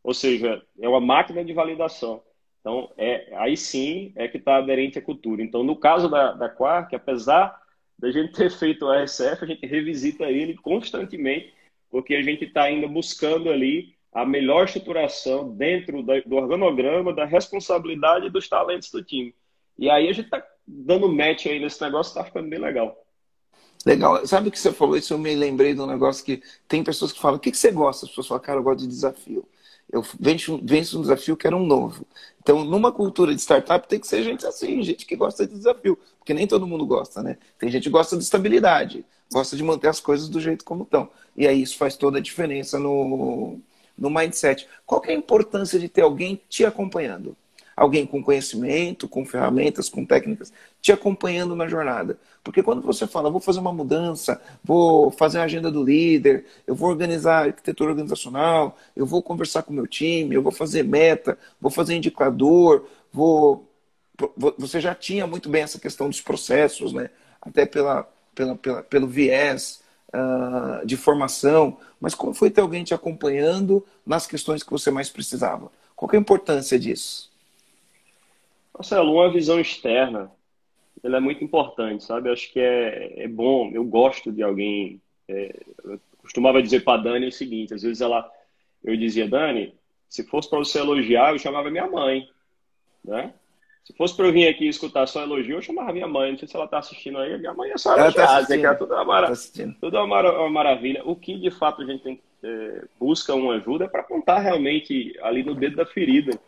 Ou 0.04 0.14
seja, 0.14 0.62
é 0.80 0.88
uma 0.88 1.02
máquina 1.02 1.44
de 1.44 1.52
validação. 1.52 2.22
Então, 2.60 2.92
é, 2.96 3.34
aí 3.38 3.58
sim 3.58 4.14
é 4.16 4.28
que 4.28 4.38
está 4.38 4.58
aderente 4.58 5.00
à 5.00 5.02
cultura. 5.02 5.42
Então, 5.42 5.64
no 5.64 5.76
caso 5.76 6.08
da, 6.08 6.34
da 6.34 6.48
Quark, 6.48 6.96
apesar 6.96 7.60
da 8.04 8.12
gente 8.12 8.34
ter 8.34 8.52
feito 8.52 8.86
o 8.86 8.92
RSF, 8.92 9.46
a 9.46 9.48
gente 9.48 9.66
revisita 9.66 10.26
ele 10.26 10.58
constantemente, 10.58 11.54
porque 11.90 12.14
a 12.16 12.22
gente 12.22 12.44
está 12.44 12.64
ainda 12.64 12.86
buscando 12.86 13.50
ali 13.50 13.96
a 14.12 14.26
melhor 14.26 14.66
estruturação 14.66 15.56
dentro 15.56 16.04
do 16.04 16.36
organograma, 16.36 17.14
da 17.14 17.24
responsabilidade 17.24 18.26
e 18.26 18.30
dos 18.30 18.50
talentos 18.50 18.92
do 18.92 19.02
time. 19.02 19.34
E 19.80 19.90
aí 19.90 20.10
a 20.10 20.12
gente 20.12 20.26
está 20.26 20.46
dando 20.68 21.08
match 21.08 21.46
aí 21.46 21.62
nesse 21.62 21.82
negócio, 21.82 22.14
tá 22.14 22.26
ficando 22.26 22.50
bem 22.50 22.60
legal. 22.60 22.94
Legal. 23.86 24.28
Sabe 24.28 24.50
o 24.50 24.52
que 24.52 24.60
você 24.60 24.74
falou? 24.74 24.98
Isso 24.98 25.14
eu 25.14 25.18
me 25.18 25.34
lembrei 25.34 25.74
de 25.74 25.80
um 25.80 25.88
negócio 25.88 26.26
que 26.26 26.44
tem 26.68 26.84
pessoas 26.84 27.14
que 27.14 27.22
falam: 27.22 27.38
o 27.38 27.40
que, 27.40 27.52
que 27.52 27.58
você 27.58 27.72
gosta? 27.72 28.06
As 28.06 28.10
pessoas 28.10 28.28
falam, 28.28 28.44
cara, 28.44 28.60
eu 28.60 28.64
gosto 28.64 28.82
de 28.82 28.88
desafio. 28.88 29.48
Eu 29.94 30.04
venço, 30.20 30.60
venço 30.64 30.98
um 30.98 31.02
desafio 31.04 31.38
que 31.38 31.46
era 31.46 31.56
um 31.56 31.64
novo. 31.64 32.04
Então, 32.42 32.66
numa 32.66 32.92
cultura 32.92 33.34
de 33.34 33.40
startup, 33.40 33.88
tem 33.88 34.00
que 34.00 34.08
ser 34.08 34.24
gente 34.24 34.44
assim, 34.44 34.82
gente 34.82 35.06
que 35.06 35.16
gosta 35.16 35.46
de 35.46 35.54
desafio. 35.54 36.00
Porque 36.18 36.34
nem 36.34 36.48
todo 36.48 36.66
mundo 36.66 36.84
gosta, 36.84 37.22
né? 37.22 37.38
Tem 37.60 37.70
gente 37.70 37.84
que 37.84 37.90
gosta 37.92 38.18
de 38.18 38.24
estabilidade, 38.24 39.06
gosta 39.32 39.56
de 39.56 39.62
manter 39.62 39.90
as 39.90 40.00
coisas 40.00 40.28
do 40.28 40.42
jeito 40.42 40.66
como 40.66 40.82
estão. 40.82 41.12
E 41.38 41.48
aí 41.48 41.62
isso 41.62 41.78
faz 41.78 41.96
toda 41.96 42.18
a 42.18 42.22
diferença 42.22 42.80
no, 42.80 43.60
no 43.96 44.10
mindset. 44.10 44.68
Qual 44.84 45.00
que 45.00 45.12
é 45.12 45.14
a 45.14 45.18
importância 45.18 45.80
de 45.80 45.88
ter 45.88 46.02
alguém 46.02 46.42
te 46.50 46.66
acompanhando? 46.66 47.38
Alguém 47.76 48.06
com 48.06 48.24
conhecimento, 48.24 49.08
com 49.08 49.26
ferramentas, 49.26 49.90
com 49.90 50.06
técnicas, 50.06 50.54
te 50.82 50.92
acompanhando 50.92 51.56
na 51.56 51.68
jornada. 51.68 52.18
Porque 52.44 52.62
quando 52.62 52.82
você 52.82 53.08
fala, 53.08 53.30
vou 53.30 53.40
fazer 53.40 53.60
uma 53.60 53.74
mudança, 53.74 54.42
vou 54.64 55.10
fazer 55.12 55.40
a 55.40 55.44
agenda 55.44 55.72
do 55.72 55.84
líder, 55.84 56.46
eu 56.68 56.76
vou 56.76 56.90
organizar 56.90 57.48
arquitetura 57.48 57.92
organizacional, 57.92 58.78
eu 58.96 59.06
vou 59.06 59.22
conversar 59.22 59.64
com 59.64 59.72
o 59.72 59.76
meu 59.76 59.88
time, 59.88 60.36
eu 60.36 60.42
vou 60.42 60.52
fazer 60.52 60.84
meta, 60.84 61.38
vou 61.60 61.72
fazer 61.72 61.96
indicador, 61.96 62.88
vou. 63.12 63.70
Você 64.58 64.80
já 64.80 64.94
tinha 64.94 65.26
muito 65.26 65.50
bem 65.50 65.64
essa 65.64 65.80
questão 65.80 66.08
dos 66.08 66.22
processos, 66.22 66.94
né? 66.94 67.10
até 67.46 67.66
pela, 67.66 68.08
pela, 68.34 68.56
pela 68.56 68.84
pelo 68.84 69.08
viés 69.08 69.82
uh, 70.14 70.86
de 70.86 70.96
formação, 70.96 71.78
mas 72.00 72.16
como 72.16 72.34
foi 72.34 72.50
ter 72.50 72.62
alguém 72.62 72.84
te 72.84 72.94
acompanhando 72.94 73.86
nas 74.06 74.26
questões 74.26 74.64
que 74.64 74.72
você 74.72 74.90
mais 74.90 75.10
precisava? 75.10 75.72
Qual 75.96 76.10
é 76.14 76.16
a 76.16 76.20
importância 76.20 76.80
disso? 76.80 77.33
Marcelo, 78.74 79.14
uma 79.14 79.32
visão 79.32 79.60
externa, 79.60 80.32
ela 81.04 81.18
é 81.18 81.20
muito 81.20 81.44
importante, 81.44 82.04
sabe? 82.04 82.30
Eu 82.30 82.34
acho 82.34 82.52
que 82.52 82.60
é, 82.60 83.24
é 83.24 83.28
bom, 83.28 83.70
eu 83.74 83.84
gosto 83.84 84.32
de 84.32 84.42
alguém. 84.42 85.02
É, 85.28 85.56
eu 85.84 86.00
costumava 86.18 86.62
dizer 86.62 86.84
para 86.84 87.00
a 87.00 87.04
Dani 87.04 87.28
o 87.28 87.32
seguinte: 87.32 87.74
às 87.74 87.84
vezes 87.84 88.02
ela, 88.02 88.30
eu 88.84 88.96
dizia, 88.98 89.28
Dani, 89.28 89.76
se 90.10 90.24
fosse 90.24 90.50
para 90.50 90.60
você 90.60 90.80
elogiar, 90.80 91.34
eu 91.34 91.40
chamava 91.40 91.70
minha 91.70 91.88
mãe, 91.88 92.28
né? 93.04 93.34
Se 93.84 93.94
fosse 93.94 94.16
para 94.16 94.28
eu 94.28 94.32
vir 94.32 94.48
aqui 94.48 94.66
escutar 94.66 95.06
só 95.08 95.22
elogio, 95.24 95.58
eu 95.58 95.62
chamava 95.62 95.92
minha 95.92 96.08
mãe. 96.08 96.32
Não 96.32 96.40
sei 96.40 96.48
se 96.48 96.56
ela 96.56 96.66
está 96.66 96.80
assistindo 96.80 97.18
aí. 97.18 97.38
Minha 97.38 97.54
mãe 97.54 97.70
é 97.70 97.78
só 97.78 97.98
ela 97.98 98.14
tá 98.14 98.38
assistindo. 98.38 98.62
que 98.62 98.66
é 98.66 98.74
tudo 98.76 98.94
uma, 98.94 99.04
mara... 99.04 99.28
tá 99.28 99.34
tudo 99.82 99.98
uma, 99.98 100.08
mara... 100.08 100.40
uma 100.40 100.50
maravilha. 100.50 101.02
O 101.04 101.18
que 101.18 101.38
de 101.38 101.52
fato 101.52 101.82
a 101.82 101.86
gente 101.86 102.02
tem, 102.02 102.22
é, 102.42 102.86
busca 102.98 103.36
uma 103.36 103.56
ajuda 103.56 103.84
é 103.84 103.88
para 103.90 104.00
apontar 104.00 104.42
realmente 104.42 105.14
ali 105.22 105.44
no 105.44 105.54
dedo 105.54 105.76
da 105.76 105.86
ferida 105.86 106.40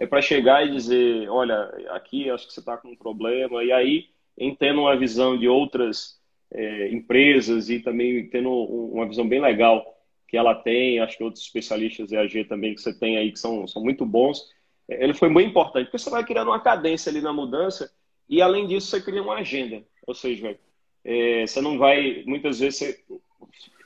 é 0.00 0.06
para 0.06 0.22
chegar 0.22 0.66
e 0.66 0.70
dizer, 0.70 1.28
olha, 1.28 1.62
aqui 1.90 2.30
acho 2.30 2.46
que 2.46 2.54
você 2.54 2.60
está 2.60 2.74
com 2.78 2.88
um 2.88 2.96
problema, 2.96 3.62
e 3.62 3.70
aí, 3.70 4.06
em 4.36 4.54
tendo 4.54 4.80
uma 4.80 4.96
visão 4.96 5.36
de 5.36 5.46
outras 5.46 6.18
é, 6.50 6.88
empresas 6.88 7.68
e 7.68 7.80
também 7.80 8.26
tendo 8.30 8.50
uma 8.50 9.06
visão 9.06 9.28
bem 9.28 9.42
legal 9.42 9.84
que 10.26 10.38
ela 10.38 10.54
tem, 10.54 11.00
acho 11.00 11.18
que 11.18 11.22
outros 11.22 11.44
especialistas 11.44 12.12
EAG 12.12 12.44
também 12.44 12.74
que 12.74 12.80
você 12.80 12.98
tem 12.98 13.18
aí, 13.18 13.30
que 13.30 13.38
são, 13.38 13.66
são 13.68 13.82
muito 13.82 14.06
bons, 14.06 14.48
é, 14.88 15.04
ele 15.04 15.12
foi 15.12 15.28
muito 15.28 15.50
importante, 15.50 15.84
porque 15.84 15.98
você 15.98 16.08
vai 16.08 16.24
criando 16.24 16.48
uma 16.48 16.60
cadência 16.60 17.10
ali 17.10 17.20
na 17.20 17.32
mudança, 17.32 17.92
e 18.26 18.40
além 18.40 18.66
disso 18.66 18.86
você 18.86 19.02
cria 19.02 19.22
uma 19.22 19.34
agenda, 19.34 19.84
ou 20.06 20.14
seja, 20.14 20.58
é, 21.04 21.46
você 21.46 21.60
não 21.60 21.76
vai, 21.76 22.22
muitas 22.26 22.58
vezes 22.58 22.78
você 22.78 23.04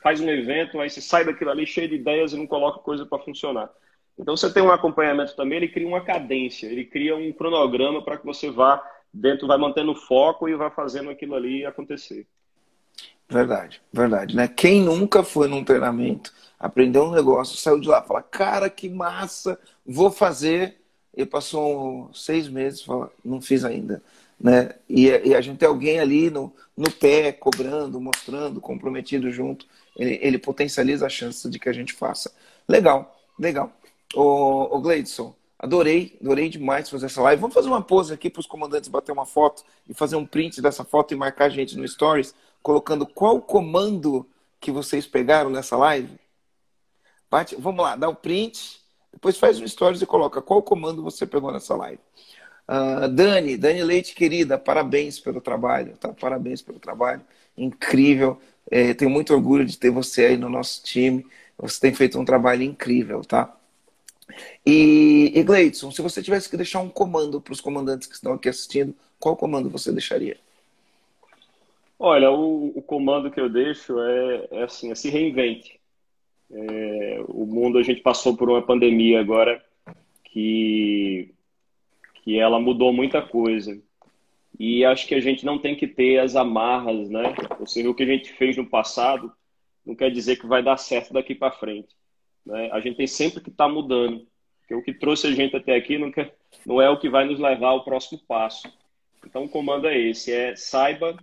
faz 0.01 0.21
um 0.21 0.29
evento, 0.29 0.79
aí 0.79 0.89
você 0.89 1.01
sai 1.01 1.25
daquilo 1.25 1.51
ali 1.51 1.67
cheio 1.67 1.89
de 1.89 1.95
ideias 1.95 2.31
e 2.31 2.37
não 2.37 2.47
coloca 2.47 2.79
coisa 2.79 3.05
para 3.05 3.21
funcionar. 3.21 3.69
Então, 4.17 4.35
você 4.35 4.51
tem 4.51 4.63
um 4.63 4.71
acompanhamento 4.71 5.35
também, 5.35 5.57
ele 5.57 5.67
cria 5.67 5.87
uma 5.87 6.01
cadência, 6.01 6.67
ele 6.67 6.85
cria 6.85 7.15
um 7.15 7.31
cronograma 7.33 8.01
para 8.01 8.17
que 8.17 8.25
você 8.25 8.49
vá 8.49 8.81
dentro, 9.13 9.47
vai 9.47 9.57
mantendo 9.57 9.95
foco 9.95 10.47
e 10.47 10.55
vai 10.55 10.69
fazendo 10.69 11.09
aquilo 11.09 11.35
ali 11.35 11.65
acontecer. 11.65 12.25
Verdade, 13.27 13.81
verdade, 13.91 14.35
né? 14.35 14.47
Quem 14.47 14.81
nunca 14.81 15.23
foi 15.23 15.47
num 15.47 15.63
treinamento, 15.63 16.31
aprendeu 16.59 17.05
um 17.05 17.11
negócio, 17.11 17.57
saiu 17.57 17.79
de 17.79 17.87
lá, 17.87 18.01
fala, 18.01 18.21
cara, 18.21 18.69
que 18.69 18.87
massa, 18.87 19.59
vou 19.85 20.11
fazer, 20.11 20.77
e 21.15 21.25
passou 21.25 22.11
seis 22.13 22.47
meses, 22.47 22.83
fala, 22.83 23.11
não 23.23 23.41
fiz 23.41 23.63
ainda, 23.63 24.03
né? 24.39 24.75
E, 24.87 25.07
e, 25.07 25.33
a 25.33 25.41
gente 25.41 25.57
tem 25.57 25.67
alguém 25.67 25.99
ali 25.99 26.29
no, 26.29 26.53
no 26.77 26.91
pé, 26.91 27.31
cobrando, 27.31 27.99
mostrando, 27.99 28.61
comprometido 28.61 29.31
junto, 29.31 29.65
ele, 29.97 30.19
ele 30.21 30.37
potencializa 30.37 31.05
a 31.05 31.09
chance 31.09 31.49
de 31.49 31.57
que 31.57 31.69
a 31.69 31.73
gente 31.73 31.93
faça. 31.93 32.31
Legal, 32.67 33.17
legal. 33.39 33.71
Ô, 34.13 34.75
ô 34.75 34.81
Gleidson, 34.81 35.35
adorei, 35.57 36.17
adorei 36.21 36.49
demais 36.49 36.89
fazer 36.89 37.07
essa 37.07 37.21
live. 37.21 37.41
Vamos 37.41 37.53
fazer 37.53 37.67
uma 37.67 37.81
pose 37.81 38.13
aqui 38.13 38.29
para 38.29 38.39
os 38.39 38.47
comandantes 38.47 38.89
bater 38.89 39.11
uma 39.11 39.25
foto 39.25 39.63
e 39.87 39.93
fazer 39.93 40.15
um 40.15 40.25
print 40.25 40.61
dessa 40.61 40.83
foto 40.83 41.13
e 41.13 41.17
marcar 41.17 41.45
a 41.45 41.49
gente 41.49 41.77
no 41.77 41.87
Stories. 41.87 42.33
colocando 42.61 43.05
qual 43.05 43.41
comando 43.41 44.27
que 44.59 44.71
vocês 44.71 45.05
pegaram 45.05 45.49
nessa 45.49 45.77
live? 45.77 46.19
Bate, 47.29 47.55
vamos 47.55 47.83
lá, 47.83 47.95
dá 47.95 48.07
o 48.07 48.15
print, 48.15 48.81
depois 49.11 49.37
faz 49.37 49.59
um 49.59 49.67
stories 49.67 50.01
e 50.01 50.05
coloca 50.05 50.41
qual 50.41 50.61
comando 50.61 51.03
você 51.03 51.25
pegou 51.25 51.51
nessa 51.51 51.75
live. 51.75 51.99
Uh, 52.67 53.07
Dani, 53.07 53.57
Dani 53.57 53.83
Leite, 53.83 54.15
querida, 54.15 54.57
parabéns 54.57 55.19
pelo 55.19 55.39
trabalho, 55.39 55.95
tá? 55.97 56.13
Parabéns 56.13 56.61
pelo 56.61 56.79
trabalho, 56.79 57.21
incrível. 57.57 58.39
É, 58.69 58.93
tenho 58.93 59.11
muito 59.11 59.33
orgulho 59.33 59.65
de 59.65 59.77
ter 59.77 59.89
você 59.89 60.25
aí 60.25 60.37
no 60.37 60.49
nosso 60.49 60.83
time. 60.83 61.25
Você 61.57 61.79
tem 61.79 61.93
feito 61.93 62.19
um 62.19 62.25
trabalho 62.25 62.63
incrível, 62.63 63.21
tá? 63.23 63.55
E, 64.65 65.31
e 65.35 65.43
Gleidson, 65.43 65.91
se 65.91 66.01
você 66.01 66.21
tivesse 66.21 66.49
que 66.49 66.57
deixar 66.57 66.79
um 66.79 66.89
comando 66.89 67.39
para 67.39 67.53
os 67.53 67.61
comandantes 67.61 68.07
que 68.07 68.15
estão 68.15 68.33
aqui 68.33 68.49
assistindo, 68.49 68.95
qual 69.19 69.35
comando 69.35 69.69
você 69.69 69.91
deixaria? 69.91 70.37
Olha, 71.97 72.31
o, 72.31 72.77
o 72.77 72.81
comando 72.81 73.31
que 73.31 73.39
eu 73.39 73.49
deixo 73.49 73.99
é, 73.99 74.47
é 74.51 74.63
assim, 74.63 74.91
é 74.91 74.95
se 74.95 75.09
reinvente. 75.09 75.79
É, 76.51 77.23
o 77.27 77.45
mundo, 77.45 77.77
a 77.77 77.83
gente 77.83 78.01
passou 78.01 78.35
por 78.35 78.49
uma 78.49 78.61
pandemia 78.61 79.19
agora 79.19 79.63
que, 80.23 81.33
que 82.15 82.37
ela 82.37 82.59
mudou 82.59 82.91
muita 82.91 83.21
coisa. 83.21 83.79
E 84.59 84.85
acho 84.85 85.07
que 85.07 85.15
a 85.15 85.19
gente 85.19 85.45
não 85.45 85.57
tem 85.57 85.75
que 85.75 85.87
ter 85.87 86.19
as 86.19 86.35
amarras, 86.35 87.09
né? 87.09 87.33
Ou 87.59 87.67
seja, 87.67 87.89
o 87.89 87.95
que 87.95 88.03
a 88.03 88.07
gente 88.07 88.31
fez 88.33 88.55
no 88.55 88.65
passado 88.65 89.31
não 89.85 89.95
quer 89.95 90.11
dizer 90.11 90.37
que 90.37 90.47
vai 90.47 90.63
dar 90.63 90.77
certo 90.77 91.13
daqui 91.13 91.35
para 91.35 91.51
frente. 91.51 91.95
Né? 92.45 92.69
A 92.71 92.79
gente 92.79 92.97
tem 92.97 93.07
sempre 93.07 93.41
que 93.41 93.49
estar 93.49 93.67
tá 93.67 93.73
mudando. 93.73 94.25
Porque 94.59 94.75
o 94.75 94.81
que 94.81 94.93
trouxe 94.93 95.27
a 95.27 95.31
gente 95.31 95.55
até 95.55 95.75
aqui 95.75 95.97
não, 95.97 96.11
não 96.65 96.81
é 96.81 96.89
o 96.89 96.97
que 96.99 97.09
vai 97.09 97.25
nos 97.25 97.39
levar 97.39 97.69
ao 97.69 97.83
próximo 97.83 98.19
passo. 98.27 98.67
Então, 99.25 99.45
o 99.45 99.49
comando 99.49 99.87
é 99.87 99.97
esse: 99.97 100.31
é 100.31 100.55
saiba 100.55 101.17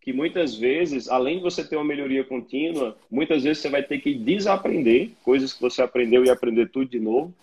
que 0.00 0.12
muitas 0.12 0.54
vezes, 0.54 1.08
além 1.08 1.38
de 1.38 1.42
você 1.42 1.68
ter 1.68 1.74
uma 1.74 1.84
melhoria 1.84 2.22
contínua, 2.22 2.96
muitas 3.10 3.42
vezes 3.42 3.60
você 3.60 3.68
vai 3.68 3.82
ter 3.82 3.98
que 3.98 4.14
desaprender 4.14 5.10
coisas 5.24 5.52
que 5.52 5.60
você 5.60 5.82
aprendeu 5.82 6.24
e 6.24 6.30
aprender 6.30 6.70
tudo 6.70 6.88
de 6.88 7.00
novo. 7.00 7.34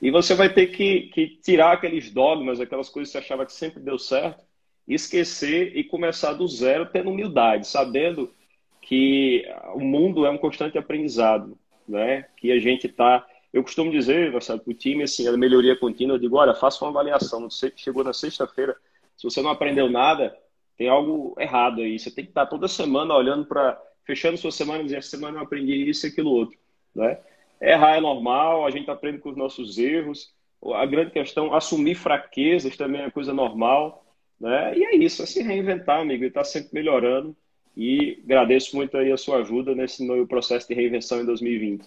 E 0.00 0.10
você 0.10 0.34
vai 0.34 0.52
ter 0.52 0.68
que, 0.68 1.08
que 1.08 1.38
tirar 1.42 1.72
aqueles 1.72 2.10
dogmas, 2.10 2.58
aquelas 2.58 2.88
coisas 2.88 3.12
que 3.12 3.18
você 3.18 3.24
achava 3.24 3.44
que 3.44 3.52
sempre 3.52 3.80
deu 3.80 3.98
certo, 3.98 4.44
esquecer 4.88 5.76
e 5.76 5.84
começar 5.84 6.32
do 6.32 6.46
zero, 6.48 6.86
tendo 6.86 7.10
humildade, 7.10 7.66
sabendo 7.66 8.32
que 8.80 9.44
o 9.74 9.80
mundo 9.80 10.24
é 10.24 10.30
um 10.30 10.38
constante 10.38 10.78
aprendizado, 10.78 11.58
né? 11.88 12.26
Que 12.36 12.52
a 12.52 12.58
gente 12.58 12.86
está. 12.86 13.26
Eu 13.52 13.62
costumo 13.62 13.90
dizer, 13.90 14.32
para 14.32 14.60
o 14.66 14.74
time, 14.74 15.04
assim, 15.04 15.26
a 15.26 15.36
melhoria 15.36 15.76
contínua, 15.76 16.16
eu 16.16 16.20
digo, 16.20 16.36
olha, 16.36 16.54
faça 16.54 16.84
uma 16.84 16.90
avaliação. 16.90 17.48
Sei, 17.48 17.72
chegou 17.76 18.04
na 18.04 18.12
sexta-feira, 18.12 18.76
se 19.16 19.24
você 19.24 19.40
não 19.40 19.50
aprendeu 19.50 19.88
nada, 19.88 20.36
tem 20.76 20.88
algo 20.88 21.34
errado 21.38 21.80
aí. 21.80 21.98
Você 21.98 22.10
tem 22.10 22.24
que 22.24 22.30
estar 22.30 22.46
toda 22.46 22.68
semana 22.68 23.14
olhando 23.14 23.46
para, 23.46 23.80
fechando 24.04 24.36
sua 24.36 24.52
semana 24.52 24.80
e 24.80 24.84
dizer, 24.84 24.98
essa 24.98 25.10
semana 25.10 25.38
eu 25.38 25.42
aprendi 25.42 25.88
isso 25.88 26.06
e 26.06 26.10
aquilo 26.10 26.30
outro, 26.30 26.58
né? 26.94 27.18
Errar 27.60 27.96
é 27.96 28.00
normal, 28.00 28.66
a 28.66 28.70
gente 28.70 28.90
aprende 28.90 29.18
com 29.18 29.30
os 29.30 29.36
nossos 29.36 29.78
erros. 29.78 30.34
A 30.74 30.84
grande 30.84 31.10
questão, 31.10 31.54
assumir 31.54 31.94
fraquezas 31.94 32.76
também 32.76 33.02
é 33.02 33.10
coisa 33.10 33.32
normal, 33.32 34.04
né? 34.38 34.76
E 34.76 34.84
é 34.84 34.96
isso, 34.96 35.22
é 35.22 35.26
se 35.26 35.42
reinventar, 35.42 36.00
amigo, 36.00 36.24
e 36.24 36.26
estar 36.28 36.40
tá 36.40 36.44
sempre 36.44 36.70
melhorando. 36.74 37.34
E 37.76 38.22
agradeço 38.24 38.74
muito 38.74 38.96
aí 38.96 39.12
a 39.12 39.16
sua 39.16 39.38
ajuda 39.38 39.74
nesse 39.74 40.02
meu 40.02 40.26
processo 40.26 40.66
de 40.66 40.74
reinvenção 40.74 41.20
em 41.20 41.24
2020. 41.24 41.84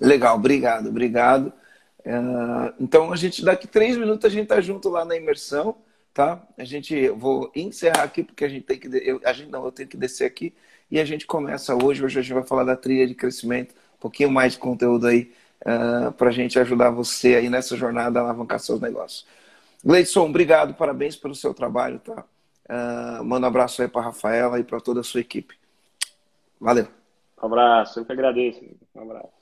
Legal, 0.00 0.36
obrigado, 0.36 0.88
obrigado. 0.88 1.52
Uh, 2.00 2.72
então 2.80 3.12
a 3.12 3.16
gente 3.16 3.44
daqui 3.44 3.66
três 3.66 3.96
minutos 3.96 4.24
a 4.24 4.30
gente 4.30 4.46
tá 4.46 4.60
junto 4.60 4.88
lá 4.88 5.04
na 5.04 5.16
imersão, 5.16 5.76
tá? 6.14 6.42
A 6.56 6.64
gente 6.64 7.08
vou 7.10 7.50
encerrar 7.54 8.04
aqui 8.04 8.22
porque 8.22 8.44
a 8.44 8.48
gente 8.48 8.64
tem 8.64 8.78
que 8.78 8.88
eu, 8.88 9.20
a 9.24 9.32
gente 9.34 9.50
não, 9.50 9.64
eu 9.64 9.72
tenho 9.72 9.88
que 9.88 9.96
descer 9.98 10.24
aqui 10.24 10.54
e 10.90 10.98
a 10.98 11.04
gente 11.04 11.26
começa 11.26 11.74
hoje. 11.74 12.02
Hoje 12.02 12.18
a 12.18 12.22
gente 12.22 12.32
vai 12.32 12.42
falar 12.42 12.64
da 12.64 12.76
trilha 12.76 13.06
de 13.06 13.14
crescimento, 13.14 13.74
um 13.96 14.00
pouquinho 14.00 14.30
mais 14.30 14.54
de 14.54 14.58
conteúdo 14.58 15.06
aí 15.06 15.30
ah, 15.64 16.12
para 16.16 16.30
a 16.30 16.32
gente 16.32 16.58
ajudar 16.58 16.90
você 16.90 17.36
aí 17.36 17.50
nessa 17.50 17.76
jornada 17.76 18.20
a 18.20 18.22
alavancar 18.22 18.58
seus 18.58 18.80
negócios. 18.80 19.26
Gleidson, 19.84 20.26
obrigado, 20.26 20.74
parabéns 20.74 21.16
pelo 21.16 21.34
seu 21.34 21.54
trabalho, 21.54 21.98
tá? 21.98 22.24
Uh, 22.70 23.24
manda 23.24 23.48
um 23.48 23.50
abraço 23.50 23.82
aí 23.82 23.88
para 23.88 24.02
Rafaela 24.02 24.60
e 24.60 24.62
para 24.62 24.80
toda 24.80 25.00
a 25.00 25.02
sua 25.02 25.20
equipe. 25.20 25.58
Valeu. 26.60 26.86
Um 27.42 27.46
abraço, 27.46 27.98
eu 27.98 28.04
que 28.04 28.12
agradeço. 28.12 28.60
Um 28.94 29.02
abraço. 29.02 29.39